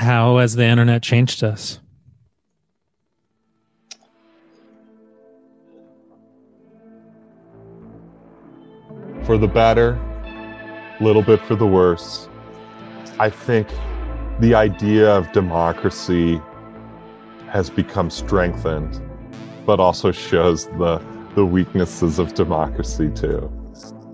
How 0.00 0.38
has 0.38 0.56
the 0.56 0.64
internet 0.64 1.02
changed 1.02 1.44
us? 1.44 1.78
For 9.24 9.36
the 9.36 9.46
better, 9.46 9.90
a 10.98 11.04
little 11.04 11.20
bit 11.20 11.38
for 11.42 11.54
the 11.54 11.66
worse. 11.66 12.30
I 13.18 13.28
think 13.28 13.68
the 14.38 14.54
idea 14.54 15.14
of 15.14 15.30
democracy 15.32 16.40
has 17.50 17.68
become 17.68 18.08
strengthened, 18.08 19.02
but 19.66 19.80
also 19.80 20.12
shows 20.12 20.64
the 20.78 21.02
the 21.34 21.44
weaknesses 21.44 22.18
of 22.18 22.32
democracy 22.32 23.10
too. 23.10 23.52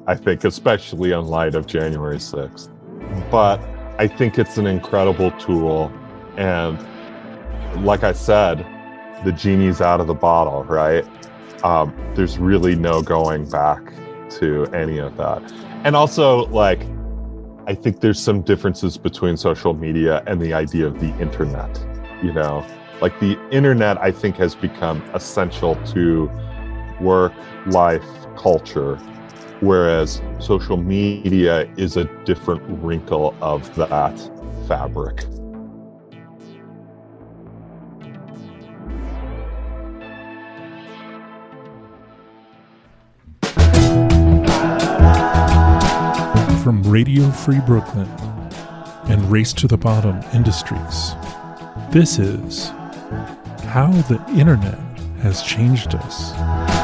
I 0.09 0.17
think, 0.17 0.43
especially 0.43 1.13
in 1.13 1.27
light 1.27 1.55
of 1.55 1.69
January 1.69 2.19
6th. 2.19 2.71
But 3.31 3.61
I 3.99 4.07
think 4.07 4.39
it's 4.39 4.59
an 4.59 4.67
incredible 4.67 5.31
tool. 5.33 5.91
And 6.37 6.79
like 7.85 8.05
I 8.05 8.13
said, 8.13 8.59
the 9.25 9.33
genie's 9.33 9.81
out 9.81 10.01
of 10.01 10.07
the 10.07 10.15
bottle, 10.15 10.65
right? 10.65 11.05
Um, 11.65 11.97
there's 12.15 12.39
really 12.39 12.77
no 12.77 13.01
going 13.01 13.49
back 13.49 13.81
to 14.33 14.67
any 14.75 14.99
of 14.99 15.17
that. 15.17 15.43
And 15.85 15.97
also, 15.97 16.47
like, 16.49 16.83
I 17.67 17.75
think 17.75 18.01
there's 18.01 18.21
some 18.21 18.43
differences 18.43 18.99
between 18.99 19.37
social 19.39 19.73
media 19.73 20.23
and 20.27 20.43
the 20.43 20.53
idea 20.53 20.87
of 20.87 21.01
the 21.01 21.17
internet. 21.19 21.83
You 22.23 22.33
know, 22.33 22.67
like 23.01 23.19
the 23.19 23.39
internet, 23.51 23.97
I 23.99 24.11
think, 24.11 24.37
has 24.37 24.55
become 24.55 25.03
essential 25.15 25.75
to 25.87 26.31
work, 27.01 27.33
life, 27.67 28.05
culture, 28.37 28.99
whereas 29.61 30.21
social 30.39 30.77
media 30.77 31.69
is 31.77 31.97
a 31.97 32.05
different 32.25 32.63
wrinkle 32.83 33.35
of 33.41 33.75
that 33.77 34.19
fabric. 34.69 35.25
From 46.63 46.83
Radio 46.83 47.31
Free 47.31 47.61
Brooklyn 47.61 48.09
and 49.09 49.31
Race 49.31 49.53
to 49.53 49.69
the 49.69 49.77
Bottom 49.77 50.21
Industries, 50.35 51.15
this 51.91 52.19
is 52.19 52.71
How 53.69 53.93
the 54.09 54.21
Internet 54.37 54.79
Has 55.21 55.43
Changed 55.43 55.95
Us. 55.95 56.76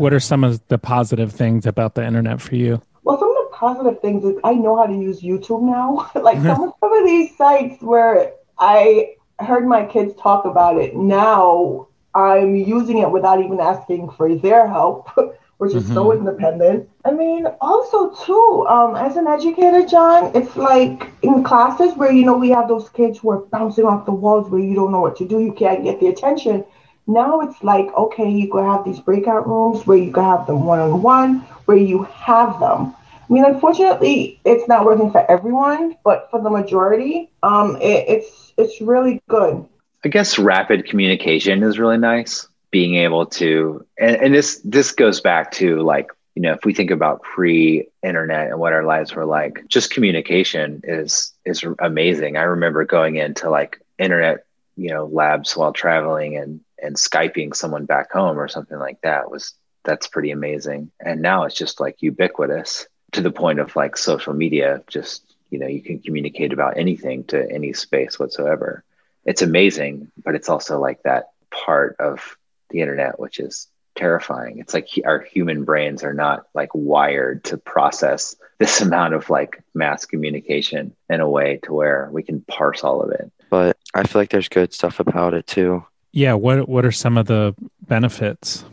What 0.00 0.14
are 0.14 0.20
some 0.20 0.44
of 0.44 0.66
the 0.68 0.78
positive 0.78 1.30
things 1.30 1.66
about 1.66 1.94
the 1.94 2.02
internet 2.02 2.40
for 2.40 2.54
you? 2.54 2.80
Well, 3.02 3.18
some 3.18 3.28
of 3.28 3.36
the 3.36 3.54
positive 3.54 4.00
things 4.00 4.24
is 4.24 4.40
I 4.42 4.54
know 4.54 4.74
how 4.74 4.86
to 4.86 4.94
use 4.94 5.20
YouTube 5.20 5.60
now. 5.60 6.10
like 6.22 6.38
some 6.38 6.62
of, 6.62 6.72
some 6.80 6.92
of 6.94 7.04
these 7.04 7.36
sites 7.36 7.82
where 7.82 8.32
I 8.58 9.16
heard 9.40 9.66
my 9.66 9.84
kids 9.84 10.14
talk 10.18 10.46
about 10.46 10.78
it, 10.78 10.96
now 10.96 11.88
I'm 12.14 12.56
using 12.56 12.96
it 12.96 13.10
without 13.10 13.44
even 13.44 13.60
asking 13.60 14.12
for 14.12 14.34
their 14.34 14.66
help. 14.66 15.10
which 15.58 15.74
is 15.74 15.84
mm-hmm. 15.84 15.92
so 15.92 16.12
independent. 16.14 16.88
I 17.04 17.10
mean, 17.10 17.46
also 17.60 18.14
too, 18.24 18.66
um, 18.66 18.96
as 18.96 19.18
an 19.18 19.26
educator, 19.26 19.84
John, 19.84 20.32
it's 20.34 20.56
like 20.56 21.10
in 21.20 21.44
classes 21.44 21.94
where 21.98 22.10
you 22.10 22.24
know 22.24 22.38
we 22.38 22.48
have 22.48 22.66
those 22.66 22.88
kids 22.88 23.18
who 23.18 23.28
are 23.32 23.40
bouncing 23.40 23.84
off 23.84 24.06
the 24.06 24.12
walls 24.12 24.48
where 24.48 24.62
you 24.62 24.74
don't 24.74 24.90
know 24.90 25.02
what 25.02 25.16
to 25.16 25.28
do, 25.28 25.38
you 25.40 25.52
can't 25.52 25.84
get 25.84 26.00
the 26.00 26.06
attention. 26.06 26.64
Now 27.10 27.40
it's 27.40 27.60
like, 27.62 27.92
okay, 27.94 28.30
you 28.30 28.48
can 28.50 28.64
have 28.64 28.84
these 28.84 29.00
breakout 29.00 29.48
rooms 29.48 29.84
where 29.86 29.98
you 29.98 30.12
can 30.12 30.22
have 30.22 30.46
them 30.46 30.64
one 30.64 30.78
on 30.78 31.02
one, 31.02 31.40
where 31.64 31.76
you 31.76 32.04
have 32.04 32.60
them. 32.60 32.94
I 33.28 33.32
mean, 33.32 33.44
unfortunately, 33.44 34.40
it's 34.44 34.66
not 34.68 34.84
working 34.84 35.10
for 35.10 35.28
everyone, 35.30 35.96
but 36.04 36.28
for 36.30 36.40
the 36.40 36.50
majority, 36.50 37.30
um, 37.42 37.76
it, 37.76 38.04
it's 38.08 38.52
it's 38.56 38.80
really 38.80 39.20
good. 39.28 39.66
I 40.04 40.08
guess 40.08 40.38
rapid 40.38 40.86
communication 40.86 41.62
is 41.62 41.78
really 41.78 41.98
nice 41.98 42.48
being 42.70 42.94
able 42.94 43.26
to 43.26 43.84
and, 43.98 44.16
and 44.16 44.34
this 44.34 44.60
this 44.64 44.92
goes 44.92 45.20
back 45.20 45.50
to 45.52 45.80
like 45.82 46.10
you 46.34 46.42
know 46.42 46.52
if 46.52 46.64
we 46.64 46.72
think 46.72 46.90
about 46.90 47.22
pre-internet 47.22 48.48
and 48.50 48.60
what 48.60 48.72
our 48.72 48.84
lives 48.84 49.14
were 49.14 49.24
like 49.24 49.64
just 49.68 49.90
communication 49.90 50.80
is 50.84 51.32
is 51.44 51.64
amazing 51.80 52.36
i 52.36 52.42
remember 52.42 52.84
going 52.84 53.16
into 53.16 53.50
like 53.50 53.80
internet 53.98 54.44
you 54.76 54.90
know 54.90 55.06
labs 55.06 55.56
while 55.56 55.72
traveling 55.72 56.36
and 56.36 56.60
and 56.82 56.96
skyping 56.96 57.54
someone 57.54 57.84
back 57.84 58.12
home 58.12 58.38
or 58.38 58.48
something 58.48 58.78
like 58.78 59.00
that 59.02 59.30
was 59.30 59.54
that's 59.84 60.06
pretty 60.06 60.30
amazing 60.30 60.90
and 61.00 61.22
now 61.22 61.44
it's 61.44 61.54
just 61.54 61.80
like 61.80 62.02
ubiquitous 62.02 62.86
to 63.12 63.20
the 63.20 63.30
point 63.30 63.58
of 63.58 63.74
like 63.76 63.96
social 63.96 64.34
media 64.34 64.82
just 64.86 65.34
you 65.50 65.58
know 65.58 65.66
you 65.66 65.82
can 65.82 65.98
communicate 65.98 66.52
about 66.52 66.76
anything 66.76 67.24
to 67.24 67.50
any 67.50 67.72
space 67.72 68.18
whatsoever 68.18 68.84
it's 69.24 69.42
amazing 69.42 70.10
but 70.22 70.34
it's 70.34 70.48
also 70.48 70.78
like 70.78 71.02
that 71.02 71.30
part 71.50 71.96
of 71.98 72.36
the 72.70 72.80
internet, 72.80 73.18
which 73.18 73.38
is 73.38 73.68
terrifying. 73.96 74.58
It's 74.58 74.72
like 74.72 74.88
our 75.04 75.20
human 75.20 75.64
brains 75.64 76.02
are 76.02 76.14
not 76.14 76.46
like 76.54 76.70
wired 76.74 77.44
to 77.44 77.58
process 77.58 78.36
this 78.58 78.80
amount 78.80 79.14
of 79.14 79.28
like 79.28 79.62
mass 79.74 80.06
communication 80.06 80.94
in 81.08 81.20
a 81.20 81.28
way 81.28 81.60
to 81.64 81.72
where 81.72 82.08
we 82.12 82.22
can 82.22 82.40
parse 82.42 82.82
all 82.82 83.02
of 83.02 83.10
it. 83.10 83.30
But 83.50 83.76
I 83.94 84.04
feel 84.04 84.22
like 84.22 84.30
there's 84.30 84.48
good 84.48 84.72
stuff 84.72 85.00
about 85.00 85.34
it 85.34 85.46
too. 85.46 85.84
Yeah, 86.12 86.34
what 86.34 86.68
what 86.68 86.84
are 86.84 86.92
some 86.92 87.16
of 87.16 87.26
the 87.26 87.54
benefits? 87.86 88.64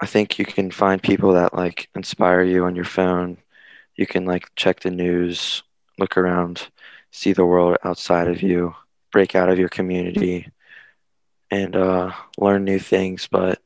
I 0.00 0.06
think 0.06 0.38
you 0.38 0.44
can 0.44 0.70
find 0.70 1.02
people 1.02 1.32
that 1.32 1.54
like 1.54 1.88
inspire 1.94 2.42
you 2.42 2.64
on 2.64 2.76
your 2.76 2.84
phone. 2.84 3.38
You 3.96 4.06
can 4.06 4.24
like 4.26 4.54
check 4.56 4.80
the 4.80 4.90
news, 4.90 5.62
look 5.98 6.16
around, 6.16 6.68
see 7.10 7.32
the 7.32 7.46
world 7.46 7.78
outside 7.84 8.28
of 8.28 8.42
you, 8.42 8.74
break 9.12 9.34
out 9.34 9.48
of 9.48 9.58
your 9.58 9.68
community, 9.68 10.48
and 11.50 11.74
uh, 11.76 12.12
learn 12.36 12.64
new 12.64 12.78
things. 12.78 13.28
But 13.30 13.62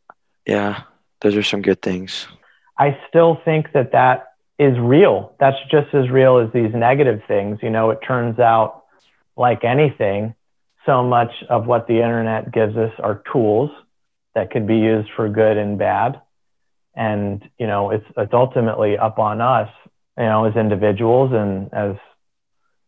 yeah, 0.46 0.82
those 1.20 1.34
are 1.34 1.42
some 1.42 1.62
good 1.62 1.82
things. 1.82 2.28
I 2.78 2.98
still 3.08 3.40
think 3.44 3.72
that 3.72 3.92
that 3.92 4.34
is 4.58 4.78
real. 4.78 5.34
That's 5.40 5.56
just 5.70 5.92
as 5.94 6.10
real 6.10 6.38
as 6.38 6.52
these 6.52 6.72
negative 6.74 7.22
things. 7.26 7.58
You 7.62 7.70
know, 7.70 7.90
it 7.90 7.98
turns 8.06 8.38
out, 8.38 8.84
like 9.36 9.64
anything, 9.64 10.34
so 10.86 11.02
much 11.02 11.30
of 11.48 11.66
what 11.66 11.86
the 11.86 11.94
internet 11.94 12.52
gives 12.52 12.76
us 12.76 12.92
are 12.98 13.22
tools 13.32 13.70
that 14.34 14.50
could 14.50 14.66
be 14.66 14.76
used 14.76 15.08
for 15.16 15.28
good 15.28 15.56
and 15.56 15.78
bad. 15.78 16.20
And, 16.94 17.48
you 17.58 17.66
know, 17.66 17.90
it's, 17.90 18.06
it's 18.16 18.32
ultimately 18.32 18.96
up 18.98 19.18
on 19.18 19.40
us, 19.40 19.68
you 20.16 20.24
know, 20.24 20.44
as 20.44 20.56
individuals 20.56 21.32
and 21.32 21.72
as 21.72 21.96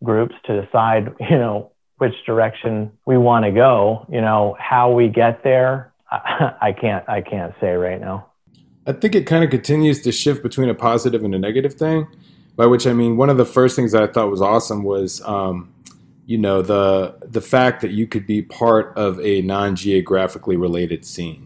groups 0.03 0.35
to 0.47 0.63
decide, 0.63 1.15
you 1.21 1.39
know, 1.39 1.73
which 1.99 2.15
direction 2.25 2.93
we 3.07 3.19
want 3.19 3.45
to 3.45 3.53
go. 3.53 4.07
You 4.11 4.21
know, 4.21 4.57
how 4.59 4.93
we 4.93 5.09
get 5.09 5.45
there, 5.45 5.93
I, 6.11 6.55
I 6.61 6.73
can't 6.73 7.09
I 7.09 7.21
can't 7.21 7.55
say 7.61 7.73
right 7.75 8.01
now. 8.01 8.27
I 8.87 8.93
think 8.93 9.15
it 9.15 9.27
kind 9.27 9.45
of 9.45 9.51
continues 9.51 10.01
to 10.03 10.13
shift 10.13 10.43
between 10.43 10.69
a 10.69 10.75
positive 10.75 11.23
and 11.23 11.35
a 11.35 11.39
negative 11.39 11.75
thing. 11.75 12.09
By 12.57 12.67
which 12.67 12.87
I 12.87 12.93
mean, 12.93 13.17
one 13.17 13.31
of 13.31 13.37
the 13.37 13.45
first 13.45 13.77
things 13.77 13.93
that 13.93 14.03
I 14.03 14.07
thought 14.07 14.31
was 14.31 14.43
awesome 14.43 14.83
was, 14.83 15.23
um, 15.25 15.73
you 16.31 16.39
know, 16.39 16.63
the 16.63 17.17
the 17.23 17.41
fact 17.41 17.81
that 17.81 17.91
you 17.91 18.07
could 18.07 18.25
be 18.25 18.41
part 18.41 18.97
of 18.97 19.19
a 19.19 19.43
non 19.43 19.75
geographically 19.75 20.57
related 20.57 21.05
scene, 21.05 21.45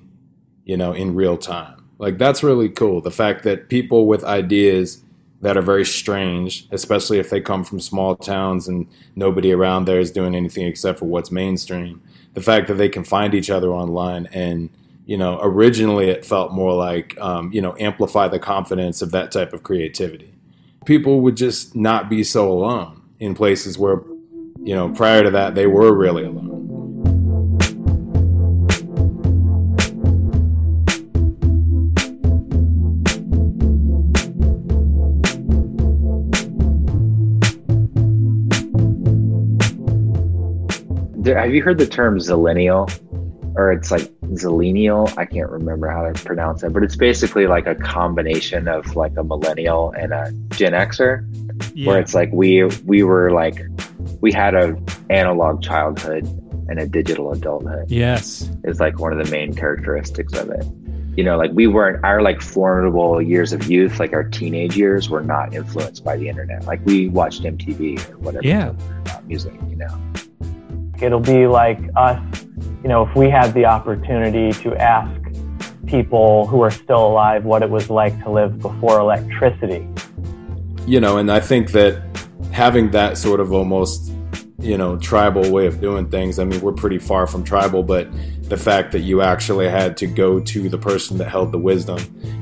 you 0.66 0.76
know, 0.76 0.92
in 0.92 1.14
real 1.14 1.38
time. 1.38 1.82
Like 1.96 2.18
that's 2.18 2.42
really 2.42 2.68
cool. 2.68 3.00
The 3.00 3.10
fact 3.10 3.44
that 3.44 3.70
people 3.70 4.06
with 4.06 4.22
ideas 4.24 5.02
that 5.40 5.56
are 5.56 5.62
very 5.62 5.86
strange, 5.86 6.68
especially 6.70 7.18
if 7.18 7.30
they 7.30 7.40
come 7.40 7.64
from 7.64 7.80
small 7.80 8.14
towns 8.14 8.68
and 8.68 8.86
nobody 9.16 9.52
around 9.52 9.86
there 9.86 10.00
is 10.00 10.10
doing 10.10 10.34
anything 10.34 10.66
except 10.66 10.98
for 10.98 11.06
what's 11.06 11.30
mainstream. 11.30 12.02
The 12.34 12.42
fact 12.42 12.68
that 12.68 12.74
they 12.74 12.90
can 12.90 13.04
find 13.04 13.32
each 13.32 13.48
other 13.48 13.68
online 13.68 14.28
and 14.34 14.68
you 15.06 15.16
know 15.16 15.38
originally 15.40 16.10
it 16.10 16.26
felt 16.26 16.52
more 16.52 16.74
like 16.74 17.18
um, 17.18 17.50
you 17.54 17.62
know 17.62 17.74
amplify 17.80 18.28
the 18.28 18.38
confidence 18.38 19.00
of 19.00 19.12
that 19.12 19.32
type 19.32 19.54
of 19.54 19.62
creativity. 19.62 20.34
People 20.84 21.22
would 21.22 21.38
just 21.38 21.74
not 21.74 22.10
be 22.10 22.22
so 22.22 22.52
alone 22.52 23.00
in 23.18 23.34
places 23.34 23.78
where 23.78 24.02
you 24.62 24.74
know 24.74 24.88
prior 24.90 25.22
to 25.22 25.30
that 25.30 25.54
they 25.54 25.66
were 25.66 25.92
really 25.94 26.24
alone. 26.24 26.44
have 41.44 41.54
you 41.54 41.62
heard 41.62 41.78
the 41.78 41.86
term 41.86 42.18
zillennial? 42.18 42.90
Or 43.56 43.70
it's 43.70 43.90
like 43.90 44.02
zillennial. 44.32 45.16
I 45.16 45.26
can't 45.26 45.48
remember 45.48 45.88
how 45.88 46.10
to 46.10 46.24
pronounce 46.24 46.64
it, 46.64 46.72
but 46.72 46.82
it's 46.82 46.96
basically 46.96 47.46
like 47.46 47.66
a 47.66 47.74
combination 47.74 48.66
of 48.66 48.96
like 48.96 49.12
a 49.16 49.22
millennial 49.22 49.92
and 49.92 50.12
a 50.12 50.32
Gen 50.50 50.72
Xer, 50.72 51.24
yeah. 51.72 51.86
where 51.86 52.00
it's 52.00 52.14
like 52.14 52.32
we 52.32 52.64
we 52.84 53.04
were 53.04 53.30
like 53.30 53.62
we 54.25 54.32
had 54.32 54.55
a 54.55 54.75
analog 55.11 55.62
childhood 55.62 56.25
and 56.71 56.81
a 56.81 56.87
digital 56.87 57.31
adulthood. 57.31 57.91
Yes, 57.91 58.50
is 58.65 58.81
like 58.81 58.99
one 58.99 59.12
of 59.12 59.23
the 59.23 59.31
main 59.31 59.55
characteristics 59.55 60.32
of 60.32 60.49
it. 60.49 60.65
you 61.15 61.23
know, 61.23 61.37
like 61.37 61.50
we 61.53 61.67
weren't 61.67 62.03
our 62.03 62.23
like 62.23 62.41
formidable 62.41 63.21
years 63.21 63.53
of 63.53 63.71
youth, 63.71 64.00
like 64.00 64.15
our 64.15 64.25
teenage 64.25 64.79
years, 64.79 65.11
were 65.11 65.23
not 65.23 65.53
influenced 65.55 66.03
by 66.03 66.17
the 66.17 66.26
internet. 66.26 66.65
Like 66.65 66.81
we 66.87 67.09
watched 67.09 67.43
MTV 67.43 68.11
or 68.11 68.17
whatever. 68.17 68.47
Yeah. 68.47 68.71
about 69.03 69.23
uh, 69.23 69.26
music, 69.26 69.53
you 69.69 69.76
know. 69.76 69.94
It'll 71.03 71.21
be 71.21 71.47
like 71.47 71.79
us, 71.94 72.19
you 72.82 72.88
know, 72.88 73.06
if 73.06 73.15
we 73.15 73.29
had 73.29 73.53
the 73.53 73.67
opportunity 73.67 74.53
to 74.62 74.75
ask 74.76 75.21
people 75.87 76.47
who 76.47 76.62
are 76.62 76.71
still 76.71 77.06
alive 77.09 77.44
what 77.44 77.62
it 77.62 77.69
was 77.69 77.91
like 77.91 78.19
to 78.25 78.31
live 78.31 78.59
before 78.59 78.99
electricity. 79.00 79.87
you 80.87 80.99
know, 80.99 81.19
and 81.19 81.31
I 81.31 81.41
think 81.41 81.73
that 81.73 82.03
having 82.53 82.91
that 82.93 83.19
sort 83.19 83.41
of 83.41 83.53
almost, 83.53 84.13
you 84.58 84.78
know, 84.78 84.96
tribal 84.96 85.50
way 85.50 85.66
of 85.66 85.80
doing 85.80 86.08
things, 86.08 86.38
I 86.38 86.44
mean, 86.44 86.60
we're 86.60 86.72
pretty 86.72 86.98
far 86.98 87.26
from 87.26 87.44
tribal, 87.44 87.82
but 87.82 88.08
the 88.48 88.56
fact 88.56 88.92
that 88.92 89.00
you 89.00 89.20
actually 89.20 89.68
had 89.68 89.96
to 89.98 90.06
go 90.06 90.38
to 90.38 90.68
the 90.68 90.78
person 90.78 91.18
that 91.18 91.28
held 91.28 91.50
the 91.50 91.58
wisdom 91.58 91.98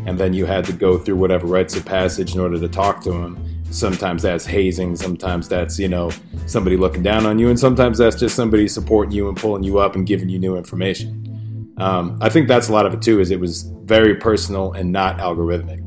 and 0.06 0.18
then 0.18 0.34
you 0.34 0.44
had 0.44 0.64
to 0.66 0.72
go 0.72 0.98
through 0.98 1.16
whatever 1.16 1.46
rites 1.46 1.76
of 1.76 1.84
passage 1.84 2.34
in 2.34 2.40
order 2.40 2.58
to 2.58 2.68
talk 2.68 3.02
to 3.04 3.12
him. 3.12 3.38
Sometimes 3.70 4.22
that's 4.22 4.44
hazing, 4.44 4.96
sometimes 4.96 5.48
that's, 5.48 5.78
you 5.78 5.88
know, 5.88 6.10
somebody 6.46 6.76
looking 6.76 7.02
down 7.02 7.24
on 7.24 7.38
you, 7.38 7.48
and 7.48 7.58
sometimes 7.58 7.96
that's 7.96 8.16
just 8.16 8.36
somebody 8.36 8.68
supporting 8.68 9.12
you 9.12 9.28
and 9.28 9.36
pulling 9.36 9.62
you 9.62 9.78
up 9.78 9.94
and 9.94 10.06
giving 10.06 10.28
you 10.28 10.38
new 10.38 10.56
information. 10.56 11.72
Um, 11.78 12.18
I 12.20 12.28
think 12.28 12.48
that's 12.48 12.68
a 12.68 12.72
lot 12.72 12.84
of 12.84 12.92
it 12.92 13.00
too, 13.00 13.20
is 13.20 13.30
it 13.30 13.40
was 13.40 13.62
very 13.84 14.14
personal 14.14 14.72
and 14.72 14.92
not 14.92 15.18
algorithmic. 15.18 15.81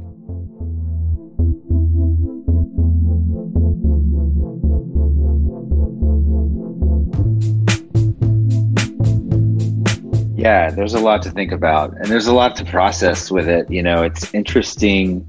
Yeah, 10.45 10.69
there's 10.69 10.93
a 10.93 10.99
lot 10.99 11.23
to 11.23 11.31
think 11.31 11.51
about, 11.51 11.95
and 11.97 12.05
there's 12.05 12.27
a 12.27 12.33
lot 12.33 12.55
to 12.57 12.65
process 12.65 13.31
with 13.31 13.49
it. 13.49 13.67
You 13.67 13.81
know, 13.81 14.03
it's 14.03 14.31
interesting 14.31 15.27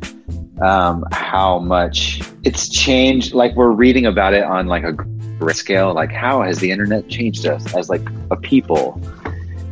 um, 0.61 1.07
how 1.11 1.59
much 1.59 2.21
it's 2.45 2.69
changed. 2.69 3.33
Like 3.33 3.57
we're 3.57 3.71
reading 3.71 4.05
about 4.05 4.35
it 4.35 4.45
on 4.45 4.67
like 4.67 4.85
a 4.85 4.93
great 4.93 5.57
scale. 5.57 5.95
Like 5.95 6.13
how 6.13 6.43
has 6.43 6.59
the 6.59 6.71
internet 6.71 7.09
changed 7.09 7.47
us 7.47 7.75
as 7.75 7.89
like 7.89 8.07
a 8.31 8.37
people? 8.37 9.01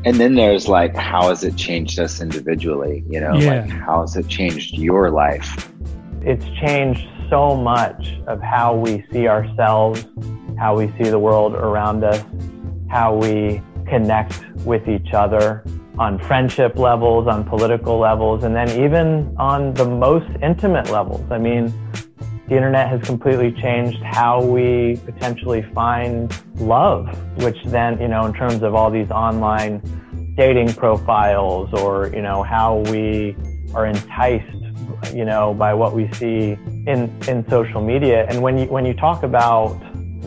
And 0.07 0.19
then 0.19 0.35
there's 0.35 0.67
like 0.67 0.97
how 0.97 1.29
has 1.29 1.45
it 1.45 1.57
changed 1.57 1.99
us 1.99 2.23
individually? 2.23 3.05
You 3.07 3.21
know, 3.21 3.35
Yeah. 3.35 3.61
like 3.61 3.69
how 3.69 4.01
has 4.01 4.17
it 4.17 4.27
changed 4.29 4.79
your 4.79 5.11
life? 5.11 5.71
It's 6.23 6.47
changed 6.59 7.07
so 7.29 7.55
much 7.55 8.15
of 8.29 8.41
how 8.41 8.75
we 8.75 9.05
see 9.13 9.29
ourselves, 9.29 10.07
how 10.59 10.75
we 10.75 10.87
see 10.97 11.11
the 11.11 11.19
world 11.19 11.53
around 11.55 12.03
us, 12.03 12.25
how 12.89 13.15
we 13.15 13.61
connect 13.95 14.35
with 14.65 14.89
each 14.89 15.13
other 15.13 15.63
on 15.99 16.19
friendship 16.19 16.77
levels, 16.77 17.29
on 17.29 17.45
political 17.45 17.97
levels, 17.97 18.43
and 18.43 18.53
then 18.55 18.69
even 18.85 19.33
on 19.39 19.73
the 19.75 19.85
most 19.85 20.29
intimate 20.43 20.91
levels. 20.91 21.25
I 21.31 21.39
mean, 21.39 21.73
the 22.49 22.57
internet 22.57 22.89
has 22.89 23.01
completely 23.03 23.53
changed 23.53 24.03
how 24.03 24.43
we 24.43 25.01
potentially 25.05 25.63
find 25.73 26.35
love, 26.57 27.07
which 27.45 27.63
then, 27.67 28.01
you 28.01 28.09
know, 28.09 28.27
in 28.27 28.35
terms 28.35 28.65
of 28.65 28.75
all 28.75 28.91
these 28.91 29.11
online 29.13 29.81
dating 30.37 30.75
profiles 30.75 31.73
or, 31.81 32.09
you 32.09 32.21
know, 32.21 32.43
how 32.43 32.79
we 32.91 33.37
are 33.75 33.87
enticed, 33.87 34.63
you 35.15 35.25
know, 35.25 35.55
by 35.55 35.73
what 35.73 35.95
we 35.95 36.13
see 36.15 36.59
in, 36.93 36.99
in 37.29 37.49
social 37.49 37.81
media. 37.81 38.27
And 38.29 38.43
when 38.43 38.59
you, 38.59 38.67
when 38.67 38.85
you 38.85 38.95
talk 38.95 39.23
about 39.23 39.79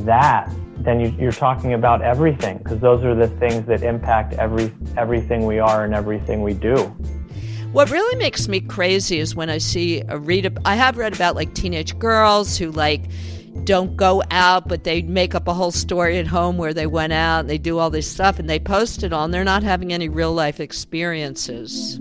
that, 0.05 0.49
then 0.87 1.01
you, 1.01 1.13
you're 1.19 1.33
talking 1.33 1.73
about 1.73 2.01
everything 2.01 2.59
because 2.59 2.79
those 2.79 3.03
are 3.03 3.13
the 3.13 3.27
things 3.27 3.67
that 3.67 3.83
impact 3.83 4.33
every, 4.35 4.73
everything 4.95 5.45
we 5.45 5.59
are 5.59 5.83
and 5.83 5.93
everything 5.93 6.43
we 6.43 6.53
do. 6.53 6.77
What 7.73 7.91
really 7.91 8.15
makes 8.15 8.47
me 8.47 8.61
crazy 8.61 9.19
is 9.19 9.35
when 9.35 9.49
I 9.49 9.57
see 9.57 10.01
a 10.07 10.17
read. 10.17 10.45
ab- 10.45 10.61
I 10.63 10.75
have 10.75 10.97
read 10.97 11.13
about 11.13 11.35
like 11.35 11.53
teenage 11.53 11.99
girls 11.99 12.57
who 12.57 12.71
like 12.71 13.03
don't 13.65 13.97
go 13.97 14.23
out, 14.31 14.69
but 14.69 14.85
they 14.85 15.01
make 15.01 15.35
up 15.35 15.49
a 15.49 15.53
whole 15.53 15.71
story 15.71 16.19
at 16.19 16.27
home 16.27 16.57
where 16.57 16.73
they 16.73 16.87
went 16.87 17.11
out 17.11 17.41
and 17.41 17.49
they 17.49 17.57
do 17.57 17.79
all 17.79 17.89
this 17.89 18.09
stuff 18.09 18.39
and 18.39 18.49
they 18.49 18.57
post 18.57 19.03
it 19.03 19.11
on. 19.11 19.31
They're 19.31 19.43
not 19.43 19.63
having 19.63 19.91
any 19.91 20.07
real 20.07 20.31
life 20.31 20.61
experiences. 20.61 21.97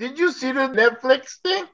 Did 0.00 0.18
you 0.18 0.32
see 0.32 0.50
the 0.50 0.68
Netflix 0.74 1.36
thing? 1.44 1.66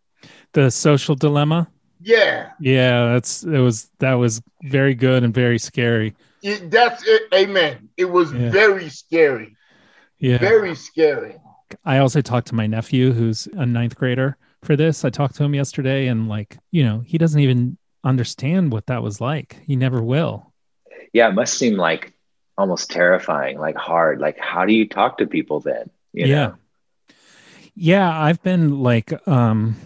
The 0.53 0.71
social 0.71 1.15
dilemma. 1.15 1.72
Yeah, 2.03 2.51
Yeah, 2.61 3.13
that's 3.13 3.45
it 3.45 3.59
was 3.59 3.91
that 4.01 4.15
was 4.15 4.43
very 4.65 4.95
good 4.95 5.23
and 5.25 5.33
very 5.33 5.59
scary. 5.59 6.15
it, 6.43 6.71
that's 6.71 7.07
it. 7.07 7.23
Amen. 7.33 7.89
It 7.97 8.07
was 8.07 8.33
Yeah. 8.33 8.51
very 8.51 8.89
scary. 8.89 9.57
Yeah. 10.19 10.39
Very 10.39 10.75
scary. 10.75 11.37
I 11.85 11.99
also 11.99 12.21
talked 12.21 12.49
to 12.49 12.55
my 12.55 12.67
nephew 12.67 13.13
who's 13.13 13.47
a 13.55 13.65
ninth 13.67 13.97
grader 13.97 14.37
for 14.63 14.77
this. 14.77 15.05
I 15.05 15.11
talked 15.11 15.37
to 15.37 15.45
him 15.45 15.55
yesterday 15.55 16.09
and 16.09 16.29
like, 16.29 16.59
you 16.71 16.85
know, 16.85 17.01
he 17.07 17.19
doesn't 17.19 17.41
even 17.41 17.79
understand 18.05 18.73
what 18.73 18.87
that 18.87 19.03
was 19.03 19.21
like. 19.21 19.61
He 19.67 19.77
never 19.77 20.03
will. 20.03 20.53
Yeah, 21.13 21.29
it 21.29 21.35
must 21.35 21.55
seem 21.59 21.77
like 21.77 22.13
almost 22.59 22.91
terrifying, 22.91 23.59
like 23.59 23.77
hard. 23.77 24.21
Like 24.21 24.39
how 24.39 24.65
do 24.67 24.73
you 24.73 24.89
talk 24.89 25.19
to 25.19 25.27
people 25.27 25.61
then? 25.61 25.91
You 26.13 26.27
yeah. 26.27 26.47
know? 26.47 26.55
Yeah, 27.75 28.11
I've 28.21 28.43
been 28.43 28.81
like 28.83 29.13
um 29.29 29.77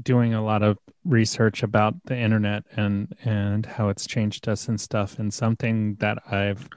doing 0.00 0.32
a 0.34 0.42
lot 0.44 0.62
of 0.62 0.78
research 1.04 1.62
about 1.62 1.94
the 2.04 2.16
internet 2.16 2.64
and 2.76 3.14
and 3.24 3.64
how 3.66 3.88
it's 3.88 4.06
changed 4.06 4.48
us 4.48 4.68
and 4.68 4.80
stuff 4.80 5.18
and 5.18 5.32
something 5.32 5.94
that 5.96 6.18
I've 6.30 6.68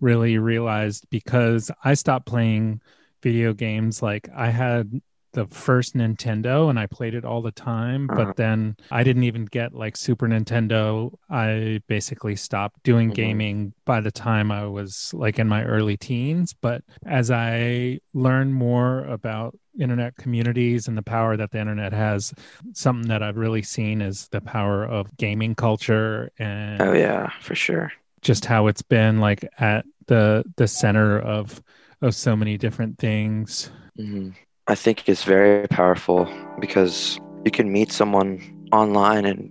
really 0.00 0.38
realized 0.38 1.06
because 1.10 1.70
I 1.84 1.94
stopped 1.94 2.26
playing 2.26 2.80
video 3.22 3.52
games 3.52 4.02
like 4.02 4.28
I 4.34 4.48
had 4.50 5.00
the 5.32 5.46
first 5.46 5.94
Nintendo 5.94 6.70
and 6.70 6.78
I 6.78 6.86
played 6.86 7.14
it 7.14 7.24
all 7.26 7.42
the 7.42 7.52
time 7.52 8.08
Uh-huh. 8.10 8.24
but 8.26 8.36
then 8.36 8.76
I 8.90 9.02
didn't 9.04 9.24
even 9.24 9.44
get 9.44 9.74
like 9.74 9.94
Super 9.96 10.26
Nintendo 10.26 11.12
I 11.28 11.80
basically 11.88 12.36
stopped 12.36 12.82
doing 12.82 13.10
Mhm. 13.10 13.14
gaming 13.14 13.72
by 13.84 14.00
the 14.00 14.10
time 14.12 14.50
I 14.50 14.64
was 14.66 15.12
like 15.12 15.38
in 15.38 15.48
my 15.48 15.64
early 15.64 15.98
teens 15.98 16.54
but 16.54 16.82
as 17.04 17.30
I 17.30 18.00
learn 18.14 18.52
more 18.52 19.04
about 19.04 19.58
internet 19.80 20.16
communities 20.16 20.88
and 20.88 20.96
the 20.96 21.02
power 21.02 21.36
that 21.36 21.50
the 21.50 21.58
internet 21.60 21.92
has 21.92 22.32
something 22.72 23.08
that 23.08 23.22
I've 23.22 23.36
really 23.36 23.62
seen 23.62 24.00
is 24.02 24.28
the 24.28 24.40
power 24.40 24.84
of 24.84 25.16
gaming 25.16 25.54
culture 25.54 26.30
and 26.38 26.80
Oh 26.80 26.92
yeah, 26.94 27.30
for 27.40 27.54
sure. 27.54 27.92
just 28.22 28.44
how 28.44 28.66
it's 28.66 28.82
been 28.82 29.20
like 29.20 29.44
at 29.58 29.84
the 30.06 30.44
the 30.56 30.68
center 30.68 31.18
of 31.18 31.62
of 32.02 32.14
so 32.14 32.36
many 32.36 32.56
different 32.58 32.98
things. 32.98 33.70
hmm 33.96 34.30
I 34.68 34.74
think 34.74 35.08
it's 35.08 35.22
very 35.22 35.66
powerful 35.68 36.28
because 36.58 37.18
you 37.44 37.52
can 37.52 37.70
meet 37.72 37.92
someone 37.92 38.40
online, 38.72 39.24
and 39.24 39.48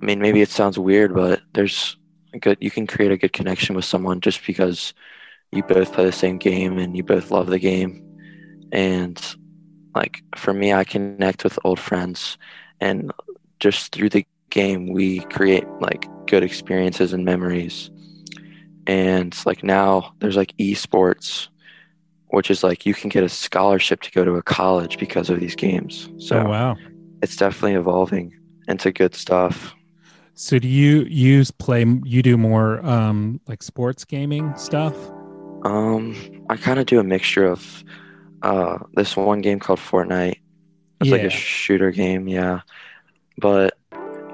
I 0.00 0.04
mean, 0.04 0.20
maybe 0.20 0.40
it 0.40 0.48
sounds 0.48 0.78
weird, 0.78 1.14
but 1.14 1.42
there's 1.52 1.96
a 2.32 2.38
good. 2.38 2.56
You 2.60 2.70
can 2.70 2.86
create 2.86 3.12
a 3.12 3.18
good 3.18 3.34
connection 3.34 3.76
with 3.76 3.84
someone 3.84 4.20
just 4.22 4.46
because 4.46 4.94
you 5.52 5.62
both 5.64 5.92
play 5.92 6.04
the 6.06 6.12
same 6.12 6.38
game 6.38 6.78
and 6.78 6.96
you 6.96 7.04
both 7.04 7.30
love 7.30 7.48
the 7.48 7.58
game. 7.60 8.02
And 8.72 9.18
like 9.98 10.22
for 10.36 10.54
me, 10.54 10.72
I 10.72 10.84
connect 10.84 11.44
with 11.44 11.58
old 11.64 11.78
friends, 11.78 12.38
and 12.80 13.12
just 13.60 13.92
through 13.92 14.10
the 14.10 14.26
game, 14.50 14.92
we 14.92 15.20
create 15.24 15.66
like 15.80 16.06
good 16.26 16.42
experiences 16.42 17.12
and 17.12 17.24
memories. 17.24 17.90
And 18.86 19.36
like 19.44 19.62
now, 19.62 20.14
there's 20.20 20.36
like 20.36 20.56
esports 20.56 21.48
which 22.30 22.50
is 22.50 22.62
like 22.62 22.84
you 22.84 22.94
can 22.94 23.08
get 23.08 23.24
a 23.24 23.28
scholarship 23.28 24.02
to 24.02 24.10
go 24.10 24.24
to 24.24 24.34
a 24.34 24.42
college 24.42 24.98
because 24.98 25.30
of 25.30 25.40
these 25.40 25.54
games. 25.54 26.08
So 26.18 26.40
oh 26.40 26.48
wow. 26.48 26.76
it's 27.22 27.36
definitely 27.36 27.74
evolving 27.74 28.34
into 28.68 28.92
good 28.92 29.14
stuff. 29.14 29.74
So 30.34 30.58
do 30.58 30.68
you 30.68 31.02
use 31.04 31.50
play 31.50 31.84
you 32.04 32.22
do 32.22 32.36
more 32.36 32.84
um 32.86 33.40
like 33.48 33.62
sports 33.62 34.04
gaming 34.04 34.54
stuff? 34.56 34.94
Um, 35.64 36.14
I 36.48 36.56
kind 36.56 36.78
of 36.78 36.86
do 36.86 37.00
a 37.00 37.04
mixture 37.04 37.44
of 37.44 37.82
uh, 38.42 38.78
this 38.94 39.16
one 39.16 39.40
game 39.40 39.58
called 39.60 39.78
Fortnite. 39.78 40.40
It's 41.00 41.10
like 41.10 41.22
a 41.22 41.30
shooter 41.30 41.90
game, 41.90 42.26
yeah. 42.28 42.60
But 43.36 43.78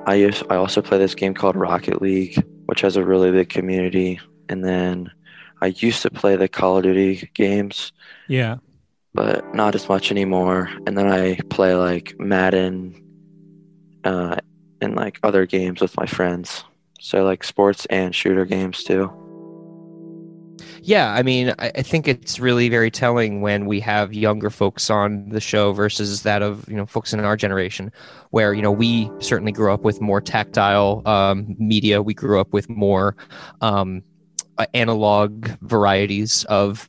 I 0.06 0.14
use 0.14 0.42
I 0.48 0.56
also 0.56 0.80
play 0.82 0.98
this 0.98 1.14
game 1.14 1.34
called 1.34 1.56
Rocket 1.56 2.00
League, 2.00 2.42
which 2.66 2.80
has 2.80 2.96
a 2.96 3.04
really 3.04 3.30
big 3.30 3.48
community. 3.50 4.20
And 4.48 4.64
then 4.64 5.10
I 5.60 5.66
used 5.68 6.02
to 6.02 6.10
play 6.10 6.36
the 6.36 6.48
Call 6.48 6.78
of 6.78 6.84
Duty 6.84 7.30
games, 7.34 7.92
Yeah. 8.28 8.56
but 9.14 9.54
not 9.54 9.74
as 9.74 9.88
much 9.88 10.10
anymore. 10.10 10.70
And 10.86 10.96
then 10.96 11.06
I 11.10 11.38
play 11.50 11.74
like 11.74 12.14
Madden 12.18 13.00
uh, 14.04 14.36
and 14.80 14.94
like 14.96 15.18
other 15.22 15.46
games 15.46 15.80
with 15.80 15.96
my 15.96 16.06
friends. 16.06 16.64
So 17.00 17.24
like 17.24 17.44
sports 17.44 17.86
and 17.86 18.14
shooter 18.14 18.44
games 18.46 18.84
too. 18.84 19.12
Yeah, 20.82 21.12
I 21.12 21.22
mean, 21.22 21.54
I, 21.58 21.82
think 21.82 22.06
it's 22.06 22.38
really 22.38 22.68
very 22.68 22.90
telling 22.90 23.40
when 23.40 23.66
we 23.66 23.80
have 23.80 24.12
younger 24.12 24.50
folks 24.50 24.90
on 24.90 25.28
the 25.30 25.40
show 25.40 25.72
versus 25.72 26.22
that 26.22 26.42
of 26.42 26.68
you 26.68 26.76
know 26.76 26.86
folks 26.86 27.12
in 27.12 27.20
our 27.20 27.36
generation, 27.36 27.90
where 28.30 28.52
you 28.52 28.62
know 28.62 28.70
we 28.70 29.10
certainly 29.18 29.52
grew 29.52 29.72
up 29.72 29.82
with 29.82 30.00
more 30.00 30.20
tactile 30.20 31.02
um, 31.06 31.56
media. 31.58 32.02
We 32.02 32.14
grew 32.14 32.40
up 32.40 32.52
with 32.52 32.68
more 32.68 33.16
um, 33.60 34.02
analog 34.74 35.48
varieties 35.62 36.44
of 36.44 36.88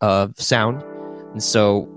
of 0.00 0.38
sound, 0.40 0.82
and 1.32 1.42
so 1.42 1.88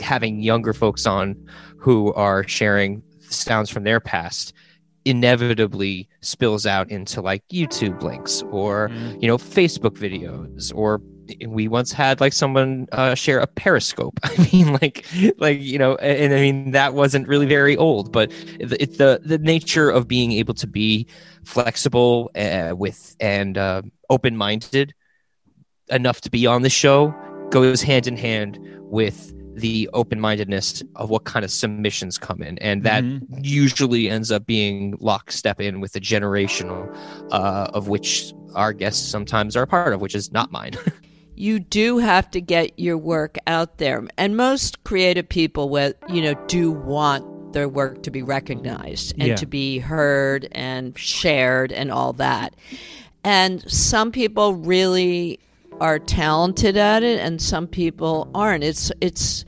having 0.00 0.40
younger 0.40 0.72
folks 0.72 1.06
on 1.06 1.36
who 1.78 2.12
are 2.14 2.46
sharing 2.46 3.02
sounds 3.20 3.70
from 3.70 3.84
their 3.84 4.00
past 4.00 4.52
inevitably 5.04 6.08
spills 6.20 6.66
out 6.66 6.90
into 6.90 7.20
like 7.20 7.42
YouTube 7.48 8.02
links 8.02 8.42
or 8.50 8.88
Mm. 8.90 9.22
you 9.22 9.28
know 9.28 9.38
Facebook 9.38 9.96
videos 9.96 10.72
or 10.74 11.00
we 11.46 11.68
once 11.68 11.92
had 11.92 12.20
like 12.20 12.32
someone 12.32 12.88
uh, 12.90 13.14
share 13.14 13.38
a 13.38 13.46
periscope 13.46 14.18
i 14.24 14.48
mean 14.52 14.72
like 14.82 15.06
like 15.38 15.60
you 15.60 15.78
know 15.78 15.94
and, 15.96 16.18
and 16.24 16.34
i 16.34 16.40
mean 16.40 16.72
that 16.72 16.92
wasn't 16.92 17.28
really 17.28 17.46
very 17.46 17.76
old 17.76 18.10
but 18.10 18.32
it's 18.58 18.96
the 18.96 19.20
the 19.24 19.38
nature 19.38 19.90
of 19.90 20.08
being 20.08 20.32
able 20.32 20.54
to 20.54 20.66
be 20.66 21.06
flexible 21.44 22.32
uh, 22.34 22.72
with 22.76 23.14
and 23.20 23.56
uh, 23.56 23.80
open-minded 24.08 24.92
enough 25.90 26.20
to 26.20 26.30
be 26.30 26.46
on 26.48 26.62
the 26.62 26.70
show 26.70 27.14
goes 27.52 27.80
hand 27.80 28.08
in 28.08 28.16
hand 28.16 28.58
with 28.80 29.32
the 29.56 29.88
open-mindedness 29.92 30.82
of 30.96 31.10
what 31.10 31.24
kind 31.24 31.44
of 31.44 31.50
submissions 31.50 32.18
come 32.18 32.42
in 32.42 32.56
and 32.58 32.82
that 32.84 33.02
Mhm. 33.04 33.22
usually 33.42 34.08
ends 34.08 34.30
up 34.30 34.46
being 34.46 34.96
lockstep 35.00 35.60
in 35.60 35.80
with 35.80 35.92
the 35.92 36.00
generational 36.00 36.88
uh, 37.32 37.68
of 37.74 37.88
which 37.88 38.32
our 38.54 38.72
guests 38.72 39.06
sometimes 39.08 39.56
are 39.56 39.62
a 39.64 39.66
part 39.66 39.92
of 39.92 40.00
which 40.00 40.14
is 40.14 40.30
not 40.32 40.50
mine 40.52 40.74
you 41.36 41.58
do 41.58 41.98
have 41.98 42.30
to 42.30 42.40
get 42.40 42.70
your 42.78 42.96
work 42.98 43.38
out 43.46 43.78
there 43.78 44.04
and 44.18 44.36
most 44.36 44.82
creative 44.84 45.28
people 45.28 45.68
with 45.68 45.94
you 46.12 46.22
know 46.22 46.34
do 46.46 46.70
want 46.70 47.24
their 47.52 47.68
work 47.68 48.02
to 48.04 48.10
be 48.10 48.22
recognized 48.22 49.12
and 49.18 49.28
Yeah. 49.28 49.34
to 49.36 49.46
be 49.46 49.78
heard 49.80 50.46
and 50.52 50.96
shared 50.98 51.72
and 51.72 51.90
all 51.90 52.12
that 52.14 52.54
and 53.24 53.68
some 53.70 54.12
people 54.12 54.54
really 54.54 55.40
are 55.80 55.98
talented 55.98 56.76
at 56.76 57.02
it 57.02 57.18
and 57.20 57.40
some 57.40 57.66
people 57.66 58.30
aren't 58.34 58.62
it's 58.62 58.92
it's 59.00 59.44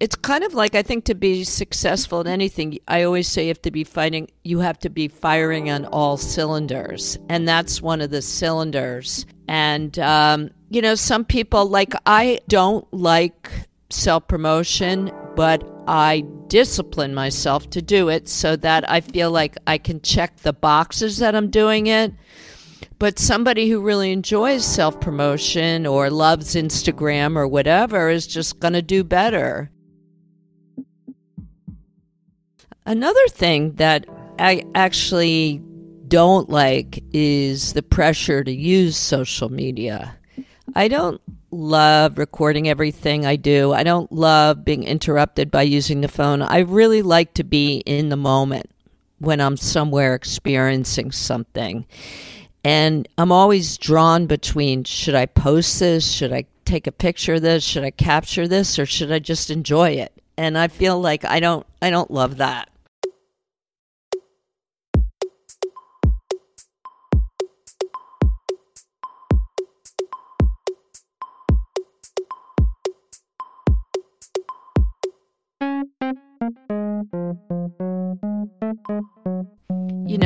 it's 0.00 0.16
kind 0.16 0.44
of 0.44 0.54
like 0.54 0.74
I 0.74 0.82
think 0.82 1.04
to 1.04 1.14
be 1.14 1.44
successful 1.44 2.20
at 2.20 2.26
anything, 2.26 2.78
I 2.88 3.04
always 3.04 3.28
say 3.28 3.44
you 3.44 3.48
have 3.48 3.62
to 3.62 3.70
be 3.70 3.84
fighting, 3.84 4.28
you 4.44 4.58
have 4.58 4.78
to 4.80 4.90
be 4.90 5.08
firing 5.08 5.70
on 5.70 5.84
all 5.86 6.16
cylinders. 6.16 7.18
And 7.28 7.46
that's 7.46 7.80
one 7.80 8.00
of 8.00 8.10
the 8.10 8.22
cylinders. 8.22 9.26
And, 9.48 9.98
um, 9.98 10.50
you 10.70 10.82
know, 10.82 10.96
some 10.96 11.24
people, 11.24 11.66
like, 11.66 11.94
I 12.04 12.40
don't 12.48 12.92
like 12.92 13.50
self 13.90 14.26
promotion, 14.26 15.12
but 15.36 15.62
I 15.86 16.24
discipline 16.48 17.14
myself 17.14 17.70
to 17.70 17.82
do 17.82 18.08
it 18.08 18.28
so 18.28 18.56
that 18.56 18.90
I 18.90 19.00
feel 19.00 19.30
like 19.30 19.56
I 19.66 19.78
can 19.78 20.00
check 20.00 20.38
the 20.38 20.52
boxes 20.52 21.18
that 21.18 21.36
I'm 21.36 21.50
doing 21.50 21.86
it. 21.86 22.12
But 22.98 23.18
somebody 23.18 23.68
who 23.68 23.80
really 23.80 24.12
enjoys 24.12 24.64
self 24.64 25.00
promotion 25.00 25.86
or 25.86 26.10
loves 26.10 26.54
Instagram 26.54 27.36
or 27.36 27.46
whatever 27.46 28.08
is 28.08 28.26
just 28.26 28.60
going 28.60 28.74
to 28.74 28.82
do 28.82 29.04
better. 29.04 29.70
Another 32.84 33.26
thing 33.28 33.72
that 33.74 34.06
I 34.38 34.64
actually 34.74 35.60
don't 36.08 36.48
like 36.48 37.02
is 37.12 37.72
the 37.72 37.82
pressure 37.82 38.44
to 38.44 38.52
use 38.52 38.96
social 38.96 39.48
media. 39.48 40.16
I 40.74 40.88
don't 40.88 41.20
love 41.50 42.18
recording 42.18 42.68
everything 42.68 43.26
I 43.26 43.36
do. 43.36 43.72
I 43.72 43.82
don't 43.82 44.10
love 44.12 44.64
being 44.64 44.84
interrupted 44.84 45.50
by 45.50 45.62
using 45.62 46.00
the 46.00 46.08
phone. 46.08 46.42
I 46.42 46.60
really 46.60 47.02
like 47.02 47.34
to 47.34 47.44
be 47.44 47.78
in 47.86 48.08
the 48.08 48.16
moment 48.16 48.70
when 49.18 49.40
I'm 49.40 49.56
somewhere 49.56 50.14
experiencing 50.14 51.12
something. 51.12 51.86
And 52.66 53.06
I'm 53.16 53.30
always 53.30 53.78
drawn 53.78 54.26
between 54.26 54.82
should 54.82 55.14
I 55.14 55.26
post 55.26 55.78
this? 55.78 56.10
Should 56.10 56.32
I 56.32 56.46
take 56.64 56.88
a 56.88 56.92
picture 56.92 57.34
of 57.34 57.42
this? 57.42 57.62
Should 57.62 57.84
I 57.84 57.92
capture 57.92 58.48
this 58.48 58.76
or 58.76 58.86
should 58.86 59.12
I 59.12 59.20
just 59.20 59.50
enjoy 59.50 59.90
it? 59.90 60.12
And 60.36 60.58
I 60.58 60.66
feel 60.66 61.00
like 61.00 61.24
I 61.24 61.38
don't 61.38 61.64
I 61.80 61.90
don't 61.90 62.10
love 62.10 62.38
that. 62.38 62.68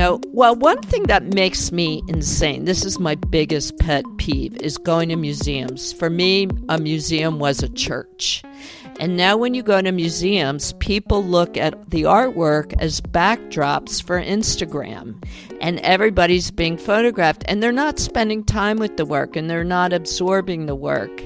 Know, 0.00 0.21
well, 0.33 0.57
one 0.57 0.80
thing 0.80 1.02
that 1.04 1.35
makes 1.35 1.73
me 1.73 2.02
insane, 2.09 2.64
this 2.64 2.87
is 2.87 2.99
my 2.99 3.14
biggest 3.16 3.78
pet 3.78 4.02
peeve, 4.16 4.57
is 4.57 4.78
going 4.78 5.11
to 5.11 5.16
museums. 5.16 5.92
For 5.92 6.09
me, 6.09 6.49
a 6.71 6.78
museum 6.78 7.38
was 7.38 7.62
a 7.62 7.69
church. 7.69 8.42
And 8.99 9.16
now, 9.16 9.37
when 9.37 9.52
you 9.52 9.62
go 9.62 9.80
to 9.80 9.92
museums, 9.92 10.73
people 10.75 11.23
look 11.23 11.59
at 11.59 11.90
the 11.90 12.04
artwork 12.04 12.73
as 12.80 13.02
backdrops 13.02 14.02
for 14.02 14.21
Instagram. 14.21 15.23
And 15.61 15.80
everybody's 15.80 16.50
being 16.50 16.78
photographed, 16.78 17.45
and 17.47 17.62
they're 17.62 17.71
not 17.71 17.99
spending 17.99 18.42
time 18.42 18.78
with 18.78 18.97
the 18.97 19.04
work 19.04 19.37
and 19.37 19.50
they're 19.50 19.64
not 19.64 19.92
absorbing 19.92 20.64
the 20.64 20.75
work. 20.75 21.23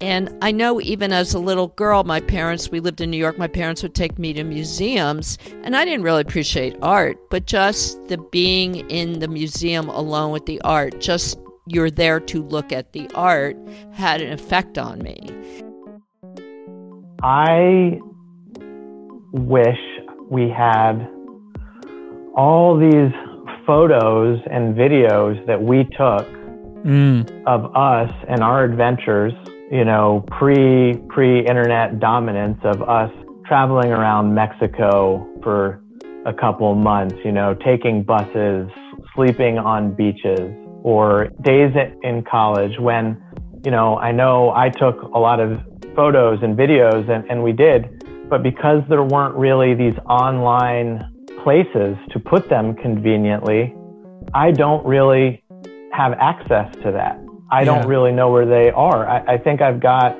And 0.00 0.36
I 0.42 0.52
know 0.52 0.80
even 0.80 1.12
as 1.12 1.32
a 1.32 1.38
little 1.38 1.68
girl, 1.68 2.04
my 2.04 2.20
parents, 2.20 2.70
we 2.70 2.80
lived 2.80 3.00
in 3.00 3.10
New 3.10 3.16
York, 3.16 3.38
my 3.38 3.48
parents 3.48 3.82
would 3.82 3.94
take 3.94 4.18
me 4.18 4.32
to 4.34 4.44
museums, 4.44 5.38
and 5.62 5.74
I 5.76 5.84
didn't 5.84 6.02
really 6.02 6.20
appreciate 6.20 6.76
art, 6.82 7.18
but 7.30 7.46
just 7.46 8.08
the 8.08 8.18
being 8.30 8.88
in 8.90 9.20
the 9.20 9.28
museum 9.28 9.88
alone 9.88 10.32
with 10.32 10.44
the 10.46 10.60
art, 10.62 11.00
just 11.00 11.38
you're 11.66 11.90
there 11.90 12.20
to 12.20 12.42
look 12.42 12.72
at 12.72 12.92
the 12.92 13.10
art, 13.14 13.56
had 13.92 14.20
an 14.20 14.32
effect 14.32 14.76
on 14.76 14.98
me. 14.98 15.18
I 17.22 17.98
wish 19.32 19.78
we 20.30 20.50
had 20.50 21.08
all 22.34 22.78
these 22.78 23.12
photos 23.66 24.38
and 24.50 24.76
videos 24.76 25.44
that 25.46 25.62
we 25.62 25.84
took 25.96 26.26
Mm. 26.84 27.28
of 27.46 27.74
us 27.74 28.12
and 28.28 28.44
our 28.44 28.62
adventures, 28.62 29.32
you 29.70 29.84
know, 29.84 30.24
pre 30.30 30.94
pre 31.08 31.40
internet 31.40 31.98
dominance 31.98 32.58
of 32.64 32.82
us 32.82 33.10
traveling 33.46 33.90
around 33.90 34.34
Mexico 34.34 35.26
for 35.42 35.80
a 36.24 36.32
couple 36.32 36.74
months, 36.74 37.14
you 37.24 37.32
know, 37.32 37.54
taking 37.54 38.02
buses, 38.02 38.68
sleeping 39.14 39.58
on 39.58 39.94
beaches, 39.94 40.52
or 40.82 41.28
days 41.42 41.72
in 42.02 42.22
college 42.22 42.78
when, 42.78 43.20
you 43.64 43.70
know, 43.70 43.96
I 43.96 44.12
know 44.12 44.50
I 44.50 44.68
took 44.68 45.02
a 45.02 45.18
lot 45.18 45.40
of 45.40 45.60
photos 45.96 46.40
and 46.42 46.56
videos 46.56 47.10
and, 47.10 47.28
and 47.30 47.42
we 47.42 47.52
did, 47.52 48.28
but 48.28 48.42
because 48.42 48.82
there 48.88 49.02
weren't 49.02 49.34
really 49.34 49.74
these 49.74 49.98
online 50.08 51.02
places 51.42 51.96
to 52.10 52.20
put 52.20 52.48
them 52.48 52.74
conveniently, 52.74 53.74
I 54.34 54.50
don't 54.50 54.84
really 54.86 55.42
have 55.92 56.12
access 56.20 56.72
to 56.82 56.92
that. 56.92 57.25
I 57.50 57.64
don't 57.64 57.86
really 57.86 58.12
know 58.12 58.30
where 58.30 58.46
they 58.46 58.70
are. 58.70 59.08
I, 59.08 59.34
I 59.34 59.38
think 59.38 59.62
I've 59.62 59.80
got 59.80 60.16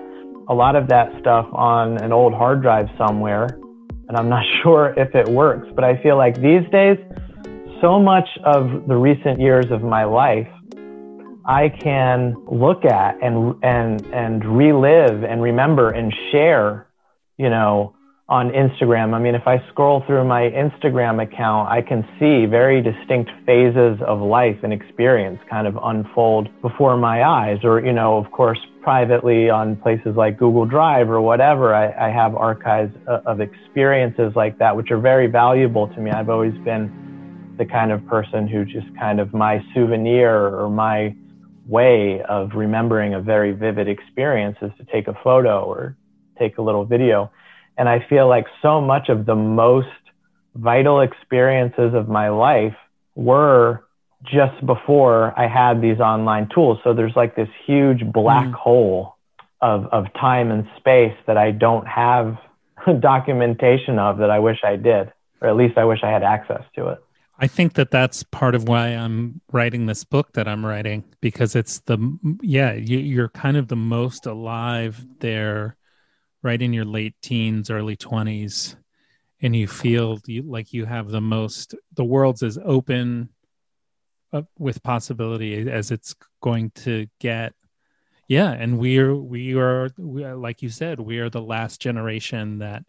a 0.49 0.55
lot 0.55 0.77
of 0.77 0.89
that 0.89 1.11
stuff 1.21 1.47
on 1.53 1.99
an 2.03 2.13
old 2.13 2.33
hard 2.33 2.63
drive 2.63 2.89
somewhere, 2.97 3.59
and 4.09 4.17
I'm 4.17 4.29
not 4.29 4.45
sure 4.63 4.95
if 4.97 5.15
it 5.15 5.29
works. 5.29 5.69
But 5.75 5.85
I 5.85 6.01
feel 6.03 6.17
like 6.17 6.37
these 6.37 6.63
days, 6.71 6.99
so 7.81 7.99
much 7.99 8.29
of 8.45 8.87
the 8.87 8.97
recent 8.97 9.41
years 9.41 9.67
of 9.71 9.83
my 9.83 10.05
life, 10.05 10.49
I 11.45 11.69
can 11.69 12.35
look 12.51 12.85
at 12.85 13.23
and 13.23 13.55
and 13.63 14.05
and 14.13 14.45
relive 14.45 15.25
and 15.25 15.43
remember 15.43 15.91
and 15.91 16.13
share, 16.31 16.87
you 17.39 17.51
know, 17.51 17.96
on 18.29 18.51
Instagram. 18.51 19.15
I 19.15 19.21
mean, 19.21 19.37
if 19.37 19.47
I 19.47 19.65
scroll 19.69 20.03
through 20.05 20.25
my 20.25 20.51
Instagram 20.51 21.23
account, 21.23 21.69
I 21.71 21.81
can 21.81 22.03
see 22.19 22.45
very 22.47 22.83
distinct 22.83 23.31
phases 23.47 24.01
of 24.05 24.21
life 24.21 24.57
and 24.65 24.73
experience 24.73 25.39
kind 25.49 25.69
of 25.69 25.79
unfold 25.81 26.49
before 26.61 26.97
my 26.97 27.23
eyes. 27.23 27.59
Or, 27.63 27.79
you 27.79 27.93
know, 27.93 28.17
of 28.17 28.33
course, 28.33 28.59
privately 28.83 29.49
on 29.49 29.77
places 29.77 30.17
like 30.17 30.39
Google 30.39 30.67
Drive 30.67 31.09
or 31.09 31.21
whatever, 31.21 31.73
I, 31.73 32.09
I 32.09 32.11
have 32.11 32.35
archives 32.35 32.93
of 33.07 33.41
experiences 33.41 34.33
like 34.35 34.59
that, 34.59 34.77
which 34.77 34.91
are 34.91 34.99
very 34.99 35.29
valuable 35.29 35.87
to 35.87 36.01
me. 36.01 36.11
I've 36.11 36.29
always 36.29 36.57
been 36.65 37.55
the 37.59 37.65
kind 37.65 37.93
of 37.93 38.05
person 38.09 38.49
who 38.49 38.65
just 38.65 38.89
kind 38.99 39.21
of 39.21 39.33
my 39.35 39.65
souvenir 39.73 40.49
or 40.49 40.69
my 40.69 41.15
way 41.69 42.23
of 42.29 42.51
remembering 42.55 43.15
a 43.15 43.21
very 43.21 43.53
vivid 43.53 43.87
experience 43.89 44.57
is 44.63 44.73
to 44.79 44.85
take 44.93 45.07
a 45.07 45.15
photo 45.23 45.65
or 45.65 45.97
take 46.39 46.59
a 46.59 46.63
little 46.63 46.85
video. 46.85 47.31
And 47.79 47.89
I 47.89 48.05
feel 48.09 48.29
like 48.29 48.47
so 48.63 48.81
much 48.81 49.09
of 49.09 49.27
the 49.27 49.35
most 49.35 49.89
vital 50.55 51.01
experiences 51.01 51.93
of 51.95 52.09
my 52.09 52.29
life 52.31 52.75
were 53.15 53.85
just 54.25 54.65
before 54.65 55.35
I 55.39 55.47
had 55.47 55.81
these 55.83 56.01
online 56.01 56.49
tools. 56.55 56.79
So 56.83 56.95
there's 56.95 57.15
like 57.15 57.37
this 57.37 57.49
huge 57.67 58.03
black 58.13 58.47
Mm. 58.47 58.53
hole 58.55 59.17
of, 59.61 59.87
of 59.93 60.07
time 60.15 60.51
and 60.51 60.67
space 60.79 61.15
that 61.27 61.37
I 61.37 61.51
don't 61.51 61.87
have 61.87 62.39
documentation 63.01 63.99
of 63.99 64.19
that 64.19 64.31
I 64.31 64.39
wish 64.39 64.59
I 64.65 64.77
did, 64.77 65.13
or 65.41 65.49
at 65.49 65.57
least 65.57 65.77
I 65.79 65.85
wish 65.85 66.01
I 66.03 66.11
had 66.11 66.23
access 66.23 66.63
to 66.77 66.89
it. 66.89 66.99
I 67.39 67.47
think 67.47 67.75
that 67.75 67.91
that's 67.91 68.23
part 68.23 68.55
of 68.55 68.67
why 68.67 68.89
I'm 68.89 69.43
writing 69.53 69.85
this 69.85 70.05
book 70.05 70.33
that 70.33 70.49
I'm 70.49 70.65
writing 70.65 71.05
because 71.21 71.55
it's 71.55 71.81
the 71.81 71.99
yeah 72.41 72.73
you, 72.73 72.99
you're 72.99 73.29
kind 73.29 73.59
of 73.59 73.69
the 73.69 73.77
most 73.77 74.25
alive 74.25 75.05
there, 75.21 75.77
right 76.47 76.63
in 76.63 76.73
your 76.73 76.85
late 76.85 77.15
teens, 77.21 77.71
early 77.71 77.97
twenties, 77.97 78.77
and 79.43 79.55
you 79.55 79.67
feel 79.67 80.21
you, 80.27 80.43
like 80.43 80.73
you 80.73 80.85
have 80.85 81.09
the 81.09 81.21
most. 81.21 81.75
The 81.95 82.05
world's 82.05 82.45
as 82.45 82.59
open 82.65 83.29
uh, 84.33 84.43
with 84.59 84.83
possibility 84.83 85.69
as 85.69 85.91
it's 85.91 86.15
going 86.41 86.71
to 86.71 87.09
get. 87.21 87.53
Yeah, 88.29 88.53
and 88.53 88.79
we're 88.79 89.15
we 89.15 89.57
are 89.57 89.91
we 89.99 90.25
are 90.25 90.37
like 90.37 90.63
you 90.63 90.71
said 90.71 91.01
we 91.01 91.19
are 91.19 91.29
the 91.29 91.43
last 91.43 91.81
generation 91.81 92.59
that 92.59 92.85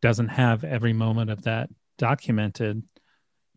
doesn't 0.00 0.28
have 0.28 0.62
every 0.62 0.92
moment 0.92 1.30
of 1.30 1.42
that 1.42 1.68
documented 1.98 2.80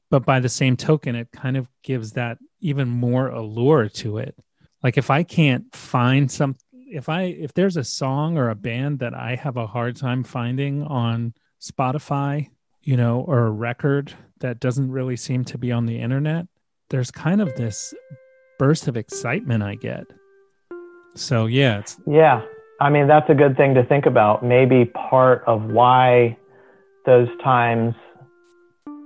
but 0.09 0.25
by 0.25 0.39
the 0.39 0.49
same 0.49 0.75
token 0.75 1.15
it 1.15 1.31
kind 1.31 1.55
of 1.55 1.67
gives 1.83 2.13
that 2.13 2.39
even 2.59 2.87
more 2.89 3.27
allure 3.27 3.87
to 3.87 4.17
it 4.17 4.35
like 4.81 4.97
if 4.97 5.11
i 5.11 5.21
can't 5.21 5.75
find 5.75 6.31
some 6.31 6.55
if 6.91 7.07
i 7.09 7.23
if 7.23 7.53
there's 7.53 7.77
a 7.77 7.83
song 7.83 8.37
or 8.37 8.49
a 8.49 8.55
band 8.55 8.99
that 8.99 9.13
i 9.13 9.35
have 9.35 9.57
a 9.57 9.65
hard 9.65 9.95
time 9.95 10.23
finding 10.23 10.83
on 10.83 11.33
spotify 11.61 12.47
you 12.81 12.97
know 12.97 13.21
or 13.21 13.45
a 13.45 13.51
record 13.51 14.13
that 14.39 14.59
doesn't 14.59 14.91
really 14.91 15.15
seem 15.15 15.43
to 15.45 15.57
be 15.57 15.71
on 15.71 15.85
the 15.85 15.99
internet 15.99 16.45
there's 16.89 17.09
kind 17.11 17.41
of 17.41 17.53
this 17.55 17.93
burst 18.59 18.87
of 18.87 18.97
excitement 18.97 19.63
i 19.63 19.75
get 19.75 20.03
so 21.15 21.45
yeah 21.45 21.79
it's 21.79 21.97
Yeah. 22.05 22.41
I 22.79 22.89
mean, 22.89 23.05
that's 23.07 23.29
a 23.29 23.35
good 23.35 23.55
thing 23.57 23.75
to 23.75 23.83
think 23.85 24.07
about. 24.07 24.43
Maybe 24.43 24.85
part 24.85 25.43
of 25.45 25.65
why 25.65 26.35
those 27.05 27.27
times 27.43 27.93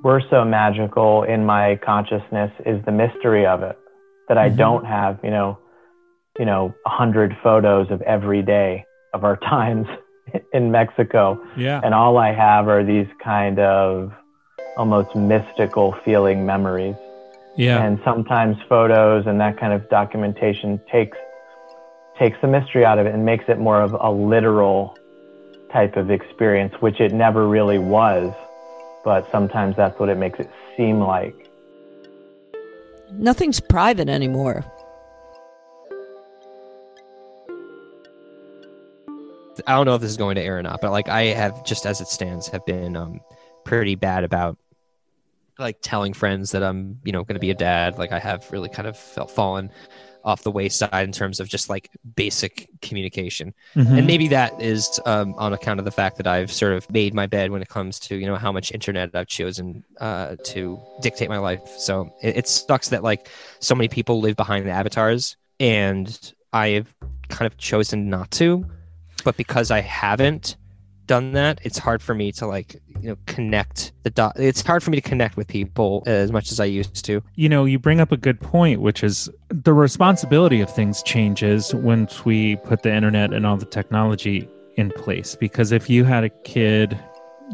were 0.02 0.22
so 0.30 0.46
magical 0.46 1.24
in 1.24 1.46
my 1.46 1.76
consciousness 1.84 2.52
is 2.66 2.82
the 2.86 2.94
mystery 2.94 3.46
of 3.46 3.64
it 3.64 3.78
that 4.30 4.38
I 4.38 4.50
Mhm. 4.50 4.56
don't 4.56 4.86
have, 4.86 5.20
you 5.24 5.30
know, 5.30 5.58
you 6.40 6.46
know, 6.46 6.74
a 6.86 6.90
hundred 6.90 7.36
photos 7.44 7.90
of 7.92 8.02
every 8.04 8.42
day 8.42 8.86
of 9.14 9.24
our 9.24 9.38
times 9.56 9.88
in 10.54 10.72
Mexico. 10.72 11.42
yeah 11.56 11.80
And 11.84 11.94
all 11.94 12.18
I 12.18 12.32
have 12.34 12.68
are 12.68 12.84
these 12.84 13.08
kind 13.24 13.60
of 13.60 14.12
almost 14.78 15.16
mystical 15.16 15.96
feeling 16.04 16.46
memories. 16.46 16.96
yeah 17.56 17.82
And 17.84 18.00
sometimes 18.04 18.58
photos 18.68 19.26
and 19.28 19.40
that 19.40 19.58
kind 19.58 19.72
of 19.74 19.88
documentation 19.90 20.80
takes 20.92 21.18
takes 22.20 22.38
the 22.42 22.48
mystery 22.48 22.86
out 22.86 22.98
of 22.98 23.06
it 23.06 23.14
and 23.14 23.26
makes 23.26 23.46
it 23.50 23.60
more 23.60 23.82
of 23.82 23.94
a 24.00 24.10
literal 24.10 24.98
type 25.72 25.98
of 25.98 26.10
experience, 26.10 26.74
which 26.80 27.02
it 27.02 27.12
never 27.12 27.46
really 27.48 27.78
was. 27.78 28.34
But 29.04 29.30
sometimes 29.32 29.76
that's 29.76 30.00
what 30.00 30.08
it 30.10 30.18
makes 30.18 30.40
it 30.40 30.50
seem 30.78 31.00
like. 31.02 31.36
Nothing's 33.12 33.60
private 33.60 34.08
anymore. 34.10 34.64
I 39.68 39.74
don't 39.74 39.86
know 39.86 39.96
if 39.96 40.02
this 40.02 40.12
is 40.12 40.18
going 40.18 40.36
to 40.36 40.42
air 40.42 40.58
or 40.58 40.64
not, 40.64 40.82
but 40.82 40.92
like 40.92 41.10
I 41.10 41.26
have 41.26 41.64
just 41.66 41.86
as 41.86 42.02
it 42.02 42.08
stands 42.08 42.48
have 42.50 42.66
been 42.66 42.96
um 42.96 43.22
pretty 43.64 43.96
bad 43.96 44.24
about 44.24 44.58
like 45.58 45.78
telling 45.82 46.14
friends 46.14 46.52
that 46.52 46.64
I'm, 46.64 47.00
you 47.04 47.12
know, 47.12 47.24
going 47.24 47.36
to 47.36 47.40
be 47.40 47.52
a 47.52 47.56
dad. 47.56 47.98
Like 47.98 48.12
I 48.12 48.20
have 48.20 48.52
really 48.52 48.70
kind 48.70 48.88
of 48.88 48.98
felt 48.98 49.32
fallen 49.32 49.72
off 50.26 50.42
the 50.42 50.52
wayside 50.52 51.04
in 51.04 51.12
terms 51.12 51.40
of 51.40 51.48
just 51.48 51.70
like 51.70 51.90
basic 52.16 52.68
communication. 52.82 53.54
Mhm. 53.76 54.00
And 54.00 54.08
maybe 54.08 54.28
that 54.30 54.60
is 54.60 55.00
um, 55.06 55.36
on 55.36 55.54
account 55.54 55.80
of 55.80 55.86
the 55.86 55.92
fact 55.92 56.18
that 56.18 56.28
I've 56.28 56.52
sort 56.52 56.74
of 56.74 56.90
made 56.92 57.14
my 57.14 57.28
bed 57.28 57.52
when 57.52 57.62
it 57.62 57.70
comes 57.70 58.00
to, 58.02 58.16
you 58.16 58.26
know, 58.26 58.36
how 58.36 58.52
much 58.52 58.72
internet 58.72 59.12
I've 59.14 59.28
chosen 59.28 59.84
uh, 60.02 60.36
to 60.46 60.80
dictate 61.02 61.30
my 61.30 61.38
life. 61.38 61.62
So 61.78 62.12
it, 62.24 62.38
it 62.38 62.48
sucks 62.48 62.90
that 62.90 63.04
like 63.04 63.30
so 63.60 63.76
many 63.76 63.88
people 63.88 64.20
live 64.20 64.36
behind 64.36 64.66
the 64.66 64.72
avatars 64.72 65.38
and 65.60 66.34
I 66.52 66.70
have 66.70 66.94
kind 67.30 67.46
of 67.46 67.58
chosen 67.58 68.10
not 68.10 68.32
to. 68.32 68.66
But 69.26 69.36
because 69.36 69.72
I 69.72 69.82
haven't 69.82 70.56
done 71.08 71.34
that, 71.34 71.60
it's 71.64 71.78
hard 71.78 72.02
for 72.02 72.16
me 72.16 72.32
to 72.32 72.48
like, 72.48 72.76
you 73.02 73.10
know, 73.10 73.18
connect 73.26 73.92
the 74.04 74.10
dot. 74.10 74.34
It's 74.38 74.62
hard 74.62 74.82
for 74.82 74.90
me 74.92 74.96
to 75.02 75.08
connect 75.08 75.36
with 75.38 75.48
people 75.48 76.02
as 76.06 76.32
much 76.32 76.52
as 76.52 76.60
I 76.60 76.66
used 76.66 77.04
to. 77.06 77.22
you 77.36 77.50
know, 77.50 77.66
you 77.66 77.78
bring 77.78 78.00
up 78.00 78.12
a 78.12 78.18
good 78.18 78.40
point, 78.40 78.82
which 78.82 79.04
is 79.04 79.30
the 79.50 79.74
responsibility 79.74 80.62
of 80.62 80.70
things 80.74 81.04
changes 81.04 81.76
once 81.76 82.24
we 82.24 82.56
put 82.58 82.84
the 82.84 82.94
internet 82.94 83.34
and 83.34 83.46
all 83.46 83.58
the 83.58 83.66
technology 83.66 84.48
in 84.78 84.90
place. 84.92 85.36
Because 85.36 85.72
if 85.72 85.90
you 85.90 86.04
had 86.06 86.24
a 86.24 86.30
kid 86.44 86.98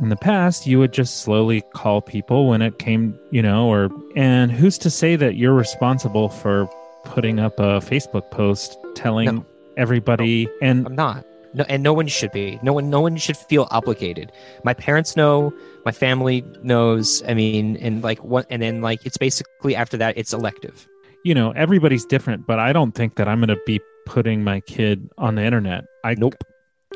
in 0.01 0.09
the 0.09 0.15
past, 0.15 0.65
you 0.67 0.79
would 0.79 0.93
just 0.93 1.21
slowly 1.21 1.61
call 1.73 2.01
people 2.01 2.47
when 2.47 2.61
it 2.61 2.79
came, 2.79 3.17
you 3.31 3.41
know, 3.41 3.67
or, 3.67 3.89
and 4.15 4.51
who's 4.51 4.77
to 4.77 4.89
say 4.89 5.15
that 5.17 5.35
you're 5.35 5.53
responsible 5.53 6.29
for 6.29 6.69
putting 7.03 7.39
up 7.39 7.59
a 7.59 7.79
Facebook 7.79 8.29
post 8.31 8.77
telling 8.95 9.25
No. 9.25 9.45
everybody 9.75 10.47
and 10.61 10.85
I'm 10.87 10.95
not. 10.95 11.25
No, 11.53 11.65
and 11.67 11.83
no 11.83 11.93
one 11.93 12.07
should 12.07 12.31
be. 12.31 12.59
No 12.63 12.71
one. 12.73 12.89
No 12.89 13.01
one 13.01 13.17
should 13.17 13.37
feel 13.37 13.67
obligated. 13.71 14.31
My 14.63 14.73
parents 14.73 15.15
know. 15.17 15.53
My 15.85 15.91
family 15.91 16.43
knows. 16.63 17.21
I 17.27 17.33
mean, 17.33 17.75
and 17.77 18.03
like 18.03 18.19
what? 18.23 18.45
And 18.49 18.61
then 18.61 18.81
like 18.81 19.05
it's 19.05 19.17
basically 19.17 19.75
after 19.75 19.97
that, 19.97 20.17
it's 20.17 20.33
elective. 20.33 20.87
you 21.23 21.35
know 21.35 21.51
everybody's 21.51 22.03
different 22.03 22.47
but 22.47 22.57
i 22.57 22.73
don't 22.73 22.93
think 22.93 23.15
that 23.17 23.27
i'm 23.27 23.37
going 23.39 23.55
to 23.55 23.61
be 23.67 23.79
putting 24.07 24.43
my 24.43 24.59
kid 24.61 25.07
on 25.19 25.35
the 25.35 25.43
internet 25.43 25.83
i 26.03 26.15
Nope. 26.15 26.33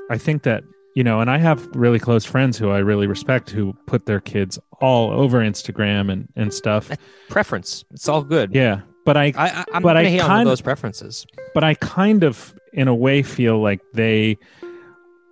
i 0.09 0.17
think 0.17 0.41
that 0.49 0.63
you 0.95 1.03
know 1.03 1.19
and 1.21 1.29
i 1.29 1.37
have 1.37 1.59
really 1.75 1.99
close 1.99 2.25
friends 2.25 2.57
who 2.57 2.71
i 2.71 2.79
really 2.79 3.05
respect 3.05 3.51
who 3.51 3.73
put 3.85 4.07
their 4.07 4.19
kids 4.19 4.57
all 4.81 5.11
over 5.11 5.37
instagram 5.41 6.11
and 6.11 6.27
and 6.35 6.51
stuff 6.51 6.89
Preference. 7.29 7.85
It's 7.91 8.09
all 8.09 8.23
good. 8.23 8.49
yeah 8.55 8.81
but 9.05 9.15
i 9.17 9.31
I, 9.37 9.63
I'm 9.73 9.81
But 9.83 9.95
I 9.97 10.17
kind- 10.27 10.47
those 10.47 10.61
preferences. 10.61 11.25
but 11.53 11.63
i 11.63 11.73
kind 11.75 12.23
of 12.23 12.53
in 12.73 12.87
a 12.89 12.95
way 12.95 13.23
feel 13.23 13.61
like 13.61 13.79
they 13.93 14.37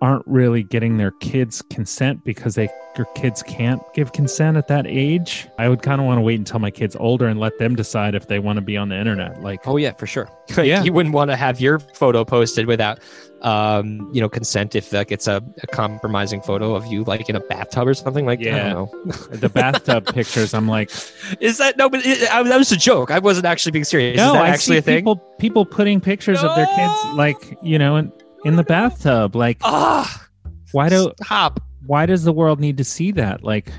aren't 0.04 0.26
really 0.26 0.62
getting 0.62 0.98
their 0.98 1.12
kids 1.12 1.62
consent 1.70 2.22
because 2.24 2.54
they 2.56 2.68
your 2.96 3.06
kids 3.16 3.42
can't 3.42 3.80
give 3.94 4.12
consent 4.12 4.56
at 4.56 4.68
that 4.68 4.86
age 4.86 5.48
i 5.58 5.68
would 5.68 5.82
kind 5.82 6.00
of 6.00 6.06
want 6.06 6.18
to 6.18 6.22
wait 6.22 6.38
until 6.38 6.58
my 6.60 6.70
kids 6.70 6.94
older 7.00 7.26
and 7.26 7.40
let 7.40 7.58
them 7.58 7.74
decide 7.74 8.14
if 8.14 8.28
they 8.28 8.38
want 8.38 8.56
to 8.56 8.60
be 8.60 8.76
on 8.76 8.88
the 8.90 8.96
internet 8.96 9.40
like 9.42 9.60
Oh 9.66 9.76
yeah, 9.78 9.92
for 9.92 10.06
sure. 10.06 10.28
Yeah. 10.58 10.82
you 10.84 10.92
wouldn't 10.92 11.14
want 11.14 11.30
to 11.30 11.36
have 11.36 11.58
your 11.60 11.78
photo 11.78 12.22
posted 12.24 12.66
without, 12.66 12.98
um, 13.42 14.08
you 14.12 14.20
know, 14.20 14.28
consent 14.28 14.74
if 14.74 14.92
like 14.92 15.10
it's 15.10 15.26
a, 15.26 15.42
a 15.62 15.66
compromising 15.68 16.40
photo 16.42 16.74
of 16.74 16.86
you 16.86 17.02
like 17.04 17.28
in 17.30 17.36
a 17.36 17.40
bathtub 17.40 17.88
or 17.88 17.94
something. 17.94 18.26
Like, 18.26 18.40
I 18.40 18.42
Yeah. 18.42 18.72
don't 18.74 19.06
know. 19.06 19.12
the 19.44 19.48
bathtub 19.48 20.06
pictures 20.14 20.52
i'm 20.54 20.68
like 20.68 20.90
Is 21.40 21.58
that 21.58 21.76
no? 21.78 21.88
But 21.88 22.04
it, 22.04 22.30
I, 22.30 22.42
that 22.42 22.58
was 22.58 22.70
a 22.72 22.76
joke. 22.76 23.10
I 23.10 23.18
wasn't 23.20 23.46
actually 23.46 23.72
being 23.72 23.84
serious. 23.84 24.16
no, 24.18 24.26
Is 24.28 24.32
that 24.34 24.42
I 24.44 24.48
actually 24.50 24.74
see 24.74 24.78
a 24.78 24.82
thing? 24.82 24.98
people 24.98 25.16
people 25.38 25.64
putting 25.64 26.00
pictures 26.00 26.42
of 26.44 26.54
their 26.56 26.66
kids 26.76 26.94
like 27.14 27.58
you 27.62 27.78
know 27.78 27.96
in, 27.96 28.12
in 28.44 28.56
the 28.56 28.62
bathtub. 28.64 29.34
Like 29.36 29.58
Ah, 29.62 30.26
why 30.72 30.88
do 30.88 31.12
stop? 31.22 31.60
why 31.86 32.06
does 32.06 32.24
the 32.24 32.32
world 32.32 32.60
need 32.60 32.76
to 32.78 32.84
see 32.84 33.10
that? 33.12 33.42
Like 33.44 33.70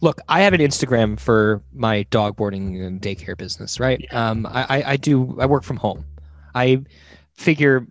Look, 0.00 0.20
I 0.28 0.40
have 0.42 0.52
an 0.52 0.60
Instagram 0.60 1.18
for 1.20 1.62
my 1.72 2.02
dog 2.04 2.36
boarding 2.36 2.80
and 2.82 3.00
daycare 3.00 3.36
business, 3.36 3.78
right? 3.78 4.04
Um, 4.12 4.46
I, 4.46 4.62
I, 4.80 4.90
I 4.92 4.96
do. 4.96 5.38
I 5.40 5.46
work 5.46 5.62
from 5.64 5.76
home. 5.76 6.04
I 6.54 6.82
figure 7.34 7.86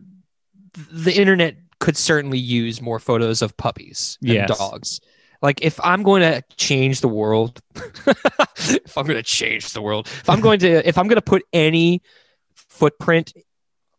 the 0.91 1.13
internet 1.13 1.55
could 1.79 1.95
certainly 1.95 2.38
use 2.39 2.81
more 2.81 2.99
photos 2.99 3.41
of 3.41 3.55
puppies 3.57 4.17
and 4.21 4.29
Yes. 4.33 4.57
dogs. 4.57 4.99
Like 5.41 5.61
if 5.61 5.79
I'm 5.83 6.03
going 6.03 6.21
to 6.21 6.41
change 6.57 7.01
the 7.01 7.07
world, 7.07 7.61
if 7.75 8.97
I'm 8.97 9.05
going 9.05 9.17
to 9.17 9.23
change 9.23 9.71
the 9.73 9.81
world, 9.81 10.07
if 10.07 10.29
I'm 10.29 10.41
going 10.41 10.59
to, 10.59 10.88
if 10.88 10.97
I'm 10.97 11.07
going 11.07 11.17
to 11.17 11.21
put 11.21 11.43
any 11.53 12.01
footprint 12.55 13.33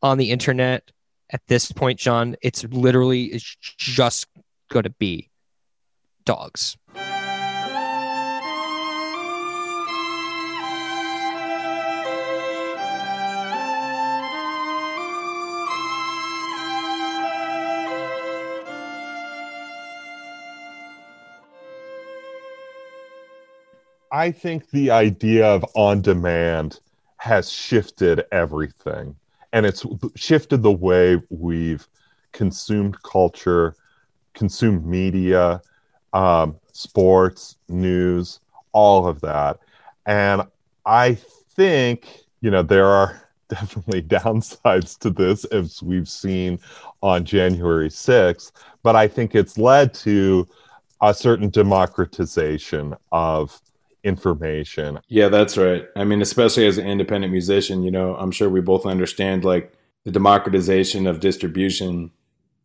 on 0.03 0.19
the 0.19 0.31
internet 0.31 0.91
at 1.31 1.43
this 1.49 1.73
point, 1.73 1.99
John, 1.99 2.37
it's 2.43 2.65
literally 2.65 3.25
it's 3.25 3.57
just 3.61 4.27
going 4.71 4.85
to 4.85 4.91
be 4.91 5.31
dogs. 6.25 6.77
I 24.13 24.33
think 24.33 24.71
the 24.71 24.91
idea 24.93 25.47
of 25.47 25.65
on 25.75 26.01
demand 26.01 26.81
has 27.19 27.51
shifted 27.51 28.25
everything. 28.33 29.17
And 29.53 29.67
it's 29.67 29.85
shifted 30.15 30.63
the 30.63 30.73
way 30.73 31.21
we've 31.31 31.89
consumed 32.33 33.03
culture, 33.03 33.75
consumed 34.35 34.87
media, 34.87 35.61
um, 36.13 36.57
sports, 36.73 37.57
news, 37.69 38.41
all 38.73 39.07
of 39.07 39.21
that. 39.23 39.59
And 40.05 40.43
I 40.85 41.15
think, 41.15 42.25
you 42.41 42.51
know, 42.51 42.63
there 42.63 42.87
are 42.87 43.23
definitely 43.49 44.03
downsides 44.03 44.99
to 44.99 45.11
this, 45.11 45.45
as 45.47 45.83
we've 45.83 46.09
seen 46.09 46.59
on 47.03 47.25
January 47.25 47.89
6th, 47.89 48.53
but 48.83 48.97
I 48.97 49.09
think 49.09 49.35
it's 49.35 49.57
led 49.57 49.95
to 49.95 50.47
a 51.01 51.13
certain 51.15 51.51
democratization 51.51 52.95
of 53.13 53.61
information. 54.07 55.01
Yeah, 55.09 55.29
that's 55.29 55.59
right. 55.59 55.85
I 55.97 56.05
mean, 56.05 56.23
especially 56.23 56.67
as 56.67 56.79
an 56.79 56.87
independent 56.87 57.33
musician, 57.33 57.83
you 57.83 57.91
know, 57.91 58.15
I'm 58.17 58.31
sure 58.31 58.49
we 58.49 58.61
both 58.61 58.87
understand 58.87 59.45
like 59.45 59.73
the 60.05 60.13
democratization 60.13 61.09
of 61.09 61.19
distribution 61.19 62.13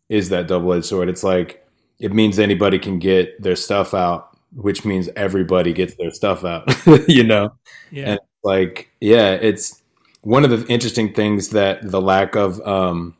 is 0.07 0.29
that 0.29 0.47
double 0.47 0.71
edged 0.73 0.85
sword. 0.85 1.09
It's 1.09 1.23
like 1.23 1.65
it 1.99 2.13
means 2.13 2.37
anybody 2.37 2.77
can 2.77 2.99
get 2.99 3.41
their 3.41 3.55
stuff 3.55 3.95
out, 3.95 4.37
which 4.53 4.85
means 4.85 5.09
everybody 5.15 5.73
gets 5.73 5.95
their 5.95 6.11
stuff 6.11 6.45
out, 6.45 6.71
you 7.07 7.23
know? 7.23 7.53
Yeah. 7.89 8.11
And 8.11 8.19
like, 8.43 8.91
yeah, 9.01 9.31
it's 9.33 9.81
one 10.21 10.43
of 10.43 10.51
the 10.51 10.65
interesting 10.71 11.11
things 11.11 11.49
that 11.49 11.89
the 11.89 12.01
lack 12.01 12.35
of, 12.35 12.61
um, 12.67 13.15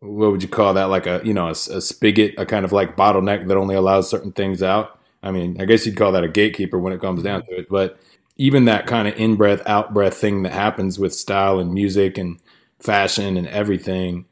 what 0.00 0.30
would 0.30 0.42
you 0.42 0.48
call 0.48 0.74
that? 0.74 0.84
Like 0.84 1.06
a, 1.06 1.22
you 1.24 1.32
know, 1.32 1.46
a, 1.46 1.52
a 1.52 1.80
spigot, 1.80 2.34
a 2.36 2.44
kind 2.44 2.66
of 2.66 2.72
like 2.72 2.96
bottleneck 2.96 3.48
that 3.48 3.56
only 3.56 3.74
allows 3.74 4.10
certain 4.10 4.32
things 4.32 4.62
out. 4.62 4.98
I 5.24 5.32
mean, 5.32 5.60
I 5.60 5.66
guess 5.66 5.86
you'd 5.86 5.96
call 5.96 6.12
that 6.12 6.24
a 6.24 6.28
gatekeeper 6.28 6.78
when 6.78 6.92
it 6.92 7.00
comes 7.00 7.24
down 7.24 7.42
to 7.46 7.52
it. 7.58 7.68
But 7.70 7.98
even 8.36 8.66
that 8.66 8.86
kind 8.86 9.08
of 9.08 9.16
in 9.16 9.36
breath, 9.36 9.62
out 9.66 9.94
breath 9.94 10.16
thing 10.16 10.42
that 10.44 10.52
happens 10.52 10.98
with 10.98 11.14
style 11.14 11.58
and 11.60 11.74
music 11.74 12.18
and 12.18 12.38
fashion 12.80 13.36
and 13.38 13.48
everything, 13.48 14.26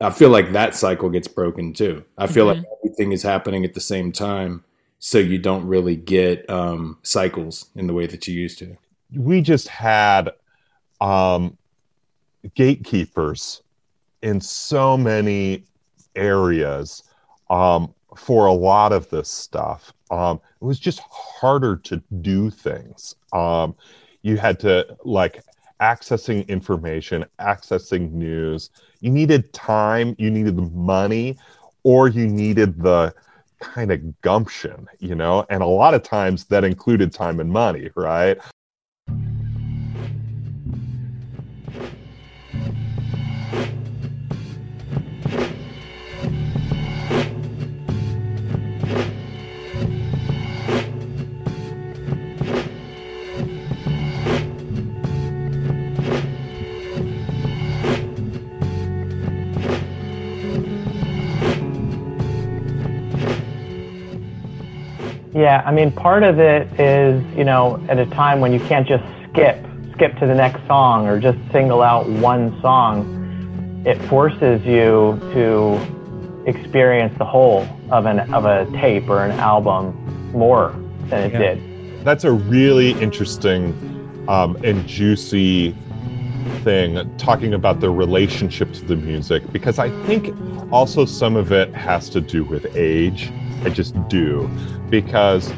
I 0.00 0.10
feel 0.10 0.30
like 0.30 0.52
that 0.52 0.74
cycle 0.76 1.10
gets 1.10 1.28
broken 1.28 1.72
too. 1.72 2.04
I 2.18 2.28
feel 2.28 2.44
Mhm. 2.44 2.48
like 2.48 2.64
everything 2.78 3.12
is 3.12 3.22
happening 3.22 3.64
at 3.64 3.74
the 3.74 3.80
same 3.80 4.12
time. 4.12 4.64
So 5.00 5.18
you 5.18 5.38
don't 5.38 5.66
really 5.66 5.96
get 5.96 6.48
um, 6.50 6.98
cycles 7.02 7.66
in 7.76 7.86
the 7.86 7.94
way 7.94 8.06
that 8.06 8.28
you 8.28 8.34
used 8.38 8.58
to. 8.60 8.76
We 9.14 9.42
just 9.42 9.68
had 9.68 10.30
um, 11.00 11.58
gatekeepers 12.54 13.62
in 14.22 14.40
so 14.40 14.96
many 14.96 15.64
areas 16.16 17.02
um, 17.50 17.94
for 18.16 18.46
a 18.46 18.52
lot 18.52 18.92
of 18.92 19.10
this 19.10 19.30
stuff. 19.30 19.92
Um, 20.14 20.40
it 20.60 20.64
was 20.64 20.78
just 20.78 21.00
harder 21.00 21.76
to 21.76 22.00
do 22.20 22.48
things. 22.50 23.16
Um, 23.32 23.74
you 24.22 24.36
had 24.36 24.60
to 24.60 24.96
like 25.04 25.42
accessing 25.80 26.46
information, 26.46 27.24
accessing 27.40 28.12
news. 28.12 28.70
You 29.00 29.10
needed 29.10 29.52
time, 29.52 30.14
you 30.18 30.30
needed 30.30 30.56
the 30.56 30.70
money, 30.70 31.36
or 31.82 32.08
you 32.08 32.28
needed 32.28 32.80
the 32.80 33.12
kind 33.58 33.90
of 33.90 34.20
gumption, 34.20 34.86
you 35.00 35.16
know? 35.16 35.44
And 35.50 35.62
a 35.62 35.66
lot 35.66 35.94
of 35.94 36.04
times 36.04 36.44
that 36.44 36.62
included 36.62 37.12
time 37.12 37.40
and 37.40 37.50
money, 37.50 37.90
right? 37.96 38.38
Yeah, 65.34 65.64
I 65.66 65.72
mean, 65.72 65.90
part 65.90 66.22
of 66.22 66.38
it 66.38 66.68
is, 66.78 67.22
you 67.36 67.42
know, 67.42 67.84
at 67.88 67.98
a 67.98 68.06
time 68.06 68.40
when 68.40 68.52
you 68.52 68.60
can't 68.60 68.86
just 68.86 69.02
skip, 69.28 69.64
skip 69.92 70.16
to 70.20 70.26
the 70.26 70.34
next 70.34 70.64
song 70.68 71.08
or 71.08 71.18
just 71.18 71.38
single 71.50 71.82
out 71.82 72.08
one 72.08 72.60
song, 72.60 73.82
it 73.84 74.00
forces 74.02 74.64
you 74.64 75.18
to 75.32 75.80
experience 76.46 77.16
the 77.18 77.24
whole 77.24 77.66
of 77.90 78.06
an 78.06 78.32
of 78.32 78.44
a 78.44 78.66
tape 78.80 79.08
or 79.08 79.24
an 79.24 79.32
album 79.32 79.92
more 80.32 80.72
than 81.08 81.24
it 81.24 81.32
Yeah. 81.32 81.54
did. 81.54 82.04
That's 82.04 82.24
a 82.24 82.32
really 82.32 82.92
interesting 83.00 83.74
um, 84.28 84.56
and 84.62 84.86
juicy 84.86 85.74
thing 86.62 87.10
talking 87.18 87.54
about 87.54 87.80
the 87.80 87.90
relationship 87.90 88.72
to 88.74 88.84
the 88.84 88.96
music 88.96 89.50
because 89.52 89.78
I 89.78 89.90
think 90.06 90.32
also 90.70 91.04
some 91.04 91.34
of 91.36 91.50
it 91.50 91.74
has 91.74 92.08
to 92.10 92.20
do 92.20 92.44
with 92.44 92.76
age. 92.76 93.32
I 93.64 93.70
just 93.70 93.94
do 94.08 94.48
because 94.90 95.52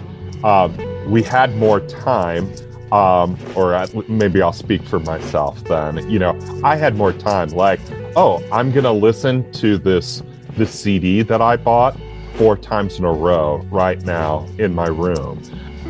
um, 0.45 0.77
we 1.11 1.23
had 1.23 1.57
more 1.57 1.81
time, 1.81 2.53
um, 2.93 3.37
or 3.55 3.85
maybe 4.09 4.41
I'll 4.41 4.53
speak 4.53 4.83
for 4.83 5.01
myself 5.01 5.63
then. 5.65 6.09
You 6.09 6.19
know, 6.19 6.61
I 6.63 6.77
had 6.77 6.97
more 6.97 7.13
time. 7.13 7.49
Like, 7.51 7.81
oh, 8.15 8.43
I'm 8.53 8.71
gonna 8.71 8.93
listen 8.93 9.51
to 9.53 9.79
this 9.79 10.23
this 10.51 10.71
CD 10.71 11.23
that 11.23 11.43
I 11.43 11.57
bought 11.57 11.99
four 12.37 12.57
times 12.57 12.99
in 12.99 13.05
a 13.05 13.13
row 13.13 13.59
right 13.71 14.01
now 14.03 14.47
in 14.59 14.75
my 14.75 14.87
room, 14.87 15.43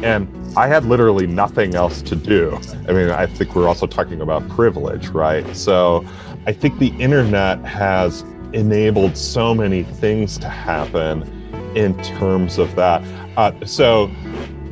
and 0.02 0.29
I 0.57 0.68
had 0.68 0.87
literally 0.87 1.26
nothing 1.26 1.74
else 1.74 2.00
to 2.02 2.16
do. 2.16 2.59
I 2.88 2.92
mean, 2.92 3.11
I 3.11 3.26
think 3.26 3.55
we're 3.55 3.68
also 3.68 3.87
talking 3.87 4.22
about 4.22 4.48
privilege, 4.48 5.09
right? 5.09 5.44
So, 5.55 6.05
I 6.46 6.52
think 6.52 6.79
the 6.79 6.96
internet 6.98 7.62
has 7.64 8.22
enabled 8.52 9.18
so 9.18 9.55
many 9.55 9.83
things 9.83 10.38
to 10.38 10.48
happen 10.48 11.36
in 11.76 11.96
terms 12.02 12.58
of 12.58 12.74
that. 12.74 13.02
Uh, 13.36 13.52
so, 13.64 14.10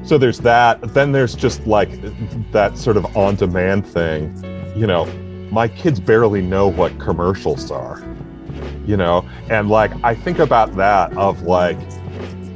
so 0.03 0.19
there's 0.19 0.41
that. 0.41 0.81
Then 0.95 1.13
there's 1.13 1.35
just 1.35 1.65
like 1.67 1.91
that 2.51 2.77
sort 2.77 2.97
of 2.97 3.17
on-demand 3.17 3.87
thing. 3.87 4.35
You 4.75 4.87
know, 4.87 5.05
my 5.53 5.69
kids 5.69 6.01
barely 6.01 6.43
know 6.43 6.67
what 6.67 6.99
commercials 6.99 7.71
are. 7.71 8.03
You 8.87 8.97
know, 8.97 9.29
and 9.49 9.69
like 9.69 9.93
I 10.03 10.15
think 10.15 10.39
about 10.39 10.77
that 10.77 11.17
of 11.17 11.43
like, 11.43 11.79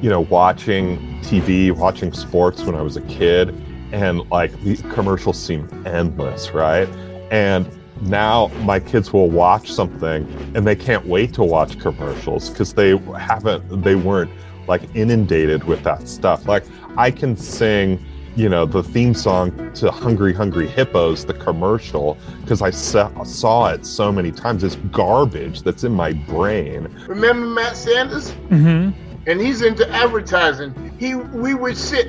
you 0.02 0.10
know, 0.10 0.20
watching 0.20 0.98
TV, 1.22 1.72
watching 1.72 2.12
sports 2.12 2.62
when 2.62 2.74
I 2.74 2.82
was 2.82 2.96
a 2.96 3.02
kid, 3.02 3.50
and 3.92 4.28
like 4.30 4.52
the 4.62 4.76
commercials 4.94 5.42
seem 5.42 5.68
endless, 5.86 6.52
right? 6.52 6.88
And 7.30 7.66
now 8.02 8.48
my 8.62 8.78
kids 8.80 9.12
will 9.12 9.30
watch 9.30 9.72
something 9.72 10.26
and 10.54 10.66
they 10.66 10.76
can't 10.76 11.06
wait 11.06 11.32
to 11.34 11.42
watch 11.42 11.78
commercials 11.78 12.50
because 12.50 12.72
they 12.74 12.96
haven't 13.18 13.82
they 13.82 13.94
weren't 13.94 14.30
like 14.66 14.82
inundated 14.94 15.64
with 15.64 15.82
that 15.82 16.06
stuff 16.08 16.46
like 16.46 16.64
i 16.96 17.10
can 17.10 17.36
sing 17.36 18.04
you 18.36 18.48
know 18.48 18.64
the 18.64 18.82
theme 18.82 19.14
song 19.14 19.72
to 19.72 19.90
hungry 19.90 20.32
hungry 20.32 20.66
hippos 20.66 21.24
the 21.24 21.34
commercial 21.34 22.16
because 22.42 22.62
i 22.62 22.70
sa- 22.70 23.22
saw 23.24 23.68
it 23.68 23.84
so 23.84 24.12
many 24.12 24.30
times 24.30 24.62
it's 24.62 24.76
garbage 24.92 25.62
that's 25.62 25.82
in 25.84 25.92
my 25.92 26.12
brain 26.12 26.86
Remember 27.08 27.46
Matt 27.46 27.76
Sanders? 27.76 28.30
Mm-hmm. 28.50 28.90
And 29.28 29.40
he's 29.40 29.62
into 29.62 29.88
advertising. 29.90 30.94
He 30.98 31.14
we 31.14 31.54
would 31.54 31.76
sit 31.76 32.08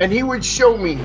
and 0.00 0.12
he 0.12 0.22
would 0.22 0.44
show 0.44 0.76
me 0.76 0.98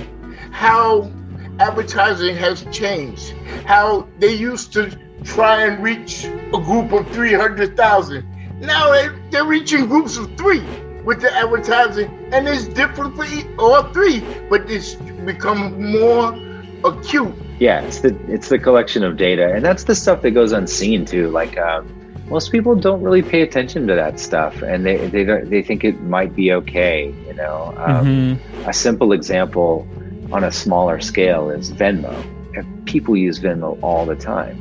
how 0.52 1.12
advertising 1.60 2.36
has 2.36 2.64
changed. 2.72 3.34
How 3.66 4.08
they 4.18 4.34
used 4.34 4.74
to 4.74 4.92
try 5.24 5.64
and 5.66 5.82
reach 5.84 6.26
a 6.54 6.60
group 6.60 6.92
of 6.92 7.12
300,000. 7.12 8.26
Now 8.60 8.92
they, 8.92 9.08
they're 9.32 9.46
reaching 9.46 9.88
groups 9.88 10.18
of 10.18 10.36
three 10.38 10.62
with 11.04 11.22
the 11.22 11.34
advertising, 11.34 12.10
and 12.32 12.48
it's 12.48 12.68
different 12.68 13.16
for 13.16 13.26
all 13.60 13.84
three, 13.94 14.26
but 14.50 14.70
it's 14.70 14.96
become 15.26 15.92
more 15.92 16.38
acute. 16.84 17.36
yeah 17.60 17.82
it's 17.82 18.02
the 18.02 18.18
it's 18.28 18.50
the 18.50 18.60
collection 18.60 19.04
of 19.04 19.16
data 19.16 19.54
and 19.54 19.64
that's 19.64 19.84
the 19.86 19.96
stuff 19.96 20.22
that 20.22 20.32
goes 20.32 20.52
unseen 20.52 21.06
too 21.06 21.30
like 21.30 21.58
um, 21.58 21.94
most 22.30 22.52
people 22.52 22.76
don't 22.76 23.02
really 23.02 23.22
pay 23.24 23.42
attention 23.42 23.88
to 23.88 23.96
that 23.96 24.20
stuff 24.20 24.62
and 24.62 24.86
they 24.86 25.08
they 25.08 25.24
don't 25.24 25.50
they 25.50 25.62
think 25.62 25.84
it 25.84 26.02
might 26.02 26.34
be 26.36 26.52
okay 26.52 27.16
you 27.26 27.34
know 27.34 27.74
um, 27.78 28.06
Mhm. 28.06 28.42
a 28.66 28.74
simple 28.74 29.14
example 29.14 29.88
on 30.32 30.44
a 30.44 30.52
smaller 30.52 31.00
scale 31.00 31.50
is 31.50 31.72
venmo. 31.74 32.24
And 32.56 32.86
people 32.86 33.16
use 33.18 33.40
venmo 33.40 33.78
all 33.82 34.06
the 34.06 34.16
time. 34.16 34.60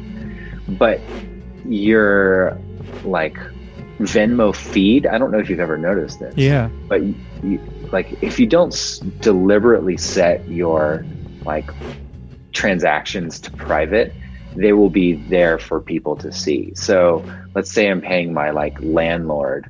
But 0.69 1.01
your 1.69 2.59
like 3.05 3.37
venmo 4.01 4.55
feed 4.55 5.07
i 5.07 5.19
don't 5.19 5.31
know 5.31 5.39
if 5.39 5.49
you've 5.49 5.61
ever 5.61 5.79
noticed 5.79 6.19
this 6.19 6.35
Yeah. 6.37 6.71
but 6.89 7.03
you, 7.43 7.61
like 7.93 8.17
if 8.21 8.39
you 8.41 8.47
don't 8.47 8.73
s- 8.73 8.99
deliberately 9.21 9.97
set 9.97 10.49
your 10.49 11.07
like 11.45 11.71
transactions 12.53 13.41
to 13.41 13.53
private 13.53 14.17
they 14.55 14.73
will 14.73 14.91
be 14.91 15.15
there 15.15 15.59
for 15.59 15.81
people 15.81 16.15
to 16.17 16.31
see. 16.31 16.73
So 16.75 17.27
let's 17.55 17.71
say 17.73 17.89
i'm 17.89 18.01
paying 18.01 18.33
my 18.35 18.51
like 18.51 18.77
landlord 18.81 19.67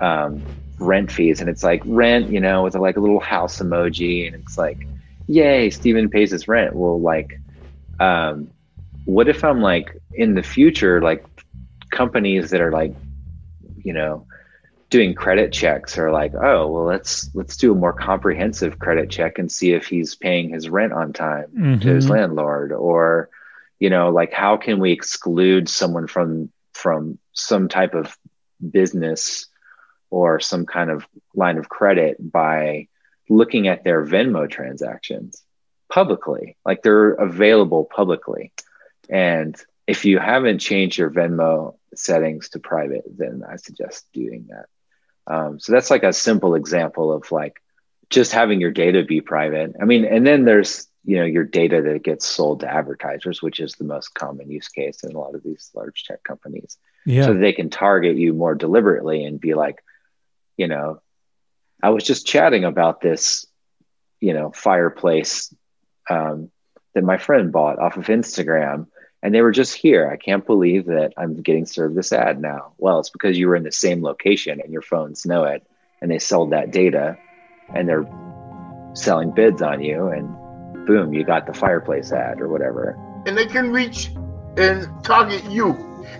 um, 0.00 0.44
rent 0.78 1.10
fees 1.10 1.40
and 1.40 1.48
it's 1.50 1.62
like 1.64 1.82
rent 1.84 2.30
you 2.30 2.40
know 2.40 2.62
with 2.62 2.74
a, 2.76 2.80
like 2.80 2.96
a 2.96 3.00
little 3.00 3.20
house 3.20 3.58
emoji 3.58 4.26
and 4.26 4.34
it's 4.36 4.56
like 4.58 4.86
yay 5.26 5.70
steven 5.70 6.08
pays 6.08 6.30
his 6.30 6.48
rent 6.48 6.74
well 6.74 7.00
like 7.00 7.40
um, 8.00 8.50
what 9.04 9.28
if 9.28 9.44
i'm 9.44 9.60
like 9.60 9.96
in 10.12 10.34
the 10.34 10.42
future 10.42 11.00
like 11.00 11.24
companies 11.90 12.50
that 12.50 12.60
are 12.60 12.72
like 12.72 12.94
you 13.82 13.92
know 13.92 14.26
doing 14.90 15.14
credit 15.14 15.52
checks 15.52 15.98
are 15.98 16.10
like 16.12 16.32
oh 16.34 16.66
well 16.68 16.84
let's 16.84 17.30
let's 17.34 17.56
do 17.56 17.72
a 17.72 17.74
more 17.74 17.92
comprehensive 17.92 18.78
credit 18.78 19.10
check 19.10 19.38
and 19.38 19.50
see 19.50 19.72
if 19.72 19.86
he's 19.86 20.14
paying 20.14 20.48
his 20.50 20.68
rent 20.68 20.92
on 20.92 21.12
time 21.12 21.78
to 21.80 21.88
his 21.94 22.06
Mhm. 22.06 22.10
landlord 22.10 22.72
or 22.72 23.28
you 23.80 23.90
know 23.90 24.10
like 24.10 24.32
how 24.32 24.56
can 24.56 24.78
we 24.78 24.92
exclude 24.92 25.68
someone 25.68 26.06
from 26.06 26.50
from 26.72 27.18
some 27.32 27.68
type 27.68 27.94
of 27.94 28.16
business 28.70 29.46
or 30.10 30.38
some 30.40 30.66
kind 30.66 30.90
of 30.90 31.06
line 31.34 31.58
of 31.58 31.68
credit 31.68 32.16
by 32.32 32.86
looking 33.28 33.68
at 33.68 33.84
their 33.84 34.04
Venmo 34.04 34.48
transactions 34.48 35.42
publicly, 35.88 36.56
like 36.64 36.82
they're 36.82 37.12
available 37.12 37.84
publicly. 37.84 38.52
And 39.08 39.56
if 39.86 40.04
you 40.04 40.18
haven't 40.18 40.58
changed 40.58 40.98
your 40.98 41.10
Venmo 41.10 41.76
settings 41.94 42.50
to 42.50 42.58
private, 42.58 43.04
then 43.16 43.42
I 43.48 43.56
suggest 43.56 44.06
doing 44.12 44.48
that. 44.50 44.66
Um, 45.32 45.58
so 45.58 45.72
that's 45.72 45.90
like 45.90 46.04
a 46.04 46.12
simple 46.12 46.54
example 46.54 47.12
of 47.12 47.30
like 47.32 47.60
just 48.10 48.32
having 48.32 48.60
your 48.60 48.70
data 48.70 49.02
be 49.02 49.20
private. 49.20 49.74
I 49.80 49.84
mean, 49.84 50.04
and 50.04 50.26
then 50.26 50.44
there's 50.44 50.86
you 51.04 51.18
know 51.18 51.24
your 51.24 51.44
data 51.44 51.82
that 51.82 52.02
gets 52.02 52.26
sold 52.26 52.60
to 52.60 52.72
advertisers, 52.72 53.42
which 53.42 53.60
is 53.60 53.74
the 53.74 53.84
most 53.84 54.14
common 54.14 54.50
use 54.50 54.68
case 54.68 55.02
in 55.04 55.14
a 55.14 55.18
lot 55.18 55.34
of 55.34 55.42
these 55.42 55.70
large 55.74 56.04
tech 56.04 56.22
companies. 56.22 56.78
Yeah. 57.04 57.26
So 57.26 57.34
they 57.34 57.52
can 57.52 57.70
target 57.70 58.16
you 58.16 58.34
more 58.34 58.54
deliberately 58.54 59.24
and 59.24 59.40
be 59.40 59.54
like, 59.54 59.82
you 60.56 60.66
know, 60.66 61.00
I 61.82 61.90
was 61.90 62.04
just 62.04 62.26
chatting 62.26 62.64
about 62.64 63.00
this, 63.00 63.46
you 64.20 64.32
know, 64.32 64.50
fireplace 64.50 65.54
um, 66.08 66.50
that 66.94 67.04
my 67.04 67.18
friend 67.18 67.52
bought 67.52 67.78
off 67.78 67.96
of 67.96 68.06
Instagram 68.06 68.86
and 69.22 69.34
they 69.34 69.42
were 69.42 69.52
just 69.52 69.74
here. 69.74 70.08
I 70.10 70.16
can't 70.16 70.46
believe 70.46 70.86
that 70.86 71.12
I'm 71.16 71.42
getting 71.42 71.66
served 71.66 71.94
this 71.94 72.12
ad 72.12 72.40
now. 72.40 72.72
Well, 72.78 73.00
it's 73.00 73.10
because 73.10 73.38
you 73.38 73.48
were 73.48 73.56
in 73.56 73.64
the 73.64 73.72
same 73.72 74.02
location 74.02 74.60
and 74.60 74.72
your 74.72 74.82
phones 74.82 75.26
know 75.26 75.44
it 75.44 75.66
and 76.00 76.10
they 76.10 76.18
sold 76.18 76.50
that 76.50 76.70
data 76.70 77.18
and 77.74 77.88
they're 77.88 78.06
selling 78.94 79.32
bids 79.32 79.62
on 79.62 79.82
you 79.82 80.08
and 80.08 80.86
boom, 80.86 81.12
you 81.12 81.24
got 81.24 81.46
the 81.46 81.52
fireplace 81.52 82.12
ad 82.12 82.40
or 82.40 82.48
whatever. 82.48 82.96
And 83.26 83.36
they 83.36 83.46
can 83.46 83.70
reach 83.70 84.10
and 84.56 84.88
target 85.04 85.44
you. 85.50 85.70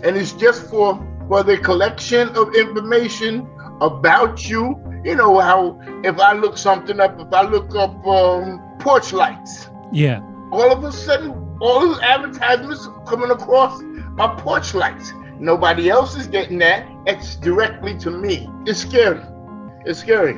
And 0.03 0.17
it's 0.17 0.33
just 0.33 0.69
for 0.69 1.01
for 1.29 1.43
the 1.43 1.59
collection 1.59 2.29
of 2.37 2.55
information 2.55 3.49
about 3.81 4.49
you. 4.49 4.81
You 5.05 5.15
know 5.15 5.39
how 5.39 5.81
if 6.05 6.19
I 6.19 6.33
look 6.33 6.57
something 6.59 6.99
up, 7.01 7.21
if 7.21 7.33
I 7.33 7.43
look 7.43 7.75
up 7.75 8.07
um, 8.07 8.61
porch 8.81 9.13
lights, 9.13 9.69
Yeah. 9.93 10.21
all 10.53 10.71
of 10.73 10.83
a 10.85 10.93
sudden, 10.93 11.31
all 11.61 11.81
those 11.81 12.01
advertisements 12.01 12.89
coming 13.07 13.31
across 13.31 13.81
are 14.19 14.37
porch 14.39 14.75
lights. 14.75 15.13
Nobody 15.39 15.91
else 15.91 16.17
is 16.17 16.27
getting 16.27 16.59
that. 16.59 16.87
It's 17.07 17.37
directly 17.37 17.97
to 17.99 18.11
me. 18.11 18.49
It's 18.67 18.81
scary. 18.81 19.21
It's 19.85 20.01
scary. 20.01 20.37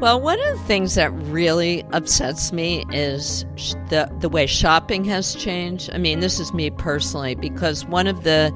Well, 0.00 0.18
one 0.18 0.40
of 0.40 0.58
the 0.58 0.64
things 0.64 0.94
that 0.94 1.12
really 1.12 1.84
upsets 1.92 2.52
me 2.52 2.84
is 2.90 3.44
the 3.90 4.10
the 4.20 4.30
way 4.30 4.46
shopping 4.46 5.04
has 5.04 5.34
changed. 5.34 5.90
I 5.92 5.98
mean, 5.98 6.20
this 6.20 6.40
is 6.40 6.54
me 6.54 6.70
personally 6.70 7.34
because 7.34 7.84
one 7.84 8.06
of 8.06 8.22
the 8.24 8.50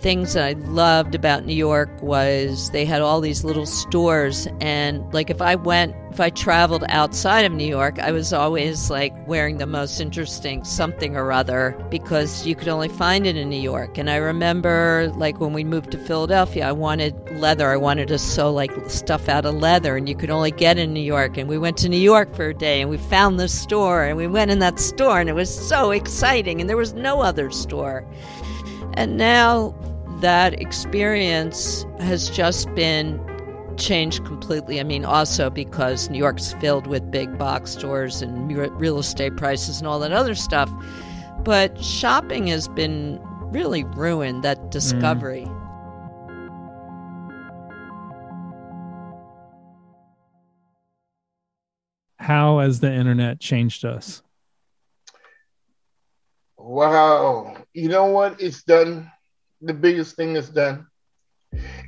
things 0.00 0.34
that 0.34 0.44
I 0.44 0.52
loved 0.52 1.14
about 1.14 1.46
New 1.46 1.54
York 1.54 1.90
was 2.02 2.70
they 2.70 2.84
had 2.84 3.02
all 3.02 3.20
these 3.20 3.44
little 3.44 3.66
stores 3.66 4.46
and 4.60 5.12
like 5.12 5.30
if 5.30 5.40
I 5.40 5.54
went 5.54 5.94
if 6.16 6.20
I 6.20 6.30
traveled 6.30 6.82
outside 6.88 7.44
of 7.44 7.52
New 7.52 7.66
York, 7.66 7.98
I 7.98 8.10
was 8.10 8.32
always 8.32 8.88
like 8.88 9.12
wearing 9.28 9.58
the 9.58 9.66
most 9.66 10.00
interesting 10.00 10.64
something 10.64 11.14
or 11.14 11.30
other 11.30 11.76
because 11.90 12.46
you 12.46 12.54
could 12.54 12.68
only 12.68 12.88
find 12.88 13.26
it 13.26 13.36
in 13.36 13.50
New 13.50 13.60
York. 13.60 13.98
And 13.98 14.08
I 14.08 14.16
remember 14.16 15.12
like 15.16 15.40
when 15.40 15.52
we 15.52 15.62
moved 15.62 15.90
to 15.90 15.98
Philadelphia, 15.98 16.68
I 16.68 16.72
wanted 16.72 17.14
leather. 17.32 17.70
I 17.70 17.76
wanted 17.76 18.08
to 18.08 18.18
sew 18.18 18.50
like 18.50 18.72
stuff 18.88 19.28
out 19.28 19.44
of 19.44 19.56
leather 19.56 19.94
and 19.94 20.08
you 20.08 20.16
could 20.16 20.30
only 20.30 20.52
get 20.52 20.78
in 20.78 20.94
New 20.94 21.00
York. 21.00 21.36
And 21.36 21.50
we 21.50 21.58
went 21.58 21.76
to 21.78 21.88
New 21.90 21.98
York 21.98 22.34
for 22.34 22.46
a 22.46 22.54
day 22.54 22.80
and 22.80 22.88
we 22.88 22.96
found 22.96 23.38
this 23.38 23.52
store 23.52 24.02
and 24.04 24.16
we 24.16 24.26
went 24.26 24.50
in 24.50 24.60
that 24.60 24.80
store 24.80 25.20
and 25.20 25.28
it 25.28 25.34
was 25.34 25.54
so 25.54 25.90
exciting 25.90 26.62
and 26.62 26.70
there 26.70 26.78
was 26.78 26.94
no 26.94 27.20
other 27.20 27.50
store. 27.50 28.06
And 28.96 29.16
now 29.16 29.74
that 30.20 30.60
experience 30.60 31.84
has 32.00 32.30
just 32.30 32.74
been 32.74 33.20
changed 33.76 34.24
completely. 34.24 34.80
I 34.80 34.82
mean, 34.82 35.04
also 35.04 35.50
because 35.50 36.08
New 36.08 36.18
York's 36.18 36.54
filled 36.54 36.86
with 36.86 37.10
big 37.10 37.36
box 37.36 37.72
stores 37.72 38.22
and 38.22 38.50
real 38.80 38.98
estate 38.98 39.36
prices 39.36 39.78
and 39.78 39.86
all 39.86 39.98
that 40.00 40.12
other 40.12 40.34
stuff. 40.34 40.70
But 41.40 41.80
shopping 41.82 42.46
has 42.46 42.68
been 42.68 43.20
really 43.52 43.84
ruined, 43.84 44.42
that 44.42 44.58
mm. 44.58 44.70
discovery. 44.70 45.46
How 52.18 52.58
has 52.58 52.80
the 52.80 52.92
internet 52.92 53.38
changed 53.38 53.84
us? 53.84 54.22
Wow. 56.56 57.55
You 57.76 57.90
know 57.90 58.06
what? 58.06 58.40
It's 58.40 58.62
done. 58.62 59.12
The 59.60 59.74
biggest 59.74 60.16
thing 60.16 60.34
is 60.34 60.48
done. 60.48 60.86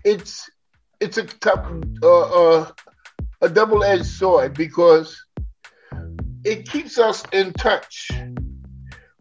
It's 0.05 0.51
it's 1.01 1.17
a 1.17 1.25
tough, 1.25 1.65
uh, 2.03 2.59
uh, 2.59 2.71
a 3.41 3.49
double-edged 3.49 4.05
sword 4.05 4.53
because 4.53 5.17
it 6.45 6.69
keeps 6.69 6.99
us 6.99 7.25
in 7.33 7.55
touch 7.55 8.11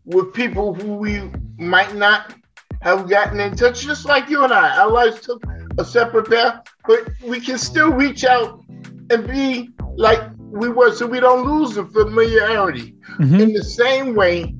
with 0.03 0.33
people 0.33 0.73
who 0.73 0.95
we 0.95 1.31
might 1.57 1.95
not 1.95 2.35
have 2.81 3.07
gotten 3.07 3.39
in 3.39 3.55
touch, 3.55 3.83
just 3.83 4.03
like 4.03 4.29
you 4.29 4.43
and 4.43 4.51
I. 4.51 4.77
Our 4.77 4.91
lives 4.91 5.21
took 5.21 5.41
a 5.77 5.85
separate 5.85 6.29
path, 6.29 6.67
but 6.85 7.07
we 7.23 7.39
can 7.39 7.57
still 7.57 7.93
reach 7.93 8.25
out 8.25 8.61
and 9.09 9.25
be 9.25 9.69
like 9.95 10.21
we 10.37 10.67
were, 10.67 10.91
so 10.91 11.07
we 11.07 11.21
don't 11.21 11.47
lose 11.47 11.75
the 11.75 11.85
familiarity. 11.85 12.97
Mhm. 13.19 13.39
In 13.39 13.53
the 13.53 13.63
same 13.63 14.15
way, 14.15 14.56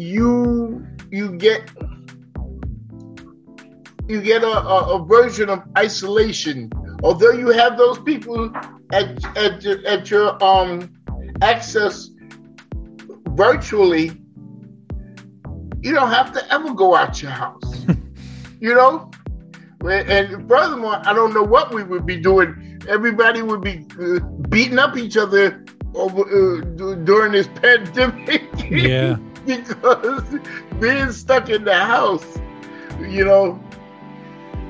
you 0.00 0.86
you 1.10 1.32
get 1.32 1.70
you 4.08 4.22
get 4.22 4.42
a, 4.42 4.46
a, 4.46 4.96
a 4.96 5.04
version 5.04 5.50
of 5.50 5.62
isolation. 5.76 6.70
Although 7.02 7.32
you 7.32 7.48
have 7.50 7.76
those 7.76 7.98
people 7.98 8.50
at 8.92 9.36
at 9.36 9.62
your, 9.62 9.86
at 9.86 10.10
your 10.10 10.42
um 10.42 10.90
access 11.42 12.10
virtually, 13.30 14.12
you 15.82 15.92
don't 15.92 16.10
have 16.10 16.32
to 16.32 16.52
ever 16.52 16.72
go 16.72 16.94
out 16.94 17.20
your 17.20 17.32
house. 17.32 17.84
you 18.60 18.74
know, 18.74 19.10
and 19.84 20.48
furthermore, 20.48 21.02
I 21.04 21.12
don't 21.12 21.34
know 21.34 21.42
what 21.42 21.74
we 21.74 21.82
would 21.82 22.06
be 22.06 22.18
doing. 22.18 22.80
Everybody 22.88 23.42
would 23.42 23.60
be 23.60 23.86
uh, 24.00 24.20
beating 24.48 24.78
up 24.78 24.96
each 24.96 25.18
other 25.18 25.62
over 25.94 26.22
uh, 26.22 26.64
during 27.04 27.32
this 27.32 27.48
pandemic. 27.62 28.48
Yeah. 28.70 29.18
because 29.46 30.24
being 30.78 31.12
stuck 31.12 31.48
in 31.48 31.64
the 31.64 31.74
house, 31.74 32.38
you 33.00 33.24
know, 33.24 33.62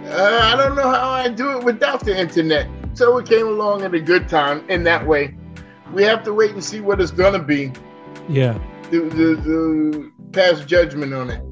uh, 0.07 0.41
I 0.43 0.57
don't 0.57 0.77
know 0.77 0.89
how 0.89 1.11
I 1.11 1.29
do 1.29 1.59
it 1.59 1.65
without 1.65 2.05
the 2.05 2.19
internet. 2.19 2.69
So 2.95 3.17
it 3.19 3.27
came 3.27 3.47
along 3.47 3.83
at 3.83 3.95
a 3.95 4.01
good 4.01 4.29
time 4.29 4.69
in 4.69 4.85
that 4.85 5.07
way. 5.07 5.35
We 5.93 6.03
have 6.05 6.25
to 6.25 6.35
wait 6.35 6.53
and 6.53 6.63
see 6.63 6.81
what 6.81 7.01
it's 7.01 7.11
gonna 7.11 7.43
be. 7.43 7.73
Yeah. 8.29 8.59
The, 8.91 9.01
the, 9.01 10.13
pass 10.33 10.61
judgment 10.65 11.13
on 11.13 11.31
it. 11.31 11.43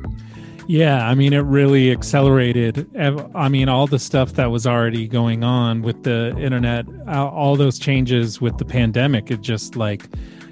Yeah, 0.69 1.09
I 1.09 1.15
mean, 1.15 1.33
it 1.33 1.41
really 1.41 1.91
accelerated. 1.91 2.89
I 3.35 3.49
mean, 3.49 3.69
all 3.69 3.87
the 3.87 3.99
stuff 3.99 4.35
that 4.35 4.51
was 4.51 4.67
already 4.67 5.09
going 5.09 5.43
on 5.43 5.83
with 5.83 6.05
the 6.05 6.37
internet, 6.39 6.87
all 7.09 7.57
those 7.57 7.79
changes 7.79 8.41
with 8.41 8.59
the 8.59 8.65
pandemic, 8.65 9.31
it 9.31 9.41
just 9.41 9.77
like, 9.77 10.09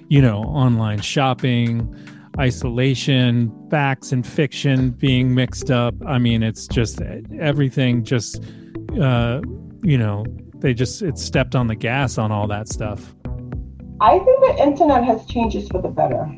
you 0.09 0.23
know, 0.23 0.39
online 0.39 1.03
shopping, 1.03 1.95
isolation, 2.39 3.53
facts 3.71 4.13
and 4.13 4.27
fiction 4.27 4.91
being 4.91 5.35
mixed 5.35 5.71
up. 5.71 5.95
I 6.07 6.19
mean, 6.19 6.43
it's 6.43 6.67
just 6.67 7.01
everything 7.41 8.05
just, 8.05 8.43
uh, 9.01 9.41
you 9.83 9.99
know, 9.99 10.25
they 10.57 10.75
just, 10.75 11.03
it 11.03 11.19
stepped 11.19 11.55
on 11.55 11.67
the 11.67 11.77
gas 11.77 12.19
on 12.19 12.33
all 12.33 12.47
that 12.49 12.69
stuff. 12.69 13.15
I 14.01 14.19
think 14.19 14.41
the 14.41 14.63
internet 14.63 15.05
has 15.05 15.25
changed 15.27 15.71
for 15.71 15.81
the 15.81 15.89
better. 15.89 16.31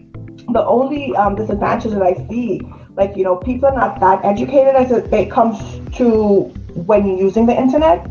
The 0.52 0.64
only 0.64 1.14
um, 1.16 1.34
disadvantage 1.34 1.92
that 1.92 2.02
I 2.02 2.14
see, 2.28 2.60
like 2.94 3.16
you 3.16 3.24
know, 3.24 3.36
people 3.36 3.68
are 3.68 3.74
not 3.74 4.00
that 4.00 4.24
educated 4.24 4.74
as 4.76 4.90
it, 4.90 5.12
it 5.12 5.30
comes 5.30 5.58
to 5.96 6.42
when 6.86 7.06
you're 7.06 7.18
using 7.18 7.46
the 7.46 7.58
internet, 7.58 8.06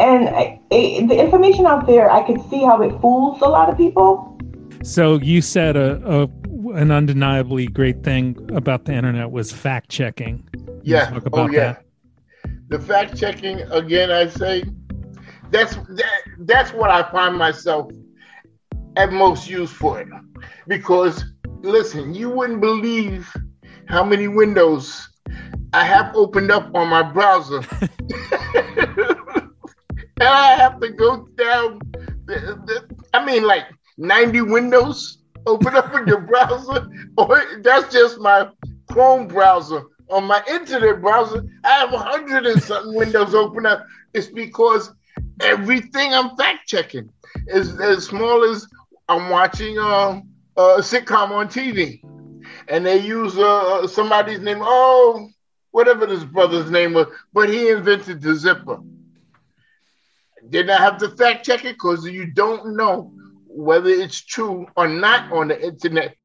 and 0.00 0.28
I, 0.28 0.60
it, 0.70 1.06
the 1.06 1.20
information 1.20 1.66
out 1.66 1.86
there, 1.86 2.10
I 2.10 2.22
can 2.22 2.40
see 2.48 2.62
how 2.64 2.80
it 2.82 2.98
fools 3.00 3.42
a 3.42 3.48
lot 3.48 3.68
of 3.68 3.76
people. 3.76 4.38
So 4.82 5.18
you 5.18 5.42
said 5.42 5.76
a, 5.76 6.02
a 6.04 6.26
an 6.72 6.90
undeniably 6.90 7.66
great 7.66 8.02
thing 8.02 8.50
about 8.54 8.84
the 8.84 8.92
internet 8.92 9.30
was 9.30 9.52
fact 9.52 9.88
checking. 9.88 10.48
Yeah. 10.82 11.10
talk 11.10 11.22
Oh 11.24 11.26
about 11.26 11.52
yeah. 11.52 11.76
The 12.68 12.78
fact 12.78 13.16
checking 13.16 13.60
again. 13.70 14.10
I 14.10 14.28
say 14.28 14.64
that's 15.50 15.76
that, 15.76 16.20
that's 16.40 16.72
what 16.72 16.90
I 16.90 17.10
find 17.10 17.36
myself 17.36 17.90
at 18.96 19.12
most 19.12 19.48
used 19.48 19.74
for 19.74 20.00
it 20.00 20.08
because 20.66 21.24
listen, 21.60 22.14
you 22.14 22.30
wouldn't 22.30 22.60
believe 22.60 23.32
how 23.86 24.04
many 24.04 24.28
windows 24.28 25.08
I 25.72 25.84
have 25.84 26.14
opened 26.14 26.50
up 26.50 26.74
on 26.74 26.88
my 26.88 27.02
browser. 27.02 27.58
and 30.20 30.28
I 30.28 30.54
have 30.54 30.80
to 30.80 30.90
go 30.90 31.28
down. 31.36 31.80
The, 32.26 32.60
the, 32.66 32.96
I 33.14 33.24
mean, 33.24 33.44
like 33.44 33.64
90 33.96 34.42
windows 34.42 35.18
open 35.46 35.74
up 35.74 35.94
in 35.94 36.06
your 36.06 36.20
browser, 36.20 36.88
or 37.16 37.42
that's 37.62 37.92
just 37.92 38.18
my 38.18 38.48
Chrome 38.90 39.28
browser 39.28 39.84
on 40.10 40.24
my 40.24 40.42
internet 40.48 41.00
browser, 41.00 41.44
I 41.64 41.68
have 41.68 41.92
a 41.92 41.98
hundred 41.98 42.46
and 42.46 42.62
something 42.62 42.94
windows 42.94 43.34
open 43.34 43.66
up. 43.66 43.86
It's 44.14 44.28
because 44.28 44.92
everything 45.40 46.14
I'm 46.14 46.36
fact 46.36 46.68
checking 46.68 47.10
is 47.48 47.78
as 47.80 48.06
small 48.06 48.44
as 48.44 48.66
I'm 49.08 49.30
watching 49.30 49.78
uh, 49.78 50.20
a 50.56 50.78
sitcom 50.78 51.30
on 51.30 51.48
TV, 51.48 52.02
and 52.68 52.84
they 52.84 52.98
use 52.98 53.36
uh, 53.38 53.86
somebody's 53.86 54.40
name. 54.40 54.58
Oh, 54.60 55.28
whatever 55.70 56.06
this 56.06 56.24
brother's 56.24 56.70
name 56.70 56.94
was, 56.94 57.06
but 57.32 57.48
he 57.48 57.68
invented 57.68 58.22
the 58.22 58.34
zipper. 58.34 58.78
Did 60.48 60.70
I 60.70 60.78
have 60.78 60.96
to 60.98 61.10
fact 61.10 61.44
check 61.44 61.64
it 61.64 61.74
because 61.74 62.06
you 62.06 62.26
don't 62.26 62.76
know 62.76 63.12
whether 63.48 63.90
it's 63.90 64.22
true 64.24 64.66
or 64.76 64.88
not 64.88 65.32
on 65.32 65.48
the 65.48 65.60
internet. 65.60 66.16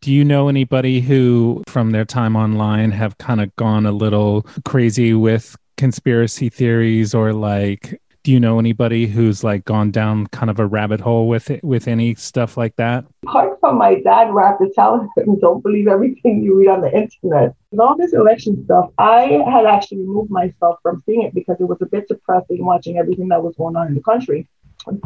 Do 0.00 0.12
you 0.12 0.24
know 0.24 0.48
anybody 0.48 1.00
who, 1.00 1.62
from 1.66 1.90
their 1.90 2.04
time 2.04 2.36
online, 2.36 2.90
have 2.92 3.18
kind 3.18 3.40
of 3.40 3.54
gone 3.56 3.86
a 3.86 3.92
little 3.92 4.46
crazy 4.64 5.14
with 5.14 5.56
conspiracy 5.76 6.48
theories 6.48 7.14
or 7.14 7.32
like 7.32 8.00
do 8.22 8.32
you 8.32 8.38
know 8.38 8.58
anybody 8.58 9.06
who's 9.06 9.42
like 9.42 9.64
gone 9.64 9.90
down 9.90 10.26
kind 10.26 10.50
of 10.50 10.58
a 10.58 10.66
rabbit 10.66 11.00
hole 11.00 11.26
with 11.26 11.50
it 11.50 11.64
with 11.64 11.88
any 11.88 12.14
stuff 12.14 12.56
like 12.56 12.76
that? 12.76 13.04
Apart 13.22 13.58
from 13.60 13.78
my 13.78 13.94
dad 13.94 14.30
rapid 14.30 14.74
telling 14.74 15.08
him 15.16 15.38
don't 15.40 15.62
believe 15.62 15.88
everything 15.88 16.42
you 16.42 16.54
read 16.54 16.68
on 16.68 16.82
the 16.82 16.94
internet. 16.94 17.54
With 17.70 17.80
all 17.80 17.96
this 17.96 18.12
election 18.12 18.64
stuff 18.64 18.90
i 18.98 19.42
had 19.48 19.64
actually 19.64 19.98
removed 19.98 20.30
myself 20.30 20.78
from 20.82 21.00
seeing 21.06 21.22
it 21.22 21.34
because 21.34 21.56
it 21.60 21.64
was 21.64 21.78
a 21.80 21.86
bit 21.86 22.08
depressing 22.08 22.64
watching 22.64 22.98
everything 22.98 23.28
that 23.28 23.42
was 23.42 23.54
going 23.56 23.76
on 23.76 23.86
in 23.86 23.94
the 23.94 24.02
country 24.02 24.48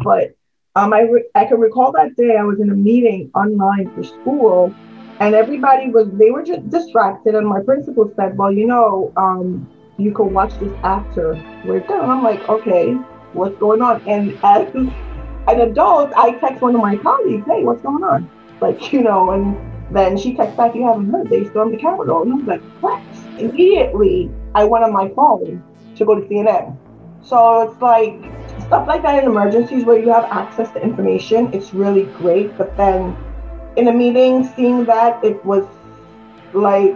but 0.03 0.35
um, 0.75 0.93
I, 0.93 1.01
re- 1.01 1.29
I 1.35 1.45
can 1.45 1.59
recall 1.59 1.91
that 1.93 2.15
day 2.15 2.35
I 2.37 2.43
was 2.43 2.59
in 2.59 2.69
a 2.69 2.75
meeting 2.75 3.31
online 3.33 3.93
for 3.95 4.03
school 4.03 4.75
and 5.19 5.33
everybody 5.33 5.89
was, 5.89 6.09
they 6.13 6.31
were 6.31 6.43
just 6.43 6.69
distracted. 6.69 7.35
And 7.35 7.47
my 7.47 7.61
principal 7.61 8.11
said, 8.15 8.37
well, 8.37 8.51
you 8.51 8.67
know, 8.67 9.13
um, 9.15 9.69
you 9.97 10.11
can 10.11 10.33
watch 10.33 10.57
this 10.59 10.73
after 10.83 11.41
we're 11.63 11.79
done. 11.79 12.09
I'm 12.09 12.23
like, 12.23 12.47
okay, 12.49 12.93
what's 13.33 13.57
going 13.57 13.81
on? 13.81 14.01
And 14.07 14.37
as 14.43 14.73
an 15.47 15.61
adult, 15.61 16.11
I 16.17 16.31
text 16.39 16.61
one 16.61 16.75
of 16.75 16.81
my 16.81 16.97
colleagues, 16.97 17.45
hey, 17.47 17.63
what's 17.63 17.81
going 17.81 18.03
on? 18.03 18.29
Like, 18.59 18.91
you 18.91 19.01
know, 19.01 19.31
and 19.31 19.57
then 19.95 20.17
she 20.17 20.35
texts 20.35 20.57
back, 20.57 20.75
you 20.75 20.85
haven't 20.85 21.09
heard, 21.11 21.29
they 21.29 21.45
stormed 21.45 21.73
the 21.73 21.77
Capitol. 21.77 22.23
And 22.23 22.33
I 22.33 22.35
was 22.35 22.45
like, 22.45 22.61
what? 22.81 23.01
Immediately, 23.39 24.31
I 24.53 24.65
went 24.65 24.83
on 24.83 24.91
my 24.91 25.09
phone 25.09 25.63
to 25.95 26.05
go 26.05 26.15
to 26.15 26.27
CNN. 26.27 26.77
So 27.23 27.69
it's 27.69 27.81
like, 27.81 28.44
stuff 28.65 28.87
like 28.87 29.01
that 29.03 29.23
in 29.23 29.29
emergencies 29.29 29.85
where 29.85 29.99
you 29.99 30.11
have 30.11 30.25
access 30.25 30.71
to 30.71 30.81
information, 30.81 31.53
it's 31.53 31.73
really 31.73 32.03
great. 32.17 32.57
But 32.57 32.75
then 32.77 33.15
in 33.77 33.87
a 33.87 33.93
meeting, 33.93 34.47
seeing 34.55 34.85
that 34.85 35.23
it 35.23 35.43
was 35.45 35.65
like, 36.53 36.95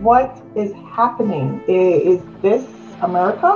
what 0.00 0.42
is 0.54 0.72
happening? 0.92 1.62
Is, 1.66 2.22
this 2.42 2.66
America? 3.02 3.48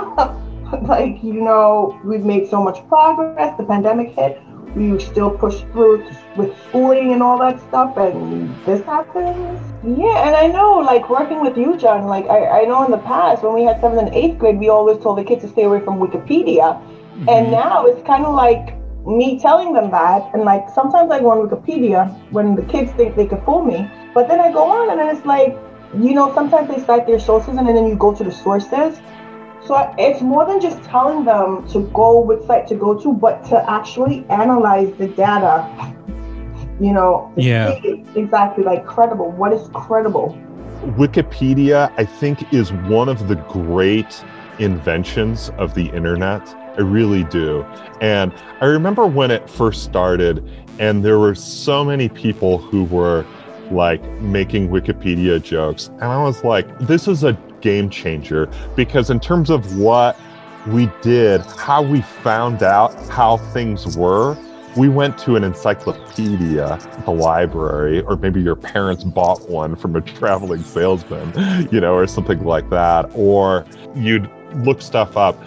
like, 0.82 1.22
you 1.22 1.40
know, 1.40 1.98
we've 2.04 2.24
made 2.24 2.48
so 2.48 2.62
much 2.62 2.86
progress, 2.88 3.56
the 3.56 3.64
pandemic 3.64 4.10
hit, 4.10 4.42
we 4.74 4.98
still 4.98 5.30
push 5.30 5.60
through 5.72 6.04
with 6.36 6.52
schooling 6.68 7.12
and 7.12 7.22
all 7.22 7.38
that 7.38 7.60
stuff, 7.60 7.96
and 7.96 8.54
this 8.66 8.84
happens. 8.84 9.60
Yeah, 9.84 10.26
and 10.26 10.34
I 10.34 10.48
know, 10.48 10.78
like 10.78 11.08
working 11.08 11.40
with 11.40 11.56
you, 11.56 11.76
John. 11.76 12.06
Like 12.06 12.26
I, 12.26 12.62
I 12.62 12.64
know 12.64 12.84
in 12.84 12.90
the 12.90 12.98
past 12.98 13.42
when 13.42 13.54
we 13.54 13.62
had 13.62 13.80
seventh 13.80 14.00
and 14.00 14.14
eighth 14.14 14.38
grade, 14.38 14.58
we 14.58 14.68
always 14.68 14.98
told 14.98 15.18
the 15.18 15.24
kids 15.24 15.42
to 15.42 15.48
stay 15.48 15.62
away 15.62 15.80
from 15.80 15.98
Wikipedia 15.98 16.82
Mm-hmm. 17.14 17.28
And 17.28 17.52
now 17.52 17.86
it's 17.86 18.04
kind 18.06 18.26
of 18.26 18.34
like 18.34 18.74
me 19.06 19.38
telling 19.38 19.72
them 19.72 19.90
that. 19.92 20.28
And 20.34 20.42
like 20.42 20.68
sometimes 20.74 21.10
I 21.12 21.20
go 21.20 21.30
on 21.30 21.48
Wikipedia 21.48 22.10
when 22.32 22.56
the 22.56 22.62
kids 22.62 22.90
think 22.92 23.14
they 23.14 23.26
could 23.26 23.42
fool 23.44 23.64
me. 23.64 23.88
But 24.14 24.26
then 24.26 24.40
I 24.40 24.50
go 24.50 24.64
on 24.64 24.90
and 24.90 24.98
then 24.98 25.14
it's 25.14 25.24
like, 25.24 25.56
you 25.94 26.12
know, 26.12 26.34
sometimes 26.34 26.68
they 26.68 26.82
cite 26.84 27.06
their 27.06 27.20
sources 27.20 27.56
and 27.56 27.68
then 27.68 27.86
you 27.86 27.94
go 27.94 28.12
to 28.12 28.24
the 28.24 28.32
sources. 28.32 29.00
So 29.64 29.94
it's 29.96 30.20
more 30.20 30.44
than 30.44 30.60
just 30.60 30.82
telling 30.82 31.24
them 31.24 31.66
to 31.68 31.88
go 31.94 32.20
which 32.20 32.42
site 32.46 32.66
to 32.68 32.74
go 32.74 32.98
to, 32.98 33.12
but 33.12 33.44
to 33.46 33.70
actually 33.70 34.26
analyze 34.28 34.92
the 34.98 35.06
data. 35.06 35.70
You 36.80 36.92
know, 36.92 37.32
yeah, 37.36 37.78
exactly 38.16 38.64
like 38.64 38.84
credible. 38.84 39.30
What 39.30 39.52
is 39.52 39.68
credible? 39.72 40.36
Wikipedia, 40.98 41.92
I 41.96 42.04
think, 42.04 42.52
is 42.52 42.72
one 42.72 43.08
of 43.08 43.28
the 43.28 43.36
great 43.36 44.24
inventions 44.58 45.50
of 45.56 45.74
the 45.74 45.86
internet 45.90 46.42
I 46.76 46.80
really 46.80 47.24
do. 47.24 47.62
And 48.00 48.32
I 48.60 48.66
remember 48.66 49.06
when 49.06 49.30
it 49.30 49.48
first 49.48 49.84
started, 49.84 50.48
and 50.78 51.04
there 51.04 51.18
were 51.18 51.34
so 51.34 51.84
many 51.84 52.08
people 52.08 52.58
who 52.58 52.84
were 52.84 53.24
like 53.70 54.02
making 54.20 54.68
Wikipedia 54.68 55.42
jokes. 55.42 55.88
And 55.88 56.04
I 56.04 56.22
was 56.22 56.44
like, 56.44 56.78
this 56.80 57.08
is 57.08 57.24
a 57.24 57.32
game 57.60 57.88
changer 57.88 58.48
because, 58.76 59.10
in 59.10 59.20
terms 59.20 59.50
of 59.50 59.78
what 59.78 60.18
we 60.66 60.90
did, 61.02 61.40
how 61.42 61.82
we 61.82 62.02
found 62.02 62.62
out 62.62 62.94
how 63.08 63.36
things 63.36 63.96
were, 63.96 64.36
we 64.76 64.88
went 64.88 65.16
to 65.18 65.36
an 65.36 65.44
encyclopedia 65.44 66.72
at 66.72 67.04
the 67.04 67.12
library, 67.12 68.00
or 68.02 68.16
maybe 68.16 68.40
your 68.40 68.56
parents 68.56 69.04
bought 69.04 69.48
one 69.48 69.76
from 69.76 69.94
a 69.94 70.00
traveling 70.00 70.62
salesman, 70.64 71.68
you 71.72 71.80
know, 71.80 71.94
or 71.94 72.06
something 72.06 72.44
like 72.44 72.68
that. 72.70 73.08
Or 73.14 73.64
you'd 73.94 74.28
look 74.56 74.82
stuff 74.82 75.16
up. 75.16 75.40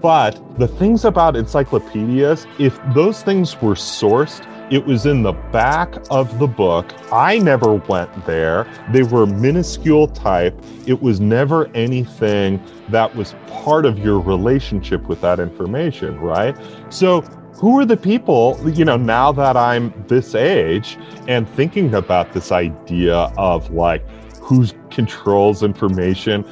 But 0.00 0.58
the 0.58 0.68
things 0.68 1.04
about 1.04 1.36
encyclopedias, 1.36 2.46
if 2.58 2.78
those 2.94 3.22
things 3.22 3.60
were 3.60 3.74
sourced, 3.74 4.46
it 4.72 4.86
was 4.86 5.04
in 5.04 5.22
the 5.22 5.32
back 5.32 5.94
of 6.10 6.38
the 6.38 6.46
book. 6.46 6.94
I 7.12 7.38
never 7.38 7.74
went 7.74 8.24
there. 8.24 8.66
They 8.90 9.02
were 9.02 9.26
minuscule 9.26 10.08
type. 10.08 10.58
It 10.86 11.02
was 11.02 11.20
never 11.20 11.66
anything 11.74 12.62
that 12.88 13.14
was 13.14 13.34
part 13.48 13.84
of 13.84 13.98
your 13.98 14.18
relationship 14.18 15.02
with 15.08 15.20
that 15.20 15.40
information, 15.40 16.18
right? 16.20 16.56
So, 16.88 17.20
who 17.54 17.78
are 17.78 17.84
the 17.84 17.96
people, 17.96 18.58
you 18.64 18.84
know, 18.84 18.96
now 18.96 19.30
that 19.30 19.56
I'm 19.56 19.92
this 20.08 20.34
age 20.34 20.98
and 21.28 21.48
thinking 21.50 21.94
about 21.94 22.32
this 22.32 22.50
idea 22.50 23.32
of 23.36 23.70
like 23.70 24.04
who 24.40 24.66
controls 24.90 25.62
information? 25.62 26.44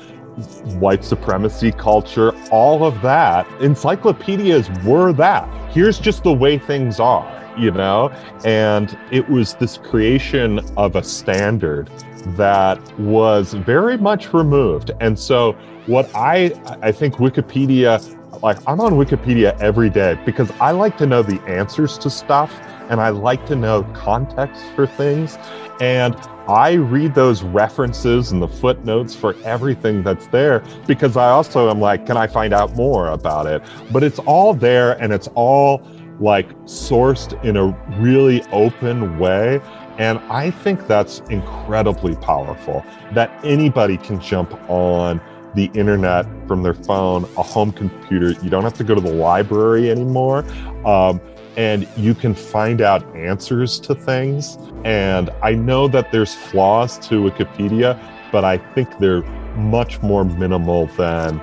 White 0.79 1.05
supremacy 1.05 1.73
culture, 1.73 2.33
all 2.51 2.85
of 2.85 3.01
that. 3.03 3.47
Encyclopedias 3.61 4.71
were 4.85 5.13
that. 5.13 5.49
Here's 5.73 5.99
just 5.99 6.23
the 6.25 6.33
way 6.33 6.59
things 6.59 7.01
are, 7.01 7.55
you 7.59 7.71
know? 7.71 8.11
And 8.45 8.97
it 9.11 9.29
was 9.29 9.55
this 9.55 9.77
creation 9.77 10.61
of 10.77 10.97
a 10.97 11.03
standard 11.03 11.91
that 12.37 12.99
was 12.99 13.55
very 13.55 13.97
much 13.97 14.33
removed. 14.35 14.91
And 15.01 15.19
so 15.19 15.53
what 15.87 16.11
I 16.15 16.53
I 16.83 16.93
think 16.93 17.17
Wikipedia 17.17 18.01
like 18.43 18.59
I'm 18.67 18.81
on 18.81 18.93
Wikipedia 18.93 19.59
every 19.61 19.91
day 19.91 20.19
because 20.25 20.51
I 20.61 20.71
like 20.71 20.97
to 20.99 21.07
know 21.07 21.23
the 21.23 21.41
answers 21.43 21.99
to 21.99 22.11
stuff 22.11 22.53
and 22.91 23.01
I 23.01 23.09
like 23.09 23.47
to 23.47 23.57
know 23.57 23.85
context 23.95 24.63
for 24.75 24.87
things. 24.87 25.39
And 25.81 26.15
I 26.49 26.73
read 26.73 27.15
those 27.15 27.43
references 27.43 28.33
and 28.33 28.43
the 28.43 28.49
footnotes 28.49 29.15
for 29.15 29.35
everything 29.45 30.03
that's 30.03 30.27
there 30.27 30.63
because 30.87 31.17
I 31.17 31.31
also 31.31 31.71
am 31.71 31.81
like, 31.81 32.05
can 32.05 32.17
I 32.17 32.27
find 32.27 32.53
out 32.53 32.75
more 32.75 33.09
about 33.09 33.47
it? 33.47 33.63
But 33.93 34.03
it's 34.03 34.19
all 34.19 34.53
there 34.53 35.01
and 35.01 35.13
it's 35.13 35.29
all 35.35 35.81
like 36.19 36.51
sourced 36.65 37.43
in 37.45 37.57
a 37.57 37.69
really 38.01 38.43
open 38.53 39.19
way. 39.19 39.61
And 39.99 40.19
I 40.31 40.51
think 40.51 40.87
that's 40.87 41.21
incredibly 41.31 42.17
powerful 42.17 42.85
that 43.13 43.31
anybody 43.45 43.97
can 43.97 44.21
jump 44.21 44.53
on 44.69 45.21
the 45.55 45.71
internet 45.75 46.27
from 46.47 46.63
their 46.63 46.75
phone, 46.75 47.25
a 47.37 47.43
home 47.43 47.73
computer. 47.73 48.33
You 48.43 48.51
don't 48.51 48.65
have 48.65 48.75
to 48.75 48.85
go 48.85 48.95
to 48.95 49.01
the 49.01 49.13
library 49.13 49.91
anymore. 49.91 50.45
Um, 50.85 51.21
and 51.57 51.89
you 51.97 52.15
can 52.15 52.35
find 52.35 52.81
out 52.81 53.05
answers 53.15 53.81
to 53.81 53.95
things. 53.95 54.59
And 54.85 55.31
I 55.43 55.55
know 55.55 55.89
that 55.89 56.13
there's 56.13 56.35
flaws 56.35 56.99
to 57.09 57.23
Wikipedia, 57.23 57.99
but 58.33 58.45
I 58.45 58.59
think 58.59 58.99
they're 58.99 59.23
much 59.57 60.01
more 60.03 60.25
minimal 60.25 60.87
than 60.97 61.41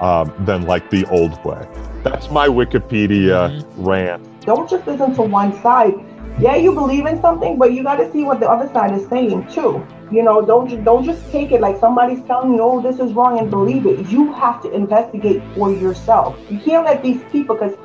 um, 0.00 0.32
than 0.40 0.62
like 0.62 0.90
the 0.90 1.04
old 1.06 1.42
way. 1.44 1.66
That's 2.02 2.30
my 2.30 2.48
Wikipedia 2.48 3.50
mm-hmm. 3.50 3.84
rant. 3.84 4.40
Don't 4.44 4.68
just 4.68 4.86
listen 4.86 5.14
to 5.14 5.22
one 5.22 5.52
side. 5.62 5.94
Yeah, 6.40 6.56
you 6.56 6.72
believe 6.72 7.06
in 7.06 7.20
something, 7.20 7.58
but 7.58 7.72
you 7.72 7.82
got 7.82 7.96
to 7.96 8.10
see 8.10 8.24
what 8.24 8.40
the 8.40 8.48
other 8.48 8.72
side 8.72 8.94
is 8.98 9.06
saying 9.08 9.46
too. 9.48 9.86
You 10.10 10.22
know, 10.22 10.44
don't 10.44 10.82
don't 10.82 11.04
just 11.04 11.30
take 11.30 11.52
it 11.52 11.60
like 11.60 11.78
somebody's 11.78 12.22
telling 12.24 12.54
you, 12.54 12.62
oh, 12.62 12.80
this 12.80 12.98
is 12.98 13.12
wrong, 13.12 13.38
and 13.38 13.50
believe 13.50 13.86
it. 13.86 14.08
You 14.08 14.32
have 14.32 14.62
to 14.62 14.72
investigate 14.72 15.42
for 15.54 15.70
yourself. 15.70 16.38
You 16.50 16.58
can't 16.58 16.84
let 16.84 17.02
these 17.02 17.22
people, 17.30 17.54
because 17.54 17.76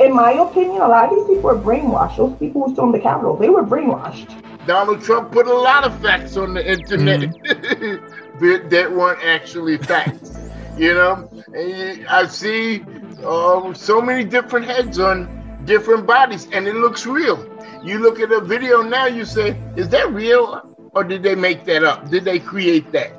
in 0.00 0.14
my 0.14 0.32
opinion, 0.32 0.82
a 0.82 0.88
lot 0.88 1.10
of 1.10 1.16
these 1.16 1.26
people 1.26 1.42
were 1.42 1.58
brainwashed. 1.58 2.16
Those 2.16 2.36
people 2.38 2.66
who 2.66 2.74
stormed 2.74 2.94
the 2.94 3.00
Capitol, 3.00 3.36
they 3.36 3.48
were 3.48 3.64
brainwashed. 3.64 4.66
Donald 4.66 5.02
Trump 5.02 5.32
put 5.32 5.46
a 5.46 5.54
lot 5.54 5.84
of 5.84 5.98
facts 6.00 6.36
on 6.36 6.54
the 6.54 6.70
internet 6.70 7.20
mm-hmm. 7.20 8.68
that 8.68 8.92
weren't 8.92 9.22
actually 9.24 9.78
facts. 9.78 10.38
you 10.76 10.94
know, 10.94 11.28
and 11.54 12.06
I 12.06 12.26
see 12.26 12.82
um, 13.24 13.74
so 13.74 14.00
many 14.00 14.24
different 14.24 14.66
heads 14.66 14.98
on 14.98 15.62
different 15.64 16.06
bodies, 16.06 16.46
and 16.52 16.68
it 16.68 16.76
looks 16.76 17.06
real. 17.06 17.48
You 17.82 17.98
look 17.98 18.20
at 18.20 18.30
a 18.30 18.40
video 18.40 18.82
now, 18.82 19.06
you 19.06 19.24
say, 19.24 19.60
"Is 19.76 19.88
that 19.90 20.12
real?" 20.12 20.68
or 20.98 21.04
did 21.04 21.22
they 21.22 21.36
make 21.36 21.64
that 21.64 21.84
up? 21.84 22.10
Did 22.10 22.24
they 22.24 22.40
create 22.40 22.90
that? 22.92 23.12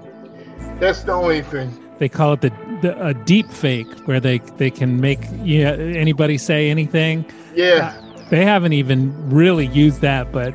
That's 0.80 1.04
the 1.04 1.14
only 1.14 1.42
thing. 1.42 1.72
They 2.00 2.10
call 2.10 2.34
it 2.34 2.42
the, 2.42 2.50
the 2.82 3.06
a 3.06 3.14
deep 3.14 3.50
fake, 3.52 3.92
where 4.08 4.20
they 4.20 4.40
they 4.58 4.72
can 4.72 5.00
make 5.00 5.20
yeah 5.44 5.72
anybody 5.72 6.38
say 6.38 6.70
anything. 6.70 7.26
Yeah. 7.54 8.02
They 8.30 8.46
haven't 8.46 8.74
even 8.74 9.30
really 9.30 9.66
used 9.68 10.02
that, 10.02 10.32
but 10.32 10.54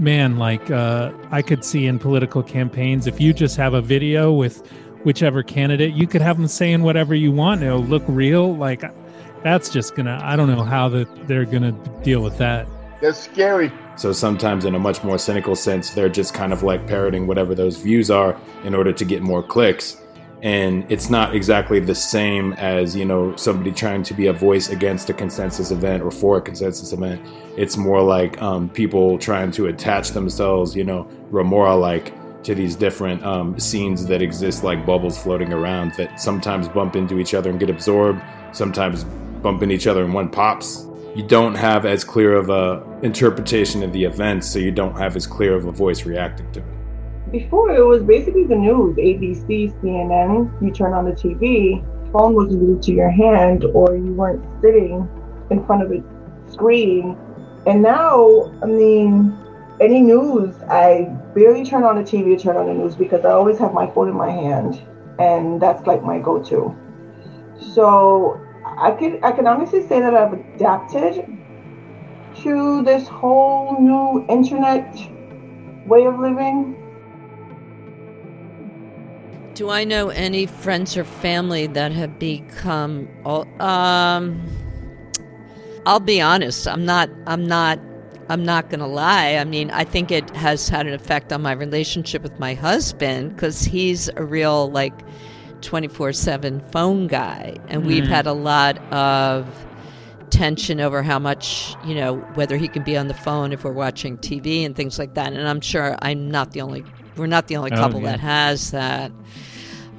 man, 0.00 0.38
like 0.38 0.70
uh, 0.70 1.10
I 1.32 1.42
could 1.42 1.64
see 1.64 1.86
in 1.86 1.98
political 1.98 2.42
campaigns, 2.42 3.08
if 3.08 3.20
you 3.20 3.32
just 3.32 3.56
have 3.56 3.74
a 3.74 3.82
video 3.82 4.32
with 4.32 4.64
whichever 5.02 5.42
candidate, 5.42 5.92
you 5.92 6.06
could 6.06 6.20
have 6.20 6.36
them 6.36 6.46
saying 6.46 6.82
whatever 6.82 7.14
you 7.14 7.32
want. 7.32 7.62
It'll 7.62 7.80
look 7.82 8.04
real. 8.06 8.56
Like 8.56 8.84
that's 9.42 9.68
just 9.68 9.96
gonna. 9.96 10.20
I 10.22 10.36
don't 10.36 10.48
know 10.48 10.62
how 10.62 10.88
that 10.90 11.26
they're 11.26 11.44
gonna 11.44 11.72
deal 12.02 12.20
with 12.22 12.38
that. 12.38 12.68
That's 13.00 13.18
scary. 13.18 13.72
So 13.96 14.12
sometimes, 14.12 14.64
in 14.64 14.74
a 14.74 14.78
much 14.78 15.02
more 15.02 15.18
cynical 15.18 15.56
sense, 15.56 15.90
they're 15.90 16.08
just 16.08 16.32
kind 16.32 16.52
of 16.52 16.62
like 16.62 16.86
parroting 16.86 17.26
whatever 17.26 17.54
those 17.54 17.76
views 17.76 18.10
are 18.10 18.38
in 18.64 18.74
order 18.74 18.92
to 18.92 19.04
get 19.04 19.22
more 19.22 19.42
clicks. 19.42 20.00
And 20.46 20.86
it's 20.88 21.10
not 21.10 21.34
exactly 21.34 21.80
the 21.80 21.94
same 21.96 22.52
as, 22.52 22.94
you 22.94 23.04
know, 23.04 23.34
somebody 23.34 23.72
trying 23.72 24.04
to 24.04 24.14
be 24.14 24.28
a 24.28 24.32
voice 24.32 24.68
against 24.68 25.10
a 25.10 25.12
consensus 25.12 25.72
event 25.72 26.04
or 26.04 26.12
for 26.12 26.36
a 26.36 26.40
consensus 26.40 26.92
event. 26.92 27.20
It's 27.56 27.76
more 27.76 28.00
like 28.00 28.40
um, 28.40 28.68
people 28.68 29.18
trying 29.18 29.50
to 29.52 29.66
attach 29.66 30.10
themselves, 30.10 30.76
you 30.76 30.84
know, 30.84 31.08
Remora 31.30 31.74
like 31.74 32.14
to 32.44 32.54
these 32.54 32.76
different 32.76 33.24
um, 33.24 33.58
scenes 33.58 34.06
that 34.06 34.22
exist 34.22 34.62
like 34.62 34.86
bubbles 34.86 35.20
floating 35.20 35.52
around 35.52 35.94
that 35.94 36.20
sometimes 36.20 36.68
bump 36.68 36.94
into 36.94 37.18
each 37.18 37.34
other 37.34 37.50
and 37.50 37.58
get 37.58 37.68
absorbed, 37.68 38.22
sometimes 38.52 39.02
bump 39.42 39.64
into 39.64 39.74
each 39.74 39.88
other 39.88 40.04
and 40.04 40.14
one 40.14 40.28
pops 40.28 40.86
you 41.16 41.26
don't 41.26 41.54
have 41.54 41.86
as 41.86 42.04
clear 42.04 42.34
of 42.34 42.50
a 42.50 42.84
interpretation 43.02 43.82
of 43.82 43.90
the 43.94 44.04
events, 44.04 44.46
so 44.46 44.58
you 44.58 44.70
don't 44.70 44.98
have 44.98 45.16
as 45.16 45.26
clear 45.26 45.54
of 45.54 45.64
a 45.64 45.72
voice 45.72 46.04
reacting 46.04 46.52
to 46.52 46.60
it. 46.60 46.75
Before 47.30 47.70
it 47.70 47.84
was 47.84 48.02
basically 48.02 48.44
the 48.44 48.54
news, 48.54 48.96
ABC, 48.96 49.74
CNN. 49.80 50.62
You 50.62 50.70
turn 50.70 50.92
on 50.92 51.04
the 51.04 51.12
TV, 51.12 51.82
phone 52.12 52.34
was 52.34 52.48
glued 52.48 52.82
to 52.84 52.92
your 52.92 53.10
hand, 53.10 53.64
or 53.64 53.96
you 53.96 54.12
weren't 54.12 54.44
sitting 54.62 55.08
in 55.50 55.66
front 55.66 55.82
of 55.82 55.90
a 55.90 56.02
screen. 56.50 57.16
And 57.66 57.82
now, 57.82 58.52
I 58.62 58.66
mean, 58.66 59.36
any 59.80 60.00
news, 60.00 60.54
I 60.70 61.04
barely 61.34 61.64
turn 61.64 61.82
on 61.82 61.96
the 61.96 62.02
TV 62.02 62.36
to 62.36 62.42
turn 62.42 62.56
on 62.56 62.66
the 62.66 62.74
news 62.74 62.94
because 62.94 63.24
I 63.24 63.30
always 63.30 63.58
have 63.58 63.74
my 63.74 63.90
phone 63.90 64.08
in 64.08 64.14
my 64.14 64.30
hand, 64.30 64.80
and 65.18 65.60
that's 65.60 65.86
like 65.86 66.02
my 66.02 66.20
go-to. 66.20 66.74
So 67.74 68.40
I 68.64 68.92
can 68.92 69.18
I 69.24 69.32
can 69.32 69.46
honestly 69.46 69.86
say 69.86 70.00
that 70.00 70.14
I've 70.14 70.32
adapted 70.32 71.26
to 72.42 72.82
this 72.84 73.08
whole 73.08 73.80
new 73.80 74.24
internet 74.28 74.94
way 75.86 76.04
of 76.04 76.18
living. 76.18 76.85
Do 79.56 79.70
I 79.70 79.84
know 79.84 80.10
any 80.10 80.44
friends 80.44 80.98
or 80.98 81.04
family 81.04 81.66
that 81.68 81.90
have 81.92 82.18
become 82.18 83.08
um 83.58 84.46
I'll 85.86 85.98
be 85.98 86.20
honest, 86.20 86.68
I'm 86.68 86.84
not 86.84 87.08
I'm 87.26 87.46
not 87.46 87.80
I'm 88.28 88.44
not 88.44 88.68
going 88.68 88.80
to 88.80 88.86
lie. 88.86 89.36
I 89.36 89.44
mean, 89.44 89.70
I 89.70 89.84
think 89.84 90.10
it 90.10 90.28
has 90.36 90.68
had 90.68 90.86
an 90.86 90.92
effect 90.92 91.32
on 91.32 91.40
my 91.40 91.52
relationship 91.52 92.22
with 92.22 92.38
my 92.38 92.52
husband 92.52 93.38
cuz 93.38 93.62
he's 93.62 94.10
a 94.16 94.24
real 94.24 94.70
like 94.70 95.00
24 95.62 96.12
7 96.12 96.60
phone 96.70 97.06
guy. 97.06 97.56
And 97.68 97.82
mm. 97.82 97.86
we've 97.86 98.06
had 98.06 98.26
a 98.26 98.34
lot 98.34 98.76
of 98.92 99.46
tension 100.28 100.80
over 100.80 101.02
how 101.02 101.18
much, 101.18 101.74
you 101.86 101.94
know, 101.94 102.16
whether 102.34 102.58
he 102.58 102.68
can 102.68 102.82
be 102.82 102.94
on 102.94 103.08
the 103.08 103.14
phone 103.14 103.54
if 103.54 103.64
we're 103.64 103.72
watching 103.72 104.18
TV 104.18 104.66
and 104.66 104.76
things 104.76 104.98
like 104.98 105.14
that. 105.14 105.32
And 105.32 105.48
I'm 105.48 105.62
sure 105.62 105.96
I'm 106.02 106.30
not 106.30 106.50
the 106.52 106.60
only, 106.60 106.84
we're 107.16 107.26
not 107.26 107.48
the 107.48 107.56
only 107.56 107.72
oh, 107.72 107.76
couple 107.76 108.00
oh, 108.00 108.02
yeah. 108.02 108.12
that 108.12 108.20
has 108.20 108.70
that. 108.70 109.12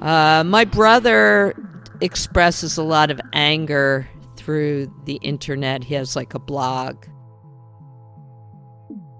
Uh, 0.00 0.44
my 0.44 0.64
brother 0.64 1.54
expresses 2.00 2.76
a 2.76 2.82
lot 2.82 3.10
of 3.10 3.20
anger 3.32 4.08
through 4.36 4.92
the 5.04 5.16
internet. 5.16 5.84
He 5.84 5.94
has 5.94 6.14
like 6.16 6.34
a 6.34 6.38
blog. 6.38 7.04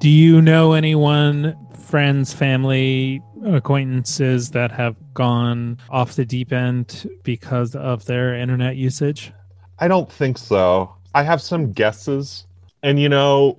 Do 0.00 0.08
you 0.08 0.40
know 0.40 0.74
anyone, 0.74 1.56
friends, 1.86 2.32
family, 2.32 3.20
acquaintances 3.44 4.50
that 4.50 4.70
have 4.70 4.96
gone 5.14 5.78
off 5.90 6.14
the 6.14 6.24
deep 6.24 6.52
end 6.52 7.08
because 7.24 7.74
of 7.74 8.04
their 8.06 8.34
internet 8.34 8.76
usage? 8.76 9.32
I 9.80 9.88
don't 9.88 10.10
think 10.10 10.38
so. 10.38 10.94
I 11.14 11.24
have 11.24 11.42
some 11.42 11.72
guesses. 11.72 12.46
And, 12.82 13.00
you 13.00 13.08
know, 13.08 13.58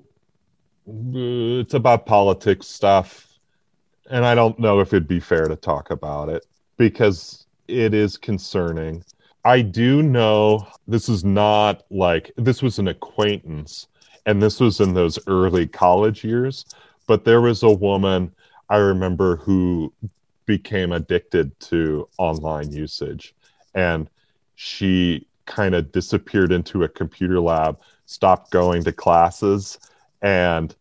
it's 0.88 1.74
about 1.74 2.06
politics 2.06 2.68
stuff. 2.68 3.29
And 4.10 4.26
I 4.26 4.36
don't 4.36 4.58
know 4.60 4.80
if 4.80 4.88
it'd 4.90 5.08
be 5.08 5.20
fair 5.20 5.48
to 5.48 5.56
talk 5.56 5.92
about 5.92 6.30
it 6.30 6.46
because 6.78 7.46
it 7.68 7.94
is 7.94 8.18
concerning. 8.18 9.04
I 9.46 9.62
do 9.62 10.02
know 10.02 10.68
this 10.88 11.10
is 11.10 11.24
not 11.24 11.84
like 11.92 12.32
this 12.36 12.62
was 12.62 12.80
an 12.80 12.88
acquaintance 12.88 13.88
and 14.26 14.42
this 14.42 14.60
was 14.60 14.80
in 14.80 14.94
those 14.94 15.20
early 15.28 15.68
college 15.68 16.24
years, 16.24 16.66
but 17.08 17.24
there 17.24 17.42
was 17.42 17.64
a 17.64 17.72
woman 17.72 18.34
I 18.70 18.78
remember 18.78 19.38
who 19.38 19.94
became 20.46 20.92
addicted 20.92 21.58
to 21.62 22.08
online 22.18 22.72
usage 22.72 23.36
and 23.76 24.10
she 24.56 25.28
kind 25.46 25.74
of 25.74 25.92
disappeared 25.92 26.52
into 26.52 26.84
a 26.84 26.90
computer 26.90 27.40
lab, 27.40 27.80
stopped 28.06 28.52
going 28.52 28.84
to 28.84 28.92
classes, 28.92 29.80
and 30.22 30.76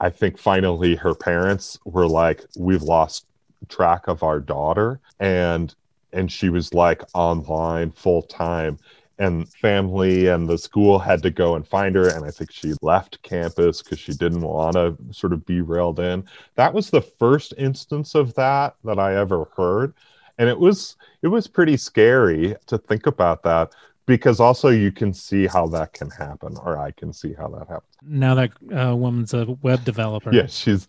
I 0.00 0.10
think 0.10 0.38
finally 0.38 0.94
her 0.96 1.14
parents 1.14 1.78
were 1.84 2.06
like, 2.06 2.44
We've 2.56 2.82
lost 2.82 3.26
track 3.68 4.08
of 4.08 4.22
our 4.22 4.40
daughter 4.40 5.00
and 5.18 5.74
and 6.12 6.30
she 6.30 6.48
was 6.48 6.72
like 6.72 7.02
online 7.14 7.90
full 7.90 8.22
time 8.22 8.78
and 9.18 9.48
family 9.48 10.28
and 10.28 10.48
the 10.48 10.58
school 10.58 10.98
had 10.98 11.22
to 11.22 11.30
go 11.30 11.56
and 11.56 11.66
find 11.66 11.96
her 11.96 12.08
and 12.08 12.24
i 12.24 12.30
think 12.30 12.52
she 12.52 12.74
left 12.82 13.20
campus 13.22 13.82
because 13.82 13.98
she 13.98 14.12
didn't 14.12 14.42
want 14.42 14.74
to 14.74 14.96
sort 15.10 15.32
of 15.32 15.44
be 15.46 15.60
railed 15.60 15.98
in. 15.98 16.24
That 16.54 16.74
was 16.74 16.90
the 16.90 17.00
first 17.00 17.54
instance 17.56 18.14
of 18.14 18.34
that 18.34 18.76
that 18.84 18.98
i 18.98 19.16
ever 19.16 19.46
heard 19.56 19.94
and 20.38 20.48
it 20.48 20.58
was 20.58 20.96
it 21.22 21.28
was 21.28 21.46
pretty 21.46 21.76
scary 21.76 22.54
to 22.66 22.78
think 22.78 23.06
about 23.06 23.42
that 23.44 23.72
because 24.06 24.40
also 24.40 24.68
you 24.68 24.92
can 24.92 25.12
see 25.12 25.46
how 25.46 25.66
that 25.66 25.92
can 25.92 26.10
happen 26.10 26.56
or 26.62 26.78
i 26.78 26.90
can 26.92 27.12
see 27.12 27.32
how 27.34 27.48
that 27.48 27.66
happens. 27.68 27.92
Now 28.02 28.34
that 28.34 28.50
uh, 28.74 28.94
woman's 28.96 29.34
a 29.34 29.44
web 29.62 29.84
developer. 29.84 30.32
Yeah 30.32 30.46
she's 30.46 30.88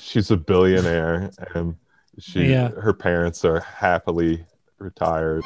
she's 0.00 0.30
a 0.30 0.36
billionaire 0.36 1.30
and 1.54 1.76
she 2.18 2.46
yeah. 2.46 2.68
her 2.70 2.92
parents 2.92 3.44
are 3.44 3.60
happily 3.60 4.44
retired 4.78 5.44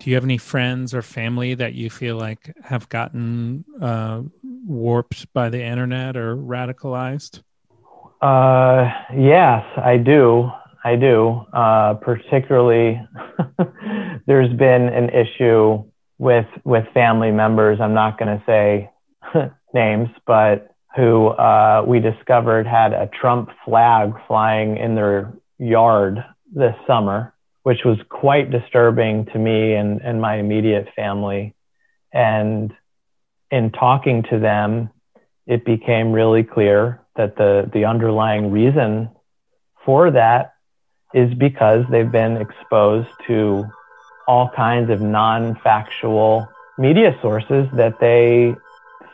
do 0.00 0.08
you 0.08 0.16
have 0.16 0.24
any 0.24 0.38
friends 0.38 0.94
or 0.94 1.02
family 1.02 1.54
that 1.54 1.74
you 1.74 1.90
feel 1.90 2.16
like 2.16 2.52
have 2.64 2.88
gotten 2.88 3.64
uh, 3.80 4.22
warped 4.66 5.32
by 5.34 5.50
the 5.50 5.62
internet 5.62 6.16
or 6.16 6.36
radicalized? 6.36 7.42
Uh, 8.22 8.90
yes, 9.14 9.62
I 9.76 9.98
do. 9.98 10.50
I 10.82 10.96
do. 10.96 11.44
Uh, 11.52 11.94
particularly, 11.94 13.00
there's 14.26 14.52
been 14.56 14.88
an 14.88 15.10
issue 15.10 15.84
with 16.18 16.46
with 16.64 16.86
family 16.94 17.30
members. 17.30 17.78
I'm 17.80 17.94
not 17.94 18.18
going 18.18 18.38
to 18.38 18.44
say 18.46 18.90
names, 19.74 20.08
but 20.26 20.74
who 20.96 21.28
uh, 21.28 21.84
we 21.86 22.00
discovered 22.00 22.66
had 22.66 22.94
a 22.94 23.08
Trump 23.20 23.50
flag 23.66 24.12
flying 24.26 24.78
in 24.78 24.94
their 24.94 25.32
yard 25.58 26.24
this 26.52 26.74
summer 26.86 27.34
which 27.62 27.84
was 27.84 27.98
quite 28.08 28.50
disturbing 28.50 29.26
to 29.26 29.38
me 29.38 29.74
and, 29.74 30.00
and 30.00 30.20
my 30.20 30.36
immediate 30.36 30.88
family. 30.96 31.54
And 32.12 32.72
in 33.50 33.70
talking 33.70 34.22
to 34.30 34.38
them, 34.38 34.90
it 35.46 35.64
became 35.64 36.12
really 36.12 36.42
clear 36.42 37.00
that 37.16 37.36
the, 37.36 37.68
the 37.72 37.84
underlying 37.84 38.50
reason 38.50 39.10
for 39.84 40.10
that 40.10 40.54
is 41.12 41.34
because 41.34 41.84
they've 41.90 42.10
been 42.10 42.36
exposed 42.36 43.08
to 43.26 43.64
all 44.26 44.48
kinds 44.48 44.90
of 44.90 45.00
non 45.00 45.56
factual 45.56 46.48
media 46.78 47.18
sources 47.20 47.68
that 47.74 47.98
they 48.00 48.54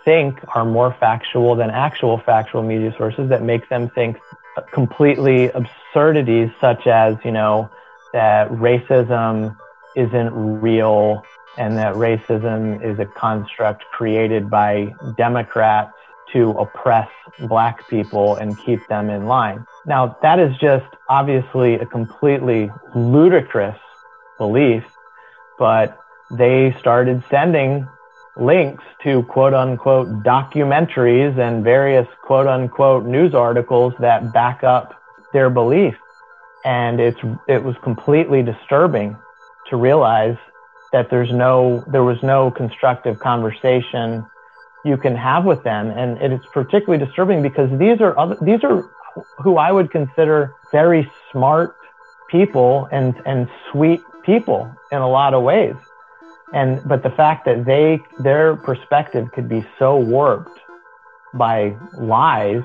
think 0.04 0.38
are 0.54 0.64
more 0.64 0.94
factual 1.00 1.56
than 1.56 1.70
actual 1.70 2.18
factual 2.18 2.62
media 2.62 2.94
sources 2.96 3.28
that 3.30 3.42
make 3.42 3.68
them 3.68 3.88
think 3.90 4.18
completely 4.72 5.50
absurdities 5.50 6.50
such 6.60 6.86
as, 6.86 7.16
you 7.24 7.32
know, 7.32 7.68
that 8.16 8.48
racism 8.48 9.54
isn't 9.94 10.30
real 10.62 11.22
and 11.58 11.76
that 11.76 11.92
racism 11.96 12.82
is 12.82 12.98
a 12.98 13.04
construct 13.04 13.84
created 13.92 14.48
by 14.48 14.94
Democrats 15.18 15.92
to 16.32 16.52
oppress 16.52 17.10
black 17.40 17.86
people 17.90 18.36
and 18.36 18.58
keep 18.64 18.80
them 18.88 19.10
in 19.10 19.26
line. 19.26 19.66
Now, 19.84 20.16
that 20.22 20.38
is 20.38 20.56
just 20.56 20.86
obviously 21.10 21.74
a 21.74 21.84
completely 21.84 22.70
ludicrous 22.94 23.78
belief, 24.38 24.84
but 25.58 25.98
they 26.30 26.74
started 26.78 27.22
sending 27.28 27.86
links 28.38 28.84
to 29.02 29.24
quote 29.24 29.52
unquote 29.52 30.08
documentaries 30.22 31.38
and 31.38 31.62
various 31.62 32.08
quote 32.22 32.46
unquote 32.46 33.04
news 33.04 33.34
articles 33.34 33.92
that 33.98 34.32
back 34.32 34.64
up 34.64 34.94
their 35.34 35.50
belief. 35.50 35.96
And 36.66 37.00
it's, 37.00 37.20
it 37.48 37.62
was 37.62 37.76
completely 37.82 38.42
disturbing 38.42 39.16
to 39.70 39.76
realize 39.76 40.36
that 40.92 41.08
there's 41.10 41.32
no, 41.32 41.84
there 41.86 42.02
was 42.02 42.20
no 42.22 42.50
constructive 42.50 43.20
conversation 43.20 44.26
you 44.84 44.96
can 44.96 45.14
have 45.14 45.44
with 45.44 45.62
them. 45.62 45.90
And 45.90 46.20
it 46.20 46.32
is 46.32 46.40
particularly 46.52 47.04
disturbing 47.04 47.40
because 47.40 47.70
these 47.78 48.00
are 48.00 48.18
other, 48.18 48.36
these 48.42 48.64
are 48.64 48.90
who 49.38 49.58
I 49.58 49.70
would 49.70 49.92
consider 49.92 50.54
very 50.72 51.10
smart 51.30 51.76
people 52.28 52.88
and, 52.90 53.14
and 53.24 53.48
sweet 53.70 54.00
people 54.24 54.68
in 54.90 54.98
a 54.98 55.08
lot 55.08 55.34
of 55.34 55.44
ways. 55.44 55.76
And, 56.52 56.80
but 56.84 57.04
the 57.04 57.10
fact 57.10 57.44
that 57.46 57.64
they, 57.64 58.00
their 58.18 58.56
perspective 58.56 59.30
could 59.32 59.48
be 59.48 59.64
so 59.78 59.96
warped 59.96 60.58
by 61.32 61.76
lies 61.94 62.62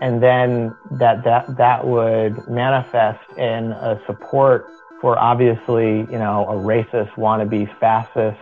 and 0.00 0.22
then 0.22 0.74
that, 0.92 1.24
that, 1.24 1.56
that 1.56 1.86
would 1.86 2.48
manifest 2.48 3.20
in 3.36 3.72
a 3.72 4.00
support 4.06 4.66
for 5.00 5.18
obviously, 5.18 6.00
you 6.10 6.18
know, 6.18 6.46
a 6.48 6.54
racist 6.54 7.10
wannabe 7.12 7.68
fascist 7.78 8.38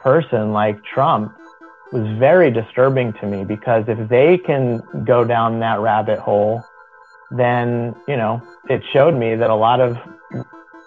person 0.00 0.52
like 0.52 0.82
Trump 0.84 1.34
was 1.92 2.06
very 2.18 2.50
disturbing 2.50 3.12
to 3.14 3.26
me 3.26 3.44
because 3.44 3.84
if 3.88 4.08
they 4.08 4.36
can 4.38 4.82
go 5.04 5.24
down 5.24 5.60
that 5.60 5.80
rabbit 5.80 6.18
hole, 6.18 6.62
then, 7.30 7.94
you 8.06 8.16
know, 8.16 8.42
it 8.68 8.82
showed 8.92 9.14
me 9.14 9.34
that 9.34 9.50
a 9.50 9.54
lot 9.54 9.80
of 9.80 9.96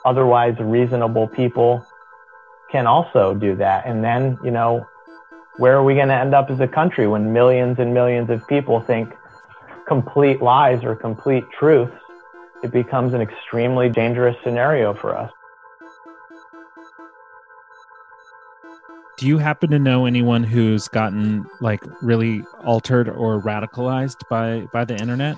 otherwise 0.05 0.55
reasonable 0.59 1.27
people 1.27 1.85
can 2.71 2.87
also 2.87 3.33
do 3.33 3.55
that. 3.55 3.85
And 3.85 4.03
then, 4.03 4.37
you 4.43 4.51
know, 4.51 4.87
where 5.57 5.75
are 5.75 5.83
we 5.83 5.95
going 5.95 6.07
to 6.07 6.15
end 6.15 6.33
up 6.33 6.49
as 6.49 6.59
a 6.59 6.67
country 6.67 7.07
when 7.07 7.33
millions 7.33 7.77
and 7.79 7.93
millions 7.93 8.29
of 8.29 8.47
people 8.47 8.79
think 8.79 9.13
complete 9.91 10.41
lies 10.41 10.85
or 10.85 10.95
complete 10.95 11.43
truths? 11.51 11.91
It 12.63 12.71
becomes 12.71 13.13
an 13.13 13.19
extremely 13.19 13.89
dangerous 13.89 14.37
scenario 14.41 14.93
for 14.93 15.17
us. 15.17 15.29
Do 19.17 19.27
you 19.27 19.37
happen 19.37 19.69
to 19.71 19.79
know 19.79 20.05
anyone 20.05 20.45
who's 20.45 20.87
gotten 20.87 21.45
like 21.59 21.83
really 22.01 22.41
altered 22.63 23.09
or 23.09 23.41
radicalized 23.41 24.25
by 24.29 24.65
by 24.71 24.85
the 24.85 24.95
internet? 24.95 25.35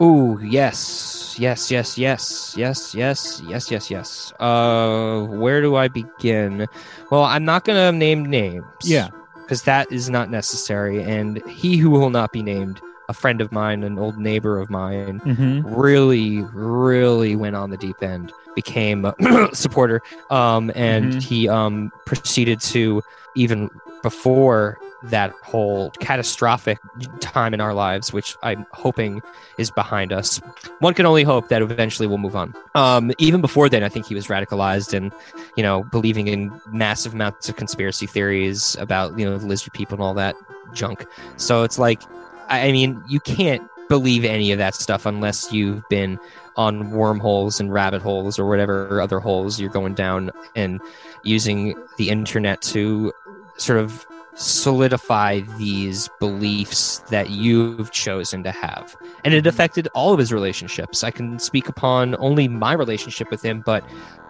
Oh 0.00 0.38
yes, 0.40 1.36
yes, 1.38 1.70
yes, 1.70 1.96
yes, 1.96 2.54
yes, 2.54 2.94
yes, 2.94 3.40
yes, 3.42 3.70
yes, 3.70 3.90
yes. 3.90 4.32
Uh, 4.38 5.22
where 5.22 5.62
do 5.62 5.76
I 5.76 5.88
begin? 5.88 6.66
Well, 7.10 7.24
I'm 7.24 7.46
not 7.46 7.64
gonna 7.64 7.90
name 7.90 8.26
names. 8.26 8.64
Yeah, 8.84 9.08
because 9.36 9.62
that 9.62 9.90
is 9.90 10.10
not 10.10 10.28
necessary. 10.28 11.02
And 11.02 11.42
he 11.46 11.78
who 11.78 11.88
will 11.88 12.10
not 12.10 12.32
be 12.32 12.42
named, 12.42 12.82
a 13.12 13.14
friend 13.22 13.40
of 13.44 13.52
mine, 13.52 13.84
an 13.84 13.98
old 14.04 14.16
neighbor 14.28 14.54
of 14.62 14.68
mine, 14.70 15.20
Mhm. 15.24 15.62
really, 15.64 16.42
really 16.54 17.36
went 17.36 17.54
on 17.56 17.70
the 17.70 17.76
deep 17.86 18.02
end, 18.02 18.32
became 18.54 19.04
a 19.04 19.12
supporter, 19.64 19.98
um, 20.30 20.70
and 20.74 21.12
Mhm. 21.12 21.22
he 21.28 21.38
um 21.58 21.92
proceeded 22.10 22.58
to 22.72 23.02
even 23.36 23.58
before 24.02 24.78
that 25.10 25.30
whole 25.42 25.90
catastrophic 26.08 26.78
time 27.20 27.52
in 27.54 27.60
our 27.60 27.74
lives, 27.74 28.12
which 28.12 28.36
I'm 28.42 28.64
hoping 28.84 29.20
is 29.58 29.68
behind 29.70 30.12
us. 30.12 30.40
One 30.78 30.94
can 30.94 31.06
only 31.06 31.24
hope 31.24 31.48
that 31.48 31.60
eventually 31.60 32.06
we'll 32.06 32.18
move 32.26 32.36
on. 32.36 32.54
Um, 32.76 33.10
even 33.18 33.40
before 33.40 33.68
then, 33.68 33.82
I 33.82 33.88
think 33.88 34.06
he 34.06 34.14
was 34.14 34.26
radicalized 34.28 34.94
and, 34.96 35.10
you 35.56 35.62
know, 35.66 35.82
believing 35.96 36.26
in 36.28 36.52
massive 36.72 37.14
amounts 37.14 37.48
of 37.48 37.56
conspiracy 37.56 38.06
theories 38.06 38.76
about, 38.78 39.18
you 39.18 39.24
know, 39.24 39.36
the 39.38 39.46
lizard 39.46 39.72
people 39.72 39.94
and 39.96 40.02
all 40.04 40.14
that 40.14 40.36
junk. 40.72 41.04
So 41.36 41.64
it's 41.64 41.78
like, 41.80 42.00
I 42.48 42.68
I 42.68 42.72
mean, 42.72 43.02
you 43.08 43.20
can't 43.20 43.62
believe 43.88 44.24
any 44.24 44.52
of 44.52 44.58
that 44.58 44.74
stuff 44.74 45.04
unless 45.04 45.52
you've 45.52 45.86
been 45.88 46.18
on 46.56 46.90
wormholes 46.90 47.60
and 47.60 47.72
rabbit 47.72 48.02
holes 48.02 48.38
or 48.38 48.48
whatever 48.48 49.00
other 49.00 49.20
holes 49.20 49.60
you're 49.60 49.70
going 49.70 49.94
down 49.94 50.30
and 50.56 50.80
using 51.24 51.74
the 51.98 52.08
internet 52.08 52.62
to 52.62 53.12
sort 53.58 53.78
of 53.78 54.06
solidify 54.34 55.40
these 55.58 56.08
beliefs 56.20 56.98
that 57.10 57.30
you've 57.30 57.90
chosen 57.90 58.42
to 58.42 58.50
have. 58.50 58.96
And 59.24 59.34
it 59.34 59.46
affected 59.46 59.88
all 59.94 60.12
of 60.12 60.18
his 60.18 60.32
relationships. 60.32 61.04
I 61.04 61.10
can 61.10 61.38
speak 61.38 61.68
upon 61.68 62.16
only 62.18 62.48
my 62.48 62.72
relationship 62.72 63.30
with 63.30 63.42
him, 63.42 63.60
but 63.60 63.84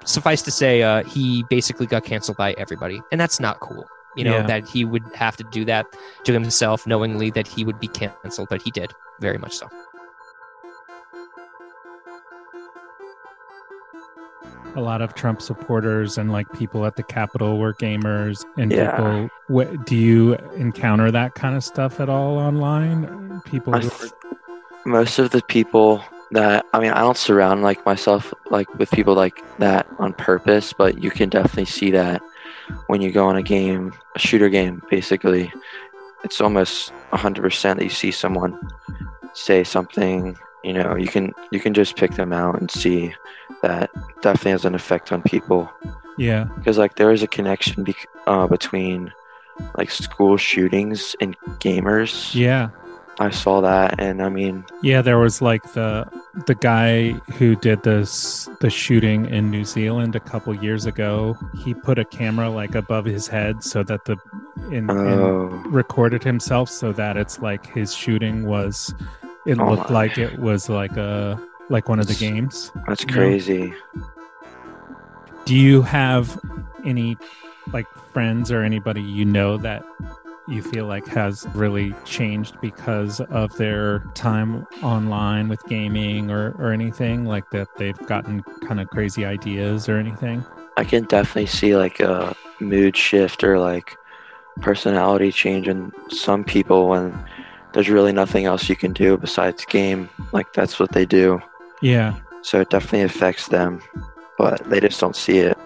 suffice 0.05 0.43
to 0.43 0.51
say, 0.51 0.83
uh, 0.83 1.05
he 1.05 1.45
basically 1.45 1.87
got 1.87 2.05
canceled 2.05 2.37
by 2.37 2.53
everybody. 2.55 3.01
And 3.13 3.21
that's 3.21 3.39
not 3.39 3.61
cool. 3.61 3.87
You 4.17 4.25
know, 4.25 4.37
Yeah. 4.39 4.47
that 4.47 4.69
he 4.69 4.85
would 4.85 5.05
have 5.15 5.37
to 5.39 5.45
do 5.45 5.65
that 5.65 5.87
to 6.25 6.33
himself, 6.33 6.87
knowingly 6.87 7.31
that 7.31 7.47
he 7.47 7.65
would 7.65 7.81
be 7.81 7.89
canceled, 7.89 8.49
but 8.51 8.61
he 8.63 8.71
did, 8.71 8.93
very 9.21 9.39
much 9.39 9.55
so. 9.55 9.69
a 14.75 14.81
lot 14.81 15.03
of 15.03 15.15
Trump 15.15 15.43
supporters 15.43 16.17
and 16.17 16.33
like 16.33 16.51
people 16.55 16.87
at 16.87 16.97
the 16.97 17.03
Capitol 17.03 17.59
were 17.59 17.75
gamers 17.75 18.43
and 18.57 18.73
Yeah. 18.73 18.97
people. 18.97 19.29
What, 19.49 19.85
do 19.85 19.95
you 19.95 20.35
encounter 20.57 21.11
that 21.11 21.35
kind 21.35 21.57
of 21.57 21.63
stuff 21.63 22.01
at 22.01 22.09
all 22.09 22.39
online? 22.39 23.43
People 23.45 23.75
I 23.75 23.81
who 23.81 23.91
th- 23.91 24.13
most 24.87 25.19
of 25.19 25.31
the 25.31 25.43
people 25.43 26.03
that 26.31 26.65
I 26.73 26.81
mean, 26.81 26.91
I 26.93 27.01
don't 27.01 27.19
surround 27.19 27.63
like 27.63 27.85
myself 27.85 28.33
like 28.51 28.73
with 28.79 28.91
people 28.93 29.13
like 29.15 29.43
that 29.59 29.87
on 29.99 30.15
purpose, 30.15 30.73
but 30.73 31.03
you 31.03 31.11
can 31.11 31.29
definitely 31.29 31.67
see 31.67 31.91
that 31.91 32.23
when 32.87 33.01
you 33.01 33.13
go 33.13 33.27
on 33.27 33.37
a 33.37 33.43
game, 33.43 33.93
a 34.15 34.19
shooter 34.19 34.49
game, 34.49 34.83
basically, 34.91 35.53
it's 36.25 36.41
almost 36.41 36.93
hundred 37.13 37.43
percent 37.43 37.79
that 37.79 37.85
you 37.85 37.91
see 37.91 38.11
someone 38.11 38.59
say 39.35 39.65
something. 39.65 40.37
You 40.65 40.75
know, 40.75 40.97
you 40.97 41.09
can 41.09 41.33
you 41.51 41.61
can 41.61 41.75
just 41.75 41.97
pick 41.97 42.13
them 42.13 42.33
out 42.33 42.61
and 42.61 42.71
see 42.71 43.15
that 43.63 43.91
definitely 44.23 44.53
has 44.53 44.65
an 44.65 44.75
effect 44.75 45.13
on 45.13 45.23
people 45.23 45.71
yeah, 46.17 46.45
because 46.57 46.79
like 46.79 46.97
there 46.97 47.13
is 47.13 47.23
a 47.23 47.27
connection 47.27 47.85
bec 47.85 48.07
uh, 48.27 48.47
between 48.47 49.13
like 49.77 49.91
school 49.91 50.37
shootings 50.37 51.17
and 51.21 51.37
gamers. 51.61 52.35
yeah, 52.35 52.71
I 53.23 53.31
saw 53.31 53.61
that, 53.61 54.01
and 54.01 54.21
I 54.23 54.29
mean, 54.29 54.65
yeah. 54.83 55.01
There 55.01 55.19
was 55.19 55.41
like 55.41 55.63
the 55.75 56.07
the 56.47 56.55
guy 56.57 57.13
who 57.39 57.55
did 57.57 57.83
this 57.85 58.49
the 58.61 58.69
shooting 58.69 59.27
in 59.27 59.51
New 59.51 59.65
Zealand 59.65 60.17
a 60.17 60.21
couple 60.21 60.53
years 60.55 60.87
ago. 60.87 61.37
He 61.63 61.73
put 61.73 61.99
a 61.99 62.05
camera 62.05 62.51
like 62.51 62.75
above 62.75 63.05
his 63.05 63.29
head 63.29 63.63
so 63.63 63.83
that 63.85 64.05
the 64.07 64.17
in, 64.71 64.91
oh, 64.91 65.63
in 65.65 65.71
recorded 65.71 66.25
himself 66.25 66.69
so 66.69 66.93
that 66.93 67.17
it's 67.17 67.39
like 67.39 67.67
his 67.67 67.95
shooting 67.95 68.47
was. 68.47 68.93
It 69.47 69.59
Oh 69.59 69.71
looked 69.71 69.91
my. 69.91 69.95
like 70.03 70.19
it 70.19 70.39
was 70.39 70.69
like 70.69 70.97
a 70.97 71.41
like 71.69 71.89
one 71.89 72.01
of 72.01 72.07
the 72.09 72.15
games. 72.15 72.73
that's 72.89 73.03
you 73.03 73.07
know? 73.09 73.15
crazy. 73.15 73.73
Do 75.45 75.55
you 75.57 75.83
have 75.83 76.39
any 76.85 77.17
like 77.73 77.87
friends 78.13 78.51
or 78.51 78.63
anybody 78.63 79.01
you 79.03 79.25
know 79.25 79.57
that 79.59 79.85
you 80.49 80.63
feel 80.63 80.87
like 80.87 81.07
has 81.07 81.47
really 81.55 81.95
changed 82.05 82.61
because 82.61 83.21
of 83.21 83.57
their 83.57 84.01
time 84.15 84.67
online 84.83 85.49
with 85.49 85.63
gaming 85.67 86.31
or, 86.31 86.55
or 86.59 86.73
anything 86.73 87.25
like 87.25 87.49
that 87.51 87.69
they've 87.77 87.99
gotten 88.07 88.43
kind 88.67 88.81
of 88.81 88.89
crazy 88.91 89.25
ideas 89.25 89.89
or 89.89 89.99
anything? 89.99 90.45
I 90.77 90.85
can 90.85 91.05
definitely 91.05 91.47
see 91.47 91.77
like 91.77 92.01
a 92.01 92.35
mood 92.61 92.97
shift 92.97 93.45
or 93.45 93.59
like 93.59 93.97
personality 94.61 95.33
change 95.33 95.69
in 95.69 95.93
some 96.11 96.45
people 96.45 96.89
when 96.89 97.17
there's 97.73 97.89
really 97.89 98.13
nothing 98.13 98.45
else 98.45 98.69
you 98.69 98.77
can 98.77 98.93
do 98.93 99.17
besides 99.17 99.65
game. 99.65 100.09
Like 100.33 100.53
that's 100.53 100.79
what 100.79 100.93
they 100.93 101.07
do. 101.07 101.41
Yeah. 101.81 102.17
So 102.43 102.61
it 102.61 102.71
definitely 102.71 103.03
affects 103.03 103.49
them, 103.49 103.81
but 104.39 104.65
they 104.65 104.81
just 104.81 105.01
don't 105.01 105.17
see 105.17 105.39
it. 105.39 105.57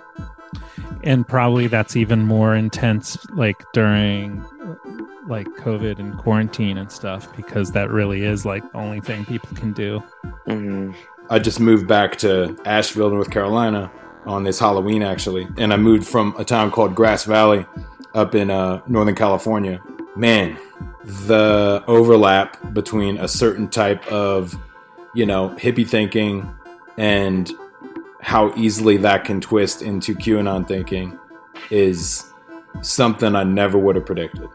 And 1.06 1.26
probably 1.26 1.68
that's 1.68 1.96
even 1.96 2.24
more 2.24 2.54
intense 2.54 3.16
like 3.30 3.64
during 3.72 4.44
like 5.28 5.46
COVID 5.46 5.98
and 5.98 6.18
quarantine 6.18 6.76
and 6.76 6.90
stuff 6.90 7.34
because 7.36 7.72
that 7.72 7.90
really 7.90 8.24
is 8.24 8.44
like 8.44 8.62
the 8.72 8.78
only 8.78 9.00
thing 9.00 9.24
people 9.24 9.56
can 9.56 9.72
do. 9.72 10.00
hmm 10.46 10.92
I 11.28 11.38
just 11.40 11.58
moved 11.58 11.88
back 11.88 12.16
to 12.18 12.56
Asheville, 12.64 13.10
North 13.10 13.30
Carolina 13.30 13.90
on 14.26 14.44
this 14.44 14.58
Halloween, 14.60 15.02
actually. 15.02 15.48
And 15.56 15.72
I 15.72 15.76
moved 15.76 16.06
from 16.06 16.34
a 16.38 16.44
town 16.44 16.70
called 16.70 16.94
Grass 16.94 17.24
Valley 17.24 17.66
up 18.14 18.34
in 18.34 18.50
uh, 18.50 18.80
Northern 18.86 19.14
California. 19.14 19.80
Man, 20.14 20.56
the 21.04 21.82
overlap 21.86 22.72
between 22.72 23.18
a 23.18 23.28
certain 23.28 23.68
type 23.68 24.06
of, 24.06 24.56
you 25.14 25.26
know, 25.26 25.50
hippie 25.50 25.88
thinking 25.88 26.48
and 26.96 27.50
how 28.26 28.52
easily 28.56 28.96
that 28.96 29.24
can 29.24 29.40
twist 29.40 29.82
into 29.82 30.12
QAnon 30.12 30.66
thinking 30.66 31.16
is 31.70 32.24
something 32.82 33.36
I 33.36 33.44
never 33.44 33.78
would 33.78 33.94
have 33.94 34.04
predicted. 34.04 34.48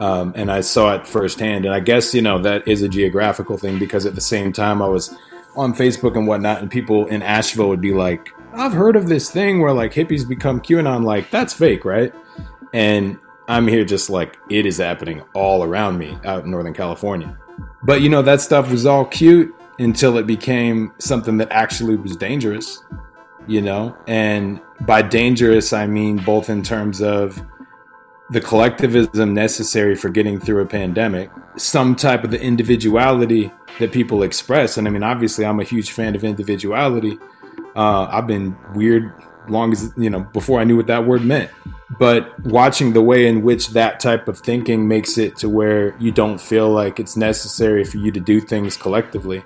Um, 0.00 0.32
and 0.34 0.50
I 0.50 0.62
saw 0.62 0.94
it 0.94 1.06
firsthand. 1.06 1.66
And 1.66 1.74
I 1.74 1.80
guess, 1.80 2.14
you 2.14 2.22
know, 2.22 2.38
that 2.38 2.66
is 2.66 2.80
a 2.80 2.88
geographical 2.88 3.58
thing 3.58 3.78
because 3.78 4.06
at 4.06 4.14
the 4.14 4.22
same 4.22 4.54
time 4.54 4.80
I 4.80 4.88
was 4.88 5.14
on 5.54 5.74
Facebook 5.74 6.16
and 6.16 6.26
whatnot, 6.26 6.62
and 6.62 6.70
people 6.70 7.06
in 7.08 7.20
Asheville 7.20 7.68
would 7.68 7.82
be 7.82 7.92
like, 7.92 8.30
I've 8.54 8.72
heard 8.72 8.96
of 8.96 9.06
this 9.06 9.30
thing 9.30 9.60
where 9.60 9.74
like 9.74 9.92
hippies 9.92 10.26
become 10.26 10.58
QAnon. 10.58 11.04
Like, 11.04 11.30
that's 11.30 11.52
fake, 11.52 11.84
right? 11.84 12.14
And 12.72 13.18
I'm 13.48 13.68
here 13.68 13.84
just 13.84 14.08
like, 14.08 14.38
it 14.48 14.64
is 14.64 14.78
happening 14.78 15.22
all 15.34 15.62
around 15.62 15.98
me 15.98 16.16
out 16.24 16.44
in 16.46 16.50
Northern 16.50 16.72
California. 16.72 17.36
But 17.82 18.00
you 18.00 18.08
know, 18.08 18.22
that 18.22 18.40
stuff 18.40 18.70
was 18.70 18.86
all 18.86 19.04
cute 19.04 19.54
until 19.78 20.18
it 20.18 20.26
became 20.26 20.92
something 20.98 21.36
that 21.38 21.50
actually 21.50 21.96
was 21.96 22.16
dangerous, 22.16 22.82
you 23.46 23.60
know? 23.60 23.96
And 24.06 24.60
by 24.80 25.02
dangerous, 25.02 25.72
I 25.72 25.86
mean 25.86 26.16
both 26.16 26.50
in 26.50 26.62
terms 26.62 27.00
of 27.00 27.40
the 28.30 28.40
collectivism 28.40 29.32
necessary 29.32 29.94
for 29.94 30.10
getting 30.10 30.38
through 30.38 30.62
a 30.62 30.66
pandemic, 30.66 31.30
some 31.56 31.96
type 31.96 32.24
of 32.24 32.30
the 32.30 32.40
individuality 32.40 33.50
that 33.78 33.92
people 33.92 34.22
express. 34.22 34.76
And 34.76 34.86
I 34.86 34.90
mean, 34.90 35.02
obviously, 35.02 35.46
I'm 35.46 35.60
a 35.60 35.64
huge 35.64 35.92
fan 35.92 36.14
of 36.14 36.24
individuality. 36.24 37.18
Uh, 37.74 38.04
I've 38.10 38.26
been 38.26 38.56
weird 38.74 39.12
long 39.48 39.72
as, 39.72 39.92
you 39.96 40.10
know, 40.10 40.20
before 40.20 40.60
I 40.60 40.64
knew 40.64 40.76
what 40.76 40.88
that 40.88 41.06
word 41.06 41.24
meant. 41.24 41.50
But 41.98 42.38
watching 42.44 42.92
the 42.92 43.00
way 43.00 43.26
in 43.26 43.42
which 43.42 43.68
that 43.68 43.98
type 43.98 44.28
of 44.28 44.38
thinking 44.38 44.86
makes 44.86 45.16
it 45.16 45.36
to 45.36 45.48
where 45.48 45.96
you 45.98 46.12
don't 46.12 46.38
feel 46.38 46.68
like 46.68 47.00
it's 47.00 47.16
necessary 47.16 47.82
for 47.84 47.96
you 47.96 48.12
to 48.12 48.20
do 48.20 48.40
things 48.40 48.76
collectively, 48.76 49.42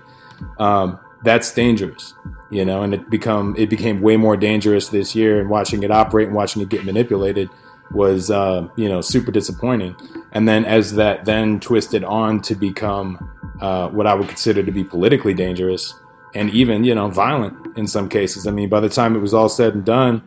um, 0.58 0.98
that's 1.24 1.52
dangerous, 1.52 2.14
you 2.50 2.64
know, 2.64 2.82
and 2.82 2.94
it 2.94 3.10
become 3.10 3.54
it 3.56 3.70
became 3.70 4.00
way 4.00 4.16
more 4.16 4.36
dangerous 4.36 4.88
this 4.88 5.14
year 5.14 5.40
and 5.40 5.48
watching 5.48 5.82
it 5.82 5.90
operate 5.90 6.28
and 6.28 6.36
watching 6.36 6.62
it 6.62 6.68
get 6.68 6.84
manipulated 6.84 7.48
was 7.92 8.30
uh, 8.30 8.66
you 8.76 8.88
know 8.88 9.00
super 9.00 9.30
disappointing. 9.30 9.94
And 10.32 10.48
then 10.48 10.64
as 10.64 10.94
that 10.94 11.24
then 11.24 11.60
twisted 11.60 12.04
on 12.04 12.40
to 12.42 12.54
become 12.54 13.30
uh, 13.60 13.88
what 13.88 14.06
I 14.06 14.14
would 14.14 14.28
consider 14.28 14.62
to 14.62 14.72
be 14.72 14.82
politically 14.82 15.34
dangerous 15.34 15.94
and 16.34 16.50
even 16.50 16.84
you 16.84 16.94
know 16.94 17.08
violent 17.08 17.76
in 17.76 17.86
some 17.86 18.08
cases. 18.08 18.46
I 18.46 18.50
mean, 18.50 18.68
by 18.68 18.80
the 18.80 18.88
time 18.88 19.14
it 19.14 19.20
was 19.20 19.34
all 19.34 19.48
said 19.48 19.74
and 19.74 19.84
done, 19.84 20.22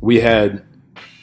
we 0.00 0.20
had 0.20 0.64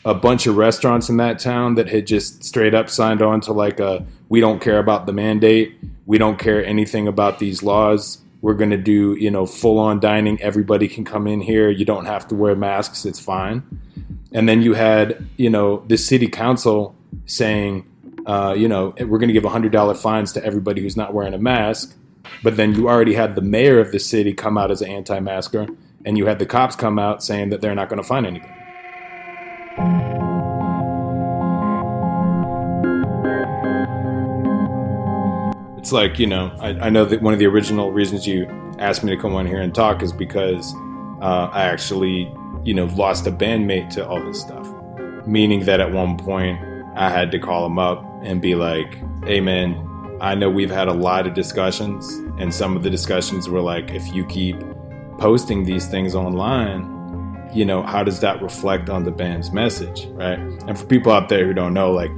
a 0.03 0.13
bunch 0.13 0.45
of 0.45 0.55
restaurants 0.55 1.09
in 1.09 1.17
that 1.17 1.39
town 1.39 1.75
that 1.75 1.89
had 1.89 2.05
just 2.05 2.43
straight 2.43 2.75
up 2.75 2.89
signed 2.89 3.21
on 3.21 3.41
to 3.41 3.53
like 3.53 3.79
a 3.79 4.05
we 4.29 4.39
don't 4.39 4.61
care 4.61 4.79
about 4.79 5.05
the 5.05 5.13
mandate, 5.13 5.75
we 6.05 6.17
don't 6.17 6.37
care 6.37 6.63
anything 6.63 7.07
about 7.07 7.39
these 7.39 7.63
laws. 7.63 8.19
We're 8.45 8.53
going 8.53 8.69
to 8.69 8.77
do, 8.77 9.15
you 9.19 9.31
know, 9.31 9.45
full 9.45 9.79
on 9.79 9.99
dining. 9.99 10.39
Everybody 10.41 10.87
can 10.87 11.03
come 11.03 11.25
in 11.27 11.41
here. 11.41 11.69
You 11.69 11.85
don't 11.85 12.05
have 12.05 12.27
to 12.29 12.35
wear 12.35 12.55
masks. 12.55 13.05
It's 13.05 13.19
fine 13.19 13.63
and 14.35 14.49
then 14.49 14.61
you 14.61 14.73
had 14.73 15.25
you 15.37 15.49
know 15.49 15.83
the 15.87 15.97
city 15.97 16.27
council 16.27 16.95
saying 17.25 17.89
uh, 18.27 18.53
you 18.55 18.67
know 18.67 18.93
we're 18.99 19.17
going 19.17 19.29
to 19.29 19.33
give 19.33 19.43
$100 19.43 19.97
fines 19.97 20.33
to 20.33 20.43
everybody 20.43 20.81
who's 20.81 20.97
not 20.97 21.13
wearing 21.13 21.33
a 21.33 21.39
mask 21.39 21.95
but 22.43 22.57
then 22.57 22.73
you 22.75 22.89
already 22.89 23.13
had 23.13 23.35
the 23.35 23.41
mayor 23.41 23.79
of 23.79 23.91
the 23.91 23.99
city 23.99 24.33
come 24.33 24.57
out 24.57 24.69
as 24.69 24.81
an 24.81 24.89
anti-masker 24.89 25.67
and 26.05 26.17
you 26.17 26.25
had 26.25 26.37
the 26.37 26.45
cops 26.45 26.75
come 26.75 26.99
out 26.99 27.23
saying 27.23 27.49
that 27.49 27.61
they're 27.61 27.75
not 27.75 27.89
going 27.89 28.01
to 28.01 28.07
find 28.07 28.25
anything 28.25 28.51
it's 35.85 35.91
like 35.91 36.17
you 36.17 36.25
know 36.25 36.51
I, 36.59 36.69
I, 36.87 36.89
know 36.89 37.05
that 37.05 37.21
one 37.21 37.33
of 37.33 37.39
the 37.39 37.45
original 37.45 37.91
reasons 37.91 38.25
you 38.25 38.47
asked 38.79 39.03
me 39.03 39.15
to 39.15 39.21
come 39.21 39.35
on 39.35 39.45
here 39.45 39.61
and 39.61 39.73
talk 39.73 40.01
is 40.01 40.11
because 40.11 40.73
uh, 41.21 41.49
i 41.53 41.63
actually 41.63 42.31
you 42.65 42.73
know, 42.73 42.85
lost 42.85 43.27
a 43.27 43.31
bandmate 43.31 43.91
to 43.91 44.05
all 44.05 44.21
this 44.21 44.41
stuff. 44.41 44.67
Meaning 45.25 45.65
that 45.65 45.79
at 45.79 45.91
one 45.91 46.17
point 46.17 46.59
I 46.95 47.09
had 47.09 47.31
to 47.31 47.39
call 47.39 47.65
him 47.65 47.79
up 47.79 48.03
and 48.23 48.41
be 48.41 48.55
like, 48.55 48.97
hey 49.23 49.39
man, 49.39 49.81
I 50.19 50.35
know 50.35 50.49
we've 50.49 50.71
had 50.71 50.87
a 50.87 50.93
lot 50.93 51.27
of 51.27 51.33
discussions, 51.33 52.09
and 52.39 52.53
some 52.53 52.75
of 52.75 52.83
the 52.83 52.89
discussions 52.89 53.47
were 53.47 53.61
like, 53.61 53.91
if 53.91 54.07
you 54.13 54.25
keep 54.25 54.57
posting 55.19 55.63
these 55.63 55.87
things 55.87 56.15
online, 56.15 56.91
you 57.53 57.65
know, 57.65 57.83
how 57.83 58.03
does 58.03 58.19
that 58.21 58.41
reflect 58.41 58.89
on 58.89 59.03
the 59.03 59.11
band's 59.11 59.51
message, 59.51 60.07
right? 60.07 60.39
And 60.39 60.77
for 60.77 60.85
people 60.85 61.11
out 61.11 61.29
there 61.29 61.45
who 61.45 61.53
don't 61.53 61.73
know, 61.73 61.91
like, 61.91 62.11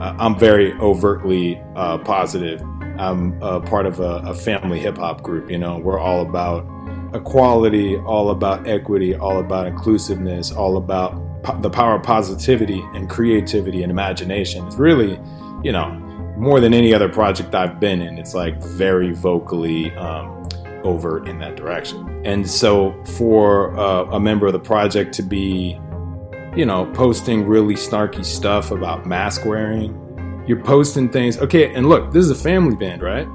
uh, 0.00 0.16
I'm 0.18 0.36
very 0.36 0.72
overtly 0.74 1.62
uh, 1.76 1.98
positive. 1.98 2.60
I'm 2.98 3.40
a 3.42 3.60
part 3.60 3.86
of 3.86 4.00
a, 4.00 4.22
a 4.26 4.34
family 4.34 4.78
hip 4.78 4.98
hop 4.98 5.22
group, 5.22 5.50
you 5.50 5.58
know, 5.58 5.78
we're 5.78 5.98
all 5.98 6.22
about 6.22 6.66
equality, 7.14 7.96
all 7.96 8.30
about 8.30 8.66
equity, 8.66 9.14
all 9.14 9.38
about 9.38 9.66
inclusiveness, 9.66 10.50
all 10.50 10.76
about 10.76 11.42
po- 11.42 11.60
the 11.60 11.70
power 11.70 11.96
of 11.96 12.02
positivity 12.02 12.80
and 12.94 13.08
creativity 13.08 13.82
and 13.82 13.90
imagination. 13.90 14.66
It's 14.66 14.76
really, 14.76 15.20
you 15.62 15.72
know, 15.72 15.90
more 16.36 16.60
than 16.60 16.74
any 16.74 16.94
other 16.94 17.08
project 17.08 17.54
I've 17.54 17.78
been 17.78 18.00
in, 18.00 18.18
it's 18.18 18.34
like 18.34 18.60
very 18.62 19.12
vocally 19.12 19.94
um, 19.96 20.48
overt 20.84 21.28
in 21.28 21.38
that 21.38 21.56
direction. 21.56 22.22
And 22.24 22.48
so 22.48 23.00
for 23.04 23.78
uh, 23.78 24.04
a 24.04 24.20
member 24.20 24.46
of 24.46 24.52
the 24.52 24.60
project 24.60 25.14
to 25.14 25.22
be, 25.22 25.78
you 26.56 26.64
know, 26.66 26.90
posting 26.94 27.46
really 27.46 27.74
snarky 27.74 28.24
stuff 28.24 28.70
about 28.70 29.06
mask 29.06 29.44
wearing, 29.44 29.98
you're 30.46 30.62
posting 30.62 31.08
things. 31.08 31.38
Okay, 31.38 31.74
and 31.74 31.88
look, 31.88 32.12
this 32.12 32.24
is 32.24 32.30
a 32.30 32.34
family 32.34 32.76
band, 32.76 33.02
right? 33.02 33.28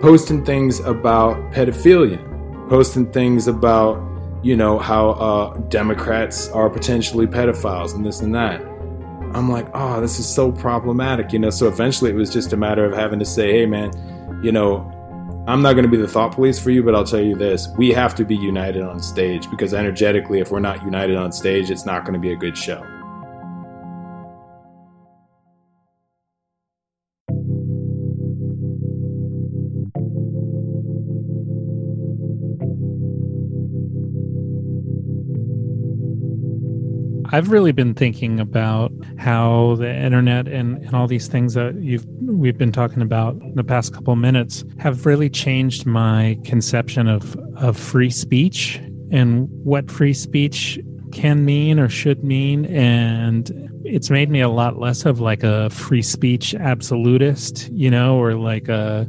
Posting 0.00 0.44
things 0.44 0.80
about 0.80 1.36
pedophilia 1.52 2.28
posting 2.68 3.10
things 3.10 3.48
about, 3.48 4.02
you 4.42 4.56
know, 4.56 4.78
how 4.78 5.10
uh, 5.10 5.56
Democrats 5.68 6.48
are 6.50 6.70
potentially 6.70 7.26
pedophiles 7.26 7.94
and 7.94 8.04
this 8.04 8.20
and 8.20 8.34
that. 8.34 8.60
I'm 9.34 9.50
like, 9.50 9.68
oh, 9.74 10.00
this 10.00 10.18
is 10.18 10.28
so 10.28 10.52
problematic, 10.52 11.32
you 11.32 11.38
know. 11.38 11.50
So 11.50 11.66
eventually 11.66 12.10
it 12.10 12.14
was 12.14 12.30
just 12.30 12.52
a 12.52 12.56
matter 12.56 12.84
of 12.84 12.94
having 12.94 13.18
to 13.18 13.24
say, 13.24 13.52
hey, 13.52 13.66
man, 13.66 13.90
you 14.42 14.52
know, 14.52 14.94
I'm 15.46 15.62
not 15.62 15.72
going 15.72 15.84
to 15.84 15.90
be 15.90 15.96
the 15.96 16.08
thought 16.08 16.32
police 16.32 16.58
for 16.58 16.70
you, 16.70 16.82
but 16.82 16.94
I'll 16.94 17.04
tell 17.04 17.20
you 17.20 17.34
this 17.34 17.68
we 17.76 17.90
have 17.90 18.14
to 18.16 18.24
be 18.24 18.36
united 18.36 18.82
on 18.82 19.00
stage 19.00 19.50
because 19.50 19.74
energetically, 19.74 20.40
if 20.40 20.50
we're 20.50 20.60
not 20.60 20.82
united 20.82 21.16
on 21.16 21.32
stage, 21.32 21.70
it's 21.70 21.86
not 21.86 22.04
going 22.04 22.14
to 22.14 22.20
be 22.20 22.32
a 22.32 22.36
good 22.36 22.56
show. 22.56 22.97
I've 37.30 37.50
really 37.50 37.72
been 37.72 37.94
thinking 37.94 38.40
about 38.40 38.90
how 39.18 39.76
the 39.76 39.94
internet 39.94 40.48
and, 40.48 40.78
and 40.78 40.94
all 40.94 41.06
these 41.06 41.28
things 41.28 41.54
that 41.54 41.74
you've 41.76 42.06
we've 42.22 42.56
been 42.56 42.72
talking 42.72 43.02
about 43.02 43.34
in 43.34 43.54
the 43.54 43.64
past 43.64 43.92
couple 43.92 44.14
of 44.14 44.18
minutes 44.18 44.64
have 44.78 45.04
really 45.04 45.28
changed 45.28 45.84
my 45.84 46.38
conception 46.44 47.06
of 47.06 47.36
of 47.56 47.76
free 47.76 48.10
speech 48.10 48.80
and 49.10 49.48
what 49.64 49.90
free 49.90 50.14
speech 50.14 50.78
can 51.12 51.44
mean 51.44 51.78
or 51.78 51.88
should 51.88 52.24
mean. 52.24 52.64
And 52.66 53.50
it's 53.84 54.10
made 54.10 54.30
me 54.30 54.40
a 54.40 54.48
lot 54.48 54.78
less 54.78 55.04
of 55.04 55.20
like 55.20 55.42
a 55.42 55.70
free 55.70 56.02
speech 56.02 56.54
absolutist 56.54 57.70
you 57.70 57.90
know 57.90 58.18
or 58.18 58.34
like 58.34 58.68
a 58.68 59.08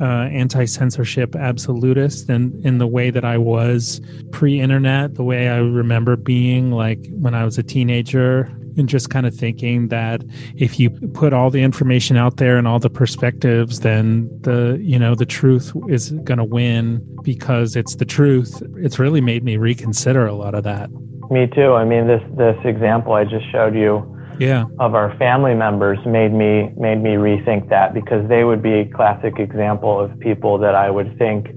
uh, 0.00 0.28
anti-censorship 0.32 1.36
absolutist 1.36 2.28
and 2.28 2.64
in 2.64 2.78
the 2.78 2.86
way 2.86 3.10
that 3.10 3.24
I 3.24 3.38
was 3.38 4.00
pre-internet, 4.32 5.14
the 5.14 5.24
way 5.24 5.48
I 5.48 5.58
remember 5.58 6.16
being 6.16 6.70
like 6.70 7.06
when 7.10 7.34
I 7.34 7.44
was 7.44 7.58
a 7.58 7.62
teenager 7.62 8.50
and 8.76 8.88
just 8.88 9.10
kind 9.10 9.26
of 9.26 9.34
thinking 9.34 9.88
that 9.88 10.22
if 10.56 10.78
you 10.78 10.90
put 10.90 11.32
all 11.32 11.50
the 11.50 11.62
information 11.62 12.16
out 12.16 12.36
there 12.36 12.56
and 12.56 12.66
all 12.66 12.78
the 12.78 12.90
perspectives 12.90 13.80
then 13.80 14.28
the 14.42 14.78
you 14.80 14.98
know 14.98 15.14
the 15.14 15.26
truth 15.26 15.72
is 15.88 16.12
going 16.24 16.38
to 16.38 16.44
win 16.44 17.04
because 17.22 17.76
it's 17.76 17.96
the 17.96 18.04
truth. 18.04 18.62
It's 18.76 18.98
really 18.98 19.20
made 19.20 19.44
me 19.44 19.56
reconsider 19.56 20.26
a 20.26 20.34
lot 20.34 20.54
of 20.54 20.64
that. 20.64 20.90
Me 21.30 21.46
too. 21.46 21.74
I 21.74 21.84
mean 21.84 22.06
this 22.06 22.22
this 22.36 22.56
example 22.64 23.12
i 23.12 23.24
just 23.24 23.50
showed 23.50 23.74
you 23.74 24.19
yeah. 24.40 24.64
of 24.78 24.94
our 24.94 25.16
family 25.18 25.54
members 25.54 25.98
made 26.06 26.32
me 26.32 26.72
made 26.76 27.02
me 27.02 27.10
rethink 27.10 27.68
that 27.68 27.94
because 27.94 28.28
they 28.28 28.42
would 28.42 28.62
be 28.62 28.72
a 28.72 28.84
classic 28.86 29.38
example 29.38 30.00
of 30.00 30.18
people 30.18 30.58
that 30.58 30.74
I 30.74 30.90
would 30.90 31.16
think 31.18 31.48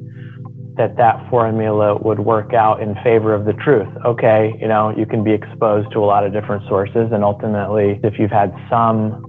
that 0.75 0.97
that 0.97 1.29
formula 1.29 1.97
would 1.97 2.19
work 2.19 2.53
out 2.53 2.81
in 2.81 2.95
favor 3.03 3.33
of 3.33 3.45
the 3.45 3.53
truth. 3.53 3.87
Okay, 4.05 4.53
you 4.59 4.67
know, 4.67 4.93
you 4.95 5.05
can 5.05 5.23
be 5.23 5.31
exposed 5.31 5.91
to 5.93 5.99
a 5.99 6.05
lot 6.05 6.25
of 6.25 6.33
different 6.33 6.67
sources 6.67 7.11
and 7.11 7.23
ultimately 7.23 7.99
if 8.03 8.19
you've 8.19 8.31
had 8.31 8.53
some 8.69 9.23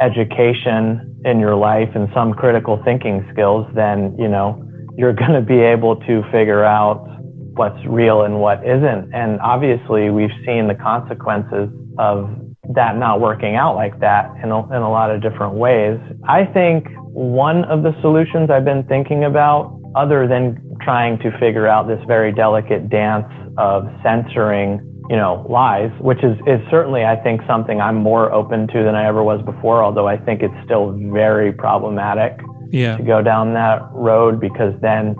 education 0.00 1.14
in 1.24 1.40
your 1.40 1.56
life 1.56 1.88
and 1.94 2.08
some 2.14 2.32
critical 2.32 2.80
thinking 2.84 3.26
skills, 3.32 3.66
then, 3.74 4.16
you 4.18 4.28
know, 4.28 4.62
you're 4.96 5.12
going 5.12 5.32
to 5.32 5.40
be 5.40 5.60
able 5.60 5.96
to 5.96 6.22
figure 6.30 6.64
out 6.64 7.06
what's 7.54 7.84
real 7.86 8.22
and 8.22 8.40
what 8.40 8.64
isn't. 8.66 9.12
And 9.14 9.40
obviously, 9.40 10.10
we've 10.10 10.34
seen 10.44 10.68
the 10.68 10.74
consequences 10.74 11.68
of 11.98 12.28
that 12.70 12.96
not 12.96 13.20
working 13.20 13.56
out 13.56 13.76
like 13.76 13.98
that 14.00 14.30
in 14.42 14.50
a, 14.50 14.66
in 14.74 14.82
a 14.82 14.90
lot 14.90 15.10
of 15.10 15.22
different 15.22 15.54
ways. 15.54 15.98
I 16.26 16.44
think 16.44 16.88
one 17.10 17.64
of 17.64 17.82
the 17.82 17.92
solutions 18.00 18.50
I've 18.50 18.64
been 18.64 18.84
thinking 18.84 19.24
about, 19.24 19.80
other 19.94 20.26
than 20.26 20.76
trying 20.82 21.18
to 21.18 21.30
figure 21.38 21.68
out 21.68 21.86
this 21.86 22.02
very 22.06 22.32
delicate 22.32 22.88
dance 22.88 23.30
of 23.58 23.86
censoring, 24.02 24.80
you 25.08 25.16
know, 25.16 25.46
lies, 25.48 25.90
which 26.00 26.24
is, 26.24 26.36
is 26.46 26.60
certainly, 26.70 27.04
I 27.04 27.16
think, 27.16 27.42
something 27.46 27.80
I'm 27.80 27.96
more 27.96 28.32
open 28.32 28.66
to 28.68 28.82
than 28.82 28.94
I 28.94 29.06
ever 29.06 29.22
was 29.22 29.40
before, 29.42 29.84
although 29.84 30.08
I 30.08 30.16
think 30.16 30.42
it's 30.42 30.54
still 30.64 30.98
very 31.12 31.52
problematic 31.52 32.40
yeah. 32.70 32.96
to 32.96 33.02
go 33.02 33.22
down 33.22 33.54
that 33.54 33.82
road 33.92 34.40
because 34.40 34.74
then 34.80 35.14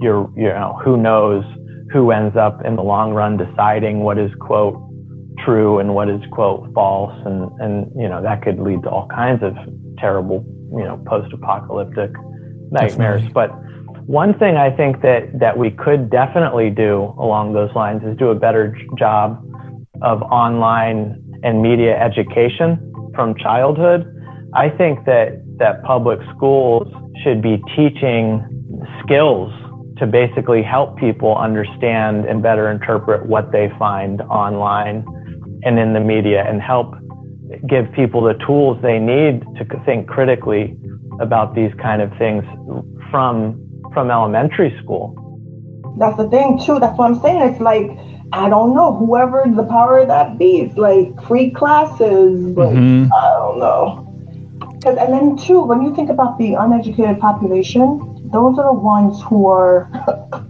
you're 0.00 0.30
you 0.36 0.48
know 0.48 0.80
who 0.82 0.96
knows 0.96 1.44
who 1.92 2.10
ends 2.10 2.36
up 2.36 2.64
in 2.64 2.76
the 2.76 2.82
long 2.82 3.12
run 3.12 3.36
deciding 3.36 4.00
what 4.00 4.18
is 4.18 4.30
quote 4.40 4.74
true 5.44 5.78
and 5.78 5.94
what 5.94 6.08
is 6.08 6.20
quote 6.32 6.72
false 6.74 7.14
and 7.24 7.50
and 7.60 7.90
you 7.96 8.08
know 8.08 8.22
that 8.22 8.42
could 8.42 8.58
lead 8.58 8.82
to 8.82 8.90
all 8.90 9.06
kinds 9.08 9.42
of 9.42 9.54
terrible 9.98 10.44
you 10.72 10.84
know 10.84 11.02
post-apocalyptic 11.06 12.10
nightmares. 12.70 13.22
But 13.32 13.50
one 14.06 14.36
thing 14.38 14.56
i 14.56 14.70
think 14.70 15.02
that 15.02 15.38
that 15.38 15.56
we 15.56 15.70
could 15.70 16.10
definitely 16.10 16.70
do 16.70 17.14
along 17.18 17.52
those 17.52 17.72
lines 17.74 18.02
is 18.02 18.16
do 18.16 18.30
a 18.30 18.34
better 18.34 18.76
job 18.98 19.44
of 20.02 20.22
online 20.22 21.22
and 21.42 21.62
media 21.62 21.96
education 21.98 22.92
from 23.14 23.34
childhood. 23.36 24.06
I 24.54 24.68
think 24.70 25.04
that 25.06 25.42
that 25.58 25.82
public 25.84 26.18
schools 26.34 26.88
should 27.22 27.42
be 27.42 27.62
teaching 27.76 28.44
skills 29.02 29.52
to 29.98 30.06
basically 30.06 30.62
help 30.62 30.96
people 30.98 31.36
understand 31.36 32.24
and 32.24 32.42
better 32.42 32.70
interpret 32.70 33.26
what 33.26 33.52
they 33.52 33.70
find 33.78 34.22
online 34.22 35.04
and 35.64 35.78
in 35.78 35.92
the 35.92 36.00
media 36.00 36.44
and 36.48 36.60
help 36.60 36.94
give 37.68 37.92
people 37.92 38.22
the 38.22 38.34
tools 38.46 38.78
they 38.82 38.98
need 38.98 39.42
to 39.56 39.64
think 39.84 40.08
critically 40.08 40.76
about 41.20 41.54
these 41.54 41.72
kind 41.80 42.00
of 42.00 42.10
things 42.16 42.44
from 43.10 43.58
from 43.92 44.10
elementary 44.10 44.76
school. 44.82 45.16
That's 45.98 46.16
the 46.16 46.28
thing 46.28 46.60
too. 46.64 46.78
That's 46.78 46.96
what 46.96 47.10
I'm 47.10 47.20
saying. 47.20 47.42
It's 47.42 47.60
like 47.60 47.90
I 48.32 48.48
don't 48.48 48.74
know 48.74 48.94
whoever 48.96 49.44
the 49.46 49.64
power 49.64 50.06
that 50.06 50.38
be. 50.38 50.60
It's 50.60 50.76
like 50.76 51.20
free 51.26 51.50
classes, 51.50 52.52
but 52.52 52.68
mm-hmm. 52.68 53.12
I 53.12 53.30
don't 53.30 53.58
know. 53.58 54.06
Cause, 54.82 54.96
and 54.96 55.12
then 55.12 55.36
too, 55.36 55.60
when 55.60 55.82
you 55.82 55.94
think 55.94 56.08
about 56.08 56.38
the 56.38 56.54
uneducated 56.54 57.18
population, 57.18 58.30
those 58.32 58.58
are 58.58 58.72
the 58.72 58.80
ones 58.80 59.20
who 59.22 59.46
are 59.46 59.90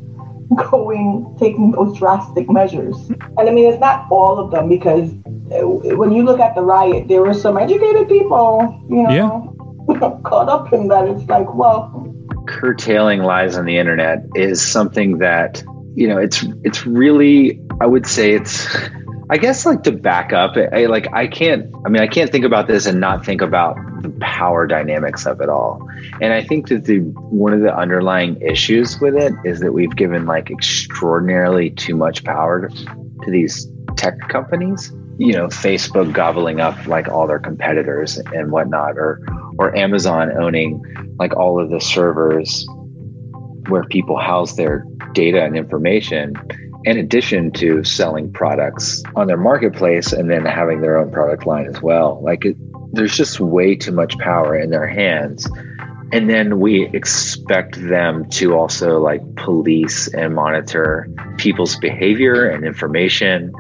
going 0.71 1.37
taking 1.39 1.73
those 1.73 1.97
drastic 1.99 2.51
measures. 2.51 2.97
And 3.39 3.49
I 3.49 3.51
mean, 3.51 3.73
it's 3.73 3.81
not 3.81 4.07
all 4.11 4.39
of 4.39 4.51
them 4.51 4.69
because 4.69 5.11
uh, 5.53 5.67
when 5.97 6.13
you 6.13 6.25
look 6.25 6.41
at 6.41 6.55
the 6.55 6.63
riot, 6.63 7.09
there 7.09 7.23
were 7.23 7.35
some 7.35 7.57
educated 7.57 8.09
people, 8.09 8.85
you 8.89 9.03
know, 9.03 9.57
yeah. 9.91 10.11
caught 10.25 10.49
up 10.49 10.73
in 10.73 10.89
that. 10.89 11.09
It's 11.09 11.29
like, 11.29 11.53
well, 11.55 12.07
curtailing 12.47 13.23
lies 13.23 13.57
on 13.57 13.65
the 13.65 13.79
internet 13.79 14.25
is 14.35 14.61
something 14.61 15.19
that 15.19 15.63
you 15.95 16.07
know 16.07 16.19
it's 16.19 16.45
it's 16.65 16.87
really 16.87 17.61
I 17.81 17.87
would 17.87 18.07
say 18.07 18.33
it's 18.33 18.67
I 19.31 19.39
guess 19.39 19.65
like 19.65 19.85
to 19.85 19.93
back 19.93 20.33
up, 20.33 20.57
I, 20.57 20.87
like 20.87 21.07
I 21.13 21.29
can't. 21.29 21.73
I 21.87 21.89
mean, 21.89 22.03
I 22.03 22.09
can't 22.09 22.33
think 22.33 22.45
about 22.45 22.67
this 22.67 22.85
and 22.85 22.99
not 22.99 23.25
think 23.25 23.41
about 23.41 23.77
the 24.03 24.11
power 24.21 24.67
dynamics 24.67 25.25
of 25.25 25.41
it 25.41 25.49
all. 25.49 25.89
And 26.21 26.33
I 26.33 26.43
think 26.43 26.69
that 26.69 26.87
the 26.87 26.99
one 26.99 27.53
of 27.53 27.61
the 27.61 27.73
underlying 27.73 28.41
issues 28.43 28.99
with 29.01 29.15
it 29.15 29.33
is 29.45 29.61
that 29.61 29.73
we've 29.73 29.95
given 29.95 30.27
like 30.27 30.51
extraordinarily 30.51 31.71
too 31.71 31.95
much 31.95 32.25
power 32.25 32.69
to, 32.69 32.75
to 32.75 33.31
these 33.31 33.71
tech 33.97 34.19
companies. 34.29 34.93
You 35.19 35.35
know, 35.35 35.47
Facebook 35.47 36.13
gobbling 36.13 36.61
up 36.61 36.87
like 36.89 37.07
all 37.07 37.29
their 37.29 37.39
competitors 37.39 38.19
and 38.35 38.51
whatnot, 38.51 38.99
or 38.99 39.21
or 39.59 39.77
Amazon 39.77 40.33
owning 40.37 40.83
like 41.21 41.37
all 41.37 41.63
of 41.63 41.71
the 41.71 41.81
servers 41.81 42.67
where 43.69 43.85
people 43.85 44.19
house 44.19 44.57
their 44.57 44.85
data 45.13 45.45
and 45.45 45.57
information 45.57 46.35
in 46.85 46.97
addition 46.97 47.51
to 47.53 47.85
selling 47.85 48.33
products 48.33 49.03
on 49.15 49.27
their 49.27 49.37
marketplace 49.37 50.13
and 50.13 50.31
then 50.31 50.45
having 50.45 50.81
their 50.81 50.97
own 50.97 51.11
product 51.11 51.47
line 51.47 51.67
as 51.67 51.83
well. 51.83 52.21
Like 52.23 52.45
it, 52.45 52.57
there's 52.93 53.17
just 53.17 53.41
way 53.41 53.77
too 53.77 53.93
much 53.93 54.17
power 54.19 54.57
in 54.57 54.71
their 54.71 54.87
hands. 54.87 55.49
And 56.13 56.29
then 56.29 56.59
we 56.59 56.89
expect 56.89 57.81
them 57.89 58.29
to 58.31 58.55
also 58.55 58.99
like 58.99 59.23
police 59.37 60.09
and 60.09 60.35
monitor 60.35 61.09
people's 61.37 61.77
behavior 61.77 62.49
and 62.49 62.65
information. 62.65 63.53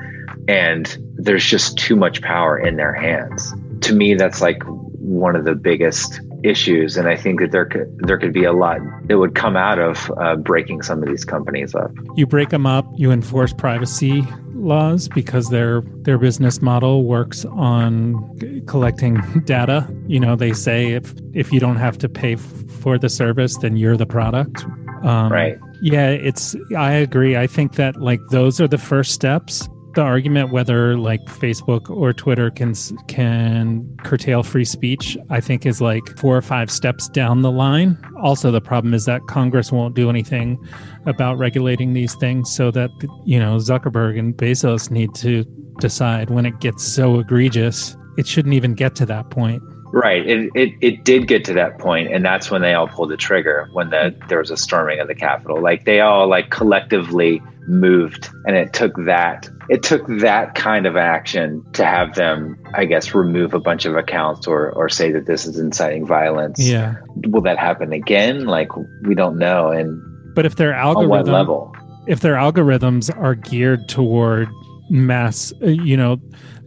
And 0.49 0.97
there's 1.15 1.45
just 1.45 1.79
too 1.79 1.95
much 1.95 2.23
power 2.23 2.59
in 2.59 2.77
their 2.77 2.93
hands. 2.93 3.53
To 3.83 3.95
me, 3.95 4.15
that's 4.15 4.41
like 4.41 4.63
one 4.65 5.37
of 5.37 5.45
the 5.45 5.55
biggest 5.55 6.21
issues, 6.43 6.97
and 6.97 7.09
I 7.09 7.17
think 7.17 7.41
that 7.41 7.53
there 7.53 7.67
could 7.67 7.97
there 7.99 8.19
could 8.19 8.33
be 8.33 8.45
a 8.45 8.53
lot 8.53 8.81
that 9.05 9.19
would 9.19 9.35
come 9.35 9.57
out 9.57 9.79
of 9.79 10.11
uh, 10.19 10.37
breaking 10.37 10.83
some 10.83 11.03
of 11.03 11.09
these 11.09 11.25
companies 11.25 11.75
up. 11.75 11.91
You 12.17 12.27
break 12.27 12.51
them 12.51 12.67
up, 12.67 12.87
you 12.97 13.11
enforce 13.11 13.53
privacy 13.53 14.23
laws 14.55 15.09
because 15.09 15.49
their 15.49 15.83
their 16.03 16.19
business 16.19 16.61
model 16.61 17.05
works 17.05 17.45
on 17.47 18.65
collecting 18.67 19.21
data. 19.45 19.89
You 20.07 20.21
know, 20.21 20.37
they 20.37 20.53
say 20.53 20.93
if 20.93 21.15
if 21.35 21.53
you 21.53 21.61
don't 21.61 21.77
have 21.77 21.99
to 21.99 22.09
pay 22.09 22.35
f- 22.35 22.41
for 22.81 22.99
the 22.99 23.09
service, 23.09 23.57
then 23.59 23.77
you're 23.77 23.97
the 23.97 24.07
product. 24.07 24.65
Um, 25.03 25.33
right. 25.33 25.59
Yeah, 25.83 26.11
it's. 26.11 26.55
I 26.77 26.93
agree. 26.93 27.37
I 27.37 27.47
think 27.47 27.77
that 27.77 27.97
like 27.97 28.21
those 28.31 28.61
are 28.61 28.69
the 28.69 28.79
first 28.79 29.13
steps 29.13 29.69
the 29.95 30.03
argument 30.03 30.53
whether 30.53 30.97
like 30.97 31.25
Facebook 31.25 31.91
or 31.91 32.13
Twitter 32.13 32.51
can 32.51 32.75
can 33.09 33.97
curtail 34.05 34.43
free 34.43 34.65
speech, 34.65 35.17
I 35.31 35.41
think 35.41 35.67
is 35.67 35.81
like 35.81 36.07
four 36.17 36.37
or 36.37 36.43
five 36.43 36.71
steps 36.71 37.09
down 37.09 37.43
the 37.43 37.51
line. 37.51 37.99
Also, 38.23 38.51
the 38.51 38.61
problem 38.61 38.95
is 38.95 39.05
that 39.07 39.23
Congress 39.27 39.73
won't 39.73 39.95
do 39.95 40.09
anything 40.09 40.59
about 41.07 41.39
regulating 41.39 41.93
these 41.93 42.15
things, 42.17 42.55
so 42.55 42.71
that 42.71 42.91
you 43.25 43.39
know 43.39 43.57
Zuckerberg 43.57 44.19
and 44.19 44.35
Bezos 44.35 44.91
need 44.91 45.15
to 45.17 45.45
decide 45.81 46.31
when 46.31 46.47
it 46.47 46.61
gets 46.61 46.85
so 46.85 47.19
egregious, 47.19 47.97
it 48.17 48.27
shouldn't 48.27 48.55
even 48.55 48.75
get 48.75 48.95
to 48.97 49.07
that 49.07 49.31
point. 49.31 49.63
Right. 49.93 50.25
It, 50.29 50.51
it 50.55 50.75
it 50.81 51.05
did 51.05 51.27
get 51.27 51.45
to 51.47 51.53
that 51.55 51.79
point, 51.79 52.13
and 52.13 52.25
that's 52.25 52.49
when 52.49 52.63
they 52.63 52.75
all 52.75 52.87
pulled 52.87 53.11
the 53.11 53.17
trigger 53.17 53.69
when 53.73 53.91
the 53.91 54.15
there 54.29 54.39
was 54.39 54.51
a 54.51 54.57
storming 54.57 55.01
of 55.01 55.09
the 55.09 55.17
Capitol. 55.17 55.61
Like 55.61 55.85
they 55.85 56.01
all 56.01 56.29
like 56.29 56.51
collectively 56.51 57.43
moved, 57.67 58.29
and 58.47 58.57
it 58.57 58.73
took 58.73 58.95
that 59.05 59.49
it 59.69 59.83
took 59.83 60.07
that 60.21 60.55
kind 60.55 60.87
of 60.87 60.97
action 60.97 61.65
to 61.75 61.85
have 61.85 62.15
them, 62.15 62.61
I 62.75 62.87
guess, 62.87 63.15
remove 63.15 63.55
a 63.55 63.61
bunch 63.61 63.85
of 63.85 63.97
accounts 63.97 64.47
or 64.47 64.71
or 64.73 64.89
say 64.89 65.13
that 65.13 65.27
this 65.27 65.47
is 65.47 65.59
inciting 65.59 66.07
violence. 66.07 66.59
Yeah. 66.59 66.97
Will 67.29 67.43
that 67.43 67.59
happen 67.59 67.93
again? 67.93 68.47
Like 68.47 68.75
we 69.03 69.15
don't 69.15 69.39
know. 69.39 69.69
And 69.69 70.03
but 70.35 70.47
if 70.47 70.57
their 70.57 70.75
algorithm 70.75 71.33
level, 71.33 71.73
if 72.07 72.21
their 72.21 72.35
algorithms 72.35 73.17
are 73.17 73.35
geared 73.35 73.89
toward 73.89 74.49
mass, 74.89 75.53
uh, 75.63 75.67
you 75.67 75.97
know 75.97 76.21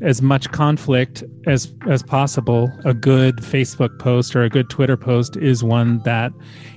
as 0.04 0.22
much 0.22 0.52
conflict 0.52 1.24
as 1.48 1.74
as 1.90 2.04
possible. 2.04 2.72
A 2.86 2.94
good 2.94 3.38
Facebook 3.38 3.98
post 4.00 4.36
or 4.36 4.44
a 4.44 4.50
good 4.50 4.70
Twitter 4.70 4.98
post 4.98 5.38
is 5.38 5.64
one 5.64 6.00
that 6.00 6.32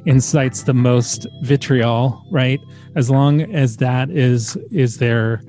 incites 0.07 0.63
the 0.63 0.75
most 0.75 1.27
vitriol, 1.43 2.25
right? 2.31 2.61
As 2.95 3.11
long 3.11 3.43
as 3.55 3.79
that 3.79 4.11
is 4.11 4.57
is 4.71 4.99
their 4.99 5.43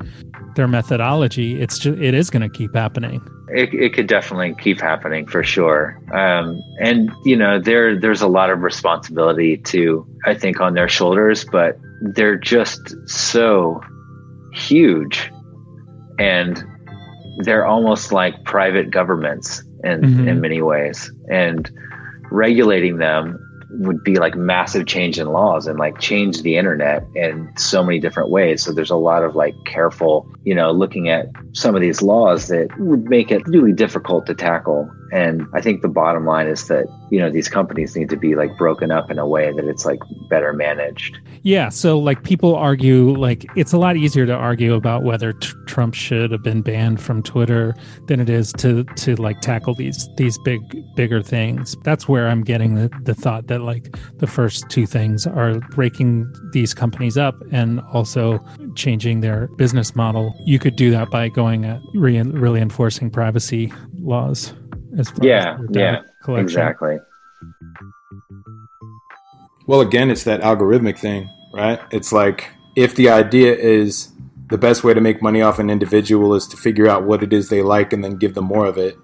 their 0.56 0.68
methodology, 0.68 1.62
it's 1.62 1.78
just 1.80 2.00
it 2.00 2.14
is 2.14 2.30
going 2.30 2.42
to 2.42 2.50
keep 2.50 2.74
happening. 2.76 3.22
It, 3.50 3.74
it 3.74 3.94
could 3.94 4.08
definitely 4.08 4.56
keep 4.62 4.82
happening 4.82 5.26
for 5.26 5.42
sure. 5.42 6.02
Um, 6.14 6.62
and 6.82 7.12
you 7.24 7.38
know, 7.38 7.60
there 7.60 7.98
there's 7.98 8.22
a 8.22 8.28
lot 8.28 8.50
of 8.50 8.62
responsibility 8.62 9.58
to 9.58 10.06
I 10.26 10.34
think 10.34 10.60
on 10.60 10.74
their 10.74 10.90
shoulders, 10.90 11.46
but 11.46 11.80
they're 12.02 12.38
just 12.38 12.96
so 13.08 13.82
huge 14.54 15.32
and 16.20 16.64
they're 17.40 17.66
almost 17.66 18.12
like 18.12 18.44
private 18.44 18.90
governments 18.92 19.64
in 19.84 20.02
mm-hmm. 20.02 20.28
in 20.28 20.42
many 20.42 20.62
ways 20.62 21.12
and 21.30 21.70
regulating 22.32 22.98
them 22.98 23.40
would 23.70 24.04
be 24.04 24.16
like 24.16 24.36
massive 24.36 24.86
change 24.86 25.20
in 25.20 25.28
laws 25.28 25.68
and 25.68 25.78
like 25.78 26.00
change 26.00 26.42
the 26.42 26.58
internet 26.58 27.04
in 27.16 27.52
so 27.58 27.84
many 27.84 28.00
different 28.00 28.30
ways. 28.30 28.64
So 28.64 28.72
there's 28.72 28.90
a 28.90 28.96
lot 28.96 29.24
of 29.24 29.36
like 29.36 29.54
careful, 29.66 30.30
you 30.44 30.56
know, 30.56 30.72
looking 30.72 31.10
at 31.10 31.28
some 31.54 31.76
of 31.76 31.82
these 31.82 32.02
laws 32.02 32.48
that 32.48 32.70
would 32.80 33.04
make 33.06 33.32
it 33.32 33.46
really 33.48 33.74
difficult 33.74 34.26
to 34.28 34.36
tackle. 34.36 34.90
And 35.12 35.48
I 35.54 35.62
think 35.62 35.82
the 35.82 35.88
bottom 35.88 36.26
line 36.26 36.48
is 36.48 36.68
that, 36.68 36.86
you 37.10 37.20
know, 37.20 37.30
these 37.30 37.48
companies 37.48 37.96
need 37.96 38.10
to 38.10 38.18
be 38.18 38.36
like 38.36 38.58
broken 38.58 38.92
up 38.92 39.10
in 39.10 39.20
a 39.20 39.28
way 39.28 39.52
that 39.52 39.66
it's 39.66 39.86
like 39.86 40.00
better 40.30 40.54
managed. 40.54 41.20
Yeah. 41.44 41.70
So 41.70 41.98
like 41.98 42.24
people 42.24 42.56
argue, 42.56 43.16
like 43.18 43.46
it's 43.56 43.74
a 43.74 43.78
lot 43.78 43.96
easier 43.96 44.26
to 44.26 44.34
argue 44.34 44.74
about 44.74 45.04
whether 45.04 45.34
t- 45.34 45.50
Trump 45.66 45.94
should 45.94 46.32
have 46.32 46.44
been 46.44 46.62
banned 46.62 47.02
from 47.02 47.24
Twitter 47.24 47.74
than 48.08 48.20
it 48.20 48.30
is 48.30 48.52
to, 48.54 48.84
to 48.84 49.16
like 49.16 49.40
tackle 49.40 49.74
these, 49.76 50.10
these 50.18 50.38
big, 50.40 50.62
bigger 50.96 51.22
things. 51.22 51.76
That's 51.84 52.08
where 52.08 52.28
I'm 52.28 52.44
getting 52.44 52.76
the, 52.76 52.90
the 53.04 53.14
thought 53.14 53.48
that 53.48 53.62
like 53.62 53.96
the 54.18 54.28
first 54.28 54.70
two 54.70 54.86
things 54.86 55.26
are 55.26 55.60
breaking 55.72 56.32
these 56.52 56.74
companies 56.74 57.18
up 57.18 57.36
and 57.52 57.80
also 57.94 58.44
changing 58.76 59.22
their 59.22 59.48
business 59.56 59.96
model. 59.96 60.36
You 60.46 60.60
could 60.60 60.76
do 60.76 60.92
that 60.92 61.10
by 61.10 61.30
going 61.30 61.64
at 61.66 61.82
re- 61.94 62.22
really 62.22 62.60
enforcing 62.60 63.10
privacy 63.10 63.72
laws 64.00 64.54
as 64.98 65.10
far 65.10 65.26
yeah, 65.26 65.58
as 65.58 65.66
yeah, 65.72 66.02
collection. 66.24 66.46
exactly. 66.46 66.98
Well, 69.68 69.82
again, 69.82 70.10
it's 70.10 70.24
that 70.24 70.42
algorithmic 70.42 70.98
thing, 70.98 71.30
right? 71.54 71.80
It's 71.92 72.12
like 72.12 72.50
if 72.76 72.96
the 72.96 73.10
idea 73.10 73.56
is 73.56 74.12
the 74.50 74.58
best 74.58 74.84
way 74.84 74.94
to 74.94 75.02
make 75.02 75.22
money 75.22 75.42
off 75.42 75.60
an 75.60 75.70
individual 75.70 76.34
is 76.34 76.48
to 76.48 76.58
figure 76.58 76.88
out 76.88 77.04
what 77.04 77.22
it 77.22 77.34
is 77.34 77.50
they 77.50 77.62
like 77.62 77.92
and 77.92 78.04
then 78.04 78.16
give 78.18 78.34
them 78.34 78.46
more 78.46 78.66
of 78.66 78.78
it. 78.78 78.98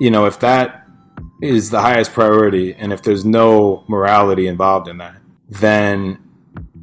You 0.00 0.10
know, 0.10 0.26
if 0.26 0.40
that 0.40 0.88
is 1.40 1.70
the 1.70 1.80
highest 1.80 2.12
priority 2.12 2.74
and 2.74 2.92
if 2.92 3.02
there's 3.02 3.24
no 3.24 3.84
morality 3.88 4.48
involved 4.48 4.88
in 4.88 4.98
that, 4.98 5.16
then 5.48 6.18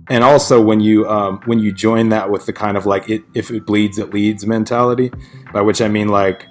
and 0.10 0.24
also 0.24 0.62
when 0.62 0.80
you 0.80 1.08
um, 1.10 1.42
when 1.46 1.60
you 1.60 1.72
join 1.72 2.10
that 2.10 2.30
with 2.30 2.46
the 2.46 2.54
kind 2.54 2.78
of 2.78 2.86
like 2.86 3.10
it 3.10 3.24
if 3.34 3.52
it 3.52 3.66
bleeds 3.66 3.98
it 3.98 4.14
leads 4.14 4.46
mentality 4.46 5.12
by 5.54 5.62
which 5.62 5.82
i 5.82 5.88
mean 5.88 6.10
like 6.10 6.48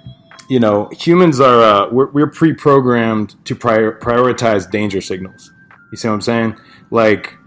you 0.49 0.59
know 0.59 0.89
humans 0.91 1.39
are 1.39 1.61
uh, 1.61 1.89
we're, 1.91 2.09
we're 2.11 2.27
pre-programmed 2.27 3.35
to 3.45 3.55
prior, 3.55 3.97
prioritize 3.99 4.69
danger 4.69 5.01
signals 5.01 5.51
you 5.91 5.97
see 5.97 6.07
what 6.07 6.13
i'm 6.15 6.21
saying 6.21 6.55
like 6.89 7.37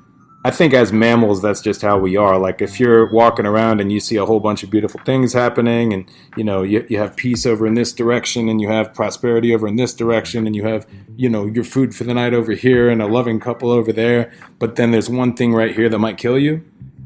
I 0.46 0.50
think 0.50 0.74
as 0.74 0.92
mammals, 0.92 1.40
that's 1.40 1.62
just 1.62 1.80
how 1.80 1.98
we 1.98 2.18
are. 2.18 2.38
Like 2.38 2.60
if 2.60 2.78
you're 2.78 3.10
walking 3.10 3.46
around 3.46 3.80
and 3.80 3.90
you 3.90 3.98
see 3.98 4.16
a 4.16 4.26
whole 4.26 4.40
bunch 4.40 4.62
of 4.62 4.68
beautiful 4.68 5.00
things 5.00 5.32
happening, 5.32 5.94
and 5.94 6.04
you 6.36 6.44
know 6.44 6.62
you, 6.62 6.84
you 6.90 6.98
have 6.98 7.16
peace 7.16 7.46
over 7.46 7.66
in 7.66 7.72
this 7.72 7.94
direction, 7.94 8.50
and 8.50 8.60
you 8.60 8.68
have 8.68 8.92
prosperity 8.92 9.54
over 9.54 9.66
in 9.66 9.76
this 9.76 9.94
direction, 9.94 10.46
and 10.46 10.54
you 10.54 10.66
have 10.66 10.86
you 11.16 11.30
know 11.30 11.46
your 11.46 11.64
food 11.64 11.94
for 11.94 12.04
the 12.04 12.12
night 12.12 12.34
over 12.34 12.52
here, 12.52 12.90
and 12.90 13.00
a 13.00 13.06
loving 13.06 13.40
couple 13.40 13.70
over 13.70 13.90
there, 13.90 14.30
but 14.58 14.76
then 14.76 14.90
there's 14.90 15.08
one 15.08 15.32
thing 15.34 15.54
right 15.54 15.74
here 15.74 15.88
that 15.88 15.98
might 15.98 16.18
kill 16.18 16.38
you. 16.38 16.62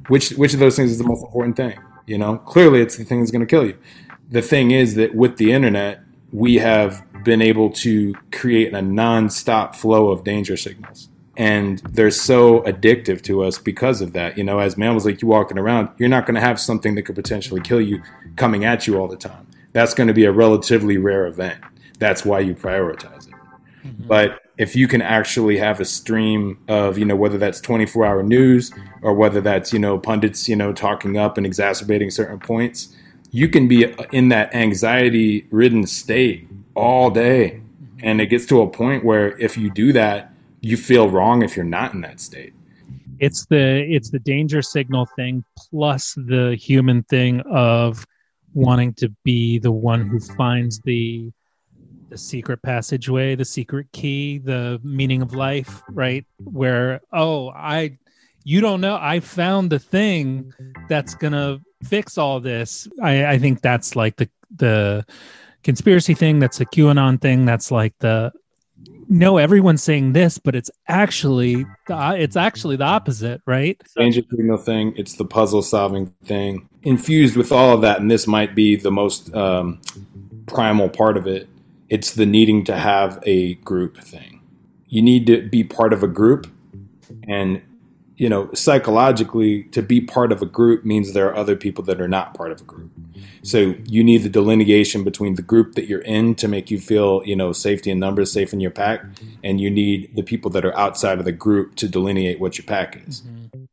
Which 0.09 0.31
which 0.31 0.53
of 0.53 0.59
those 0.59 0.75
things 0.75 0.91
is 0.91 0.99
the 0.99 1.05
most 1.05 1.23
important 1.23 1.57
thing? 1.57 1.79
You 2.07 2.19
know, 2.19 2.39
clearly 2.39 2.81
it's 2.81 2.97
the 2.97 3.05
thing 3.05 3.21
that's 3.21 3.31
going 3.31 3.47
to 3.47 3.47
kill 3.47 3.65
you. 3.65 3.79
The 4.31 4.43
thing 4.43 4.71
is 4.71 4.95
that 4.97 5.15
with 5.15 5.37
the 5.37 5.53
internet, 5.53 6.01
we 6.33 6.57
have 6.57 7.03
been 7.25 7.43
able 7.43 7.71
to 7.71 8.15
create 8.33 8.73
a 8.75 8.83
non-stop 8.83 9.75
flow 9.75 10.11
of 10.11 10.25
danger 10.25 10.57
signals 10.57 11.09
and 11.39 11.79
they're 11.91 12.11
so 12.11 12.63
addictive 12.63 13.23
to 13.23 13.45
us 13.45 13.59
because 13.59 14.03
of 14.03 14.13
that. 14.13 14.37
You 14.37 14.43
know, 14.43 14.59
as 14.59 14.77
mammals, 14.77 15.07
like 15.07 15.23
you 15.23 15.29
walking 15.29 15.57
around, 15.57 15.89
you're 15.97 16.09
not 16.09 16.27
going 16.27 16.35
to 16.35 16.41
have 16.41 16.59
something 16.59 16.97
that 16.97 17.03
could 17.03 17.15
potentially 17.15 17.61
kill 17.61 17.81
you 17.81 18.03
coming 18.35 18.65
at 18.65 18.89
you 18.89 18.99
all 18.99 19.07
the 19.07 19.17
time. 19.17 19.47
That's 19.73 19.95
going 19.95 20.09
to 20.09 20.15
be 20.15 20.25
a 20.25 20.33
relatively 20.33 20.99
rare 20.99 21.27
event. 21.27 21.61
That's 22.01 22.25
why 22.25 22.41
you 22.41 22.57
prioritize 22.57 23.29
it. 23.29 23.35
Mm-hmm. 23.85 24.09
But 24.09 24.41
if 24.59 24.75
you 24.75 24.89
can 24.89 25.01
actually 25.01 25.59
have 25.59 25.79
a 25.79 25.85
stream 25.85 26.59
of, 26.67 26.99
you 26.99 27.05
know, 27.05 27.15
whether 27.15 27.39
that's 27.39 27.61
24 27.61 28.05
hour 28.05 28.23
news 28.25 28.73
or 29.03 29.15
whether 29.15 29.41
that's, 29.41 29.73
you 29.73 29.79
know, 29.79 29.97
pundits, 29.97 30.49
you 30.49 30.57
know, 30.57 30.73
talking 30.73 31.17
up 31.17 31.37
and 31.37 31.47
exacerbating 31.47 32.11
certain 32.11 32.41
points, 32.41 32.97
you 33.31 33.49
can 33.49 33.69
be 33.69 33.95
in 34.13 34.29
that 34.31 34.55
anxiety 34.55 35.47
ridden 35.51 35.87
state 35.87 36.49
all 36.75 37.11
day. 37.11 37.61
And 38.03 38.21
it 38.21 38.27
gets 38.27 38.47
to 38.47 38.61
a 38.63 38.69
point 38.69 39.05
where 39.05 39.37
if 39.39 39.59
you 39.59 39.71
do 39.71 39.93
that, 39.93 40.33
you 40.61 40.77
feel 40.77 41.09
wrong 41.09 41.43
if 41.43 41.57
you're 41.57 41.65
not 41.65 41.95
in 41.95 42.01
that 42.03 42.21
state 42.21 42.53
it's 43.21 43.47
the 43.47 43.85
it's 43.89 44.11
the 44.11 44.19
danger 44.19 44.63
signal 44.63 45.07
thing 45.17 45.45
plus 45.57 46.15
the 46.27 46.57
human 46.61 47.03
thing 47.05 47.41
of 47.51 48.07
wanting 48.55 48.95
to 48.95 49.09
be 49.25 49.59
the 49.59 49.73
one 49.73 50.07
who 50.07 50.21
finds 50.21 50.81
the 50.81 51.31
the 52.11 52.19
secret 52.19 52.63
passageway 52.63 53.35
the 53.35 53.45
secret 53.45 53.87
key 53.93 54.39
the 54.39 54.81
meaning 54.83 55.21
of 55.21 55.35
life 55.35 55.83
right 55.91 56.25
where 56.45 57.01
oh 57.13 57.51
i 57.51 57.97
you 58.45 58.61
don't 58.61 58.81
know 58.81 58.99
i 59.01 59.21
found 59.21 59.71
the 59.71 59.79
thing 59.79 60.53
that's 60.89 61.15
gonna 61.15 61.61
fix 61.83 62.19
all 62.19 62.41
this 62.41 62.89
i 63.03 63.27
i 63.27 63.39
think 63.39 63.61
that's 63.61 63.97
like 63.97 64.17
the 64.17 64.29
the 64.57 65.05
conspiracy 65.63 66.15
thing 66.15 66.39
that's 66.39 66.61
a 66.61 66.67
qanon 66.67 67.21
thing 67.21 67.45
that's 67.45 67.71
like 67.71 67.95
the 67.99 68.33
no, 69.09 69.39
everyone's 69.39 69.83
saying 69.83 70.13
this, 70.13 70.39
but 70.39 70.55
it's 70.55 70.71
actually 70.87 71.65
the, 71.87 72.17
it's 72.19 72.37
actually 72.37 72.77
the 72.77 72.85
opposite, 72.85 73.41
right? 73.47 73.81
Danger 73.97 74.23
signal 74.31 74.59
thing. 74.59 74.93
It's 74.97 75.15
the 75.15 75.25
puzzle 75.25 75.63
solving 75.63 76.09
thing 76.25 76.69
infused 76.83 77.37
with 77.37 77.51
all 77.51 77.73
of 77.73 77.81
that, 77.81 78.01
and 78.01 78.11
this 78.11 78.27
might 78.27 78.55
be 78.55 78.77
the 78.77 78.91
most 78.91 79.35
um, 79.35 79.81
primal 80.47 80.89
part 80.91 81.17
of 81.17 81.27
it. 81.27 81.49
It's 81.89 82.15
the 82.15 82.27
needing 82.27 82.65
to 82.65 82.77
have 82.77 83.19
a 83.25 83.55
group 83.55 83.97
thing. 83.97 84.43
You 84.89 85.01
need 85.01 85.27
to 85.27 85.49
be 85.49 85.65
part 85.65 85.95
of 85.95 86.03
a 86.03 86.09
group, 86.09 86.47
and 87.27 87.63
you 88.19 88.29
know, 88.29 88.53
psychologically, 88.53 89.63
to 89.65 89.81
be 89.81 90.01
part 90.01 90.33
of 90.33 90.43
a 90.43 90.47
group 90.47 90.85
means 90.85 91.13
there 91.13 91.29
are 91.29 91.37
other 91.37 91.55
people 91.55 91.85
that 91.85 92.01
are 92.01 92.09
not 92.09 92.35
part 92.35 92.51
of 92.51 92.61
a 92.61 92.65
group. 92.65 92.91
So 93.43 93.77
you 93.85 94.03
need 94.03 94.25
the 94.25 94.29
delineation 94.29 95.05
between 95.05 95.37
the 95.37 95.43
group 95.43 95.77
that 95.77 95.87
you're 95.87 96.01
in 96.01 96.35
to 96.35 96.49
make 96.49 96.69
you 96.69 96.81
feel, 96.81 97.23
you 97.25 97.37
know, 97.37 97.53
safety 97.53 97.93
in 97.93 98.01
numbers, 98.01 98.33
safe 98.33 98.53
in 98.53 98.59
your 98.59 98.73
pack, 98.73 99.05
and 99.45 99.61
you 99.61 99.71
need 99.71 100.11
the 100.17 100.23
people 100.23 100.51
that 100.51 100.65
are 100.65 100.77
outside 100.77 101.21
of 101.21 101.25
the 101.25 101.33
group 101.33 101.77
to 101.77 101.89
delineate 101.89 102.41
what 102.41 102.59
your 102.59 102.67
pack 102.67 103.01
is. 103.07 103.23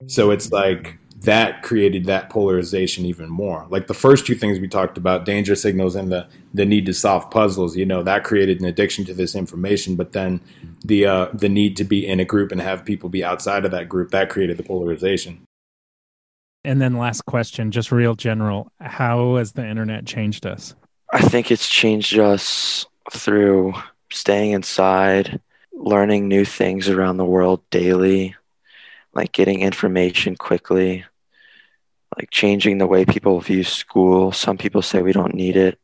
So 0.05 0.29
it's 0.29 0.51
like 0.51 0.99
that 1.21 1.63
created 1.63 2.05
that 2.05 2.29
polarization 2.29 3.05
even 3.05 3.29
more. 3.29 3.65
Like 3.69 3.87
the 3.87 3.93
first 3.93 4.25
two 4.25 4.35
things 4.35 4.59
we 4.59 4.67
talked 4.67 4.97
about, 4.97 5.25
danger 5.25 5.55
signals 5.55 5.95
and 5.95 6.11
the 6.11 6.27
the 6.53 6.65
need 6.65 6.85
to 6.85 6.93
solve 6.93 7.31
puzzles, 7.31 7.75
you 7.75 7.85
know, 7.85 8.03
that 8.03 8.23
created 8.23 8.59
an 8.59 8.65
addiction 8.65 9.05
to 9.05 9.13
this 9.13 9.35
information. 9.35 9.95
But 9.95 10.11
then 10.11 10.41
the 10.83 11.05
uh, 11.05 11.27
the 11.33 11.49
need 11.49 11.77
to 11.77 11.83
be 11.83 12.05
in 12.05 12.19
a 12.19 12.25
group 12.25 12.51
and 12.51 12.61
have 12.61 12.85
people 12.85 13.09
be 13.09 13.23
outside 13.23 13.65
of 13.65 13.71
that 13.71 13.89
group, 13.89 14.11
that 14.11 14.29
created 14.29 14.57
the 14.57 14.63
polarization. 14.63 15.41
And 16.63 16.81
then 16.81 16.97
last 16.97 17.25
question, 17.25 17.71
just 17.71 17.91
real 17.91 18.15
general, 18.15 18.71
how 18.81 19.35
has 19.35 19.51
the 19.51 19.65
internet 19.65 20.05
changed 20.05 20.45
us? 20.47 20.73
I 21.13 21.21
think 21.21 21.51
it's 21.51 21.69
changed 21.69 22.17
us 22.17 22.87
through 23.11 23.73
staying 24.11 24.51
inside, 24.51 25.39
learning 25.73 26.27
new 26.27 26.43
things 26.43 26.89
around 26.89 27.17
the 27.17 27.25
world 27.25 27.61
daily, 27.69 28.35
like 29.15 29.31
getting 29.31 29.61
information 29.61 30.35
quickly, 30.35 31.05
like 32.17 32.29
changing 32.29 32.77
the 32.77 32.87
way 32.87 33.05
people 33.05 33.39
view 33.39 33.63
school. 33.63 34.31
Some 34.31 34.57
people 34.57 34.81
say 34.81 35.01
we 35.01 35.13
don't 35.13 35.33
need 35.33 35.55
it 35.55 35.79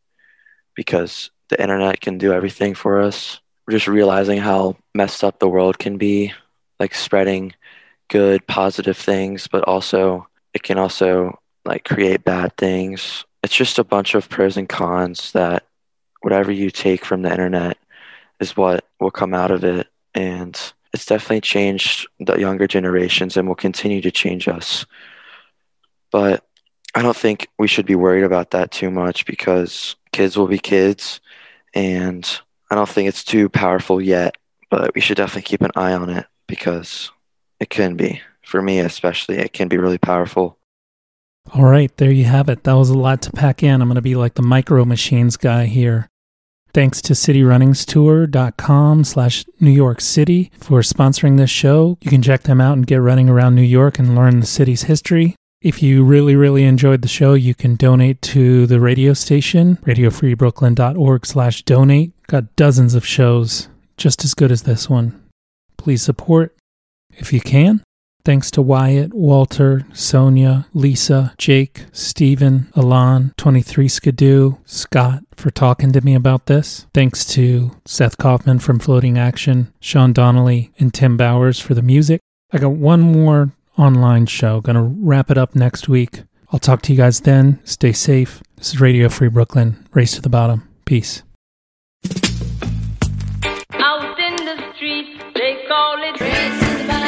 because 0.75 1.31
the 1.49 1.61
internet 1.61 2.01
can 2.01 2.17
do 2.17 2.33
everything 2.33 2.75
for 2.75 3.01
us. 3.01 3.39
We're 3.65 3.73
just 3.73 3.87
realizing 3.87 4.39
how 4.39 4.75
messed 4.93 5.23
up 5.23 5.39
the 5.39 5.49
world 5.49 5.79
can 5.79 5.97
be, 5.97 6.33
like 6.79 6.93
spreading 6.93 7.53
good, 8.09 8.45
positive 8.47 8.97
things, 8.97 9.47
but 9.47 9.63
also 9.63 10.27
it 10.53 10.63
can 10.63 10.77
also 10.77 11.39
like 11.65 11.85
create 11.85 12.23
bad 12.23 12.55
things. 12.57 13.25
It's 13.43 13.55
just 13.55 13.79
a 13.79 13.83
bunch 13.83 14.13
of 14.13 14.29
pros 14.29 14.57
and 14.57 14.67
cons 14.67 15.31
that 15.31 15.63
whatever 16.21 16.51
you 16.51 16.69
take 16.69 17.05
from 17.05 17.21
the 17.21 17.31
internet 17.31 17.77
is 18.39 18.57
what 18.57 18.85
will 18.99 19.11
come 19.11 19.33
out 19.33 19.51
of 19.51 19.63
it. 19.63 19.87
And 20.13 20.59
it's 20.93 21.05
definitely 21.05 21.41
changed 21.41 22.07
the 22.19 22.37
younger 22.37 22.67
generations 22.67 23.37
and 23.37 23.47
will 23.47 23.55
continue 23.55 24.01
to 24.01 24.11
change 24.11 24.47
us. 24.47 24.85
But 26.11 26.43
I 26.93 27.01
don't 27.01 27.15
think 27.15 27.47
we 27.57 27.67
should 27.67 27.85
be 27.85 27.95
worried 27.95 28.23
about 28.23 28.51
that 28.51 28.71
too 28.71 28.91
much 28.91 29.25
because 29.25 29.95
kids 30.11 30.37
will 30.37 30.47
be 30.47 30.59
kids. 30.59 31.21
And 31.73 32.27
I 32.69 32.75
don't 32.75 32.89
think 32.89 33.07
it's 33.07 33.23
too 33.23 33.47
powerful 33.47 34.01
yet, 34.01 34.35
but 34.69 34.93
we 34.93 35.01
should 35.01 35.17
definitely 35.17 35.43
keep 35.43 35.61
an 35.61 35.71
eye 35.75 35.93
on 35.93 36.09
it 36.09 36.25
because 36.47 37.11
it 37.59 37.69
can 37.69 37.95
be. 37.95 38.21
For 38.43 38.61
me 38.61 38.79
especially 38.79 39.37
it 39.37 39.53
can 39.53 39.69
be 39.69 39.77
really 39.77 39.97
powerful. 39.97 40.57
All 41.53 41.63
right 41.63 41.95
there 41.95 42.11
you 42.11 42.25
have 42.25 42.49
it. 42.49 42.65
That 42.65 42.73
was 42.73 42.89
a 42.89 42.97
lot 42.97 43.21
to 43.21 43.31
pack 43.31 43.63
in. 43.63 43.81
I'm 43.81 43.87
going 43.87 43.95
to 43.95 44.01
be 44.01 44.15
like 44.15 44.33
the 44.33 44.41
micro 44.41 44.83
machines 44.83 45.37
guy 45.37 45.67
here 45.67 46.10
thanks 46.73 47.01
to 47.01 47.13
cityrunningtours.com 47.13 49.03
slash 49.03 49.45
new 49.59 49.71
york 49.71 50.01
city 50.01 50.51
for 50.59 50.81
sponsoring 50.81 51.37
this 51.37 51.49
show 51.49 51.97
you 52.01 52.09
can 52.09 52.21
check 52.21 52.43
them 52.43 52.61
out 52.61 52.73
and 52.73 52.87
get 52.87 52.97
running 52.97 53.29
around 53.29 53.55
new 53.55 53.61
york 53.61 53.99
and 53.99 54.15
learn 54.15 54.39
the 54.39 54.45
city's 54.45 54.83
history 54.83 55.35
if 55.61 55.83
you 55.83 56.03
really, 56.03 56.35
really 56.35 56.63
enjoyed 56.63 57.03
the 57.03 57.07
show, 57.07 57.35
you 57.35 57.53
can 57.53 57.75
donate 57.75 58.19
to 58.23 58.65
the 58.65 58.79
radio 58.79 59.13
station, 59.13 59.77
radiofreebrooklyn.org 59.83 61.23
slash 61.23 61.61
donate. 61.61 62.13
Got 62.25 62.55
dozens 62.55 62.95
of 62.95 63.05
shows 63.05 63.67
just 63.95 64.23
as 64.23 64.33
good 64.33 64.51
as 64.51 64.63
this 64.63 64.89
one. 64.89 65.21
Please 65.77 66.01
support 66.01 66.55
if 67.11 67.31
you 67.31 67.41
can. 67.41 67.83
Thanks 68.23 68.51
to 68.51 68.61
Wyatt, 68.61 69.13
Walter, 69.13 69.85
Sonia, 69.93 70.67
Lisa, 70.73 71.33
Jake, 71.37 71.85
Stephen, 71.91 72.71
Alon, 72.75 73.33
23 73.37 73.87
Skidoo, 73.87 74.57
Scott 74.65 75.23
for 75.35 75.49
talking 75.49 75.91
to 75.91 76.01
me 76.01 76.13
about 76.13 76.45
this. 76.45 76.85
Thanks 76.93 77.25
to 77.25 77.71
Seth 77.85 78.17
Kauffman 78.17 78.59
from 78.59 78.79
Floating 78.79 79.17
Action, 79.17 79.73
Sean 79.79 80.13
Donnelly, 80.13 80.71
and 80.77 80.93
Tim 80.93 81.17
Bowers 81.17 81.59
for 81.59 81.73
the 81.73 81.81
music. 81.81 82.21
I 82.53 82.59
got 82.59 82.73
one 82.73 83.01
more 83.01 83.53
online 83.77 84.27
show. 84.27 84.61
Gonna 84.61 84.83
wrap 84.83 85.31
it 85.31 85.37
up 85.37 85.55
next 85.55 85.89
week. 85.89 86.23
I'll 86.51 86.59
talk 86.59 86.81
to 86.83 86.91
you 86.91 86.97
guys 86.97 87.21
then. 87.21 87.59
Stay 87.63 87.93
safe. 87.93 88.43
This 88.57 88.73
is 88.73 88.81
Radio 88.81 89.09
Free 89.09 89.29
Brooklyn. 89.29 89.87
Race 89.93 90.13
to 90.13 90.21
the 90.21 90.29
bottom. 90.29 90.67
Peace. 90.85 91.23
Out 93.73 94.19
in 94.19 94.35
the 94.45 94.61
they 95.33 95.63
call 95.67 95.95
it 96.03 97.00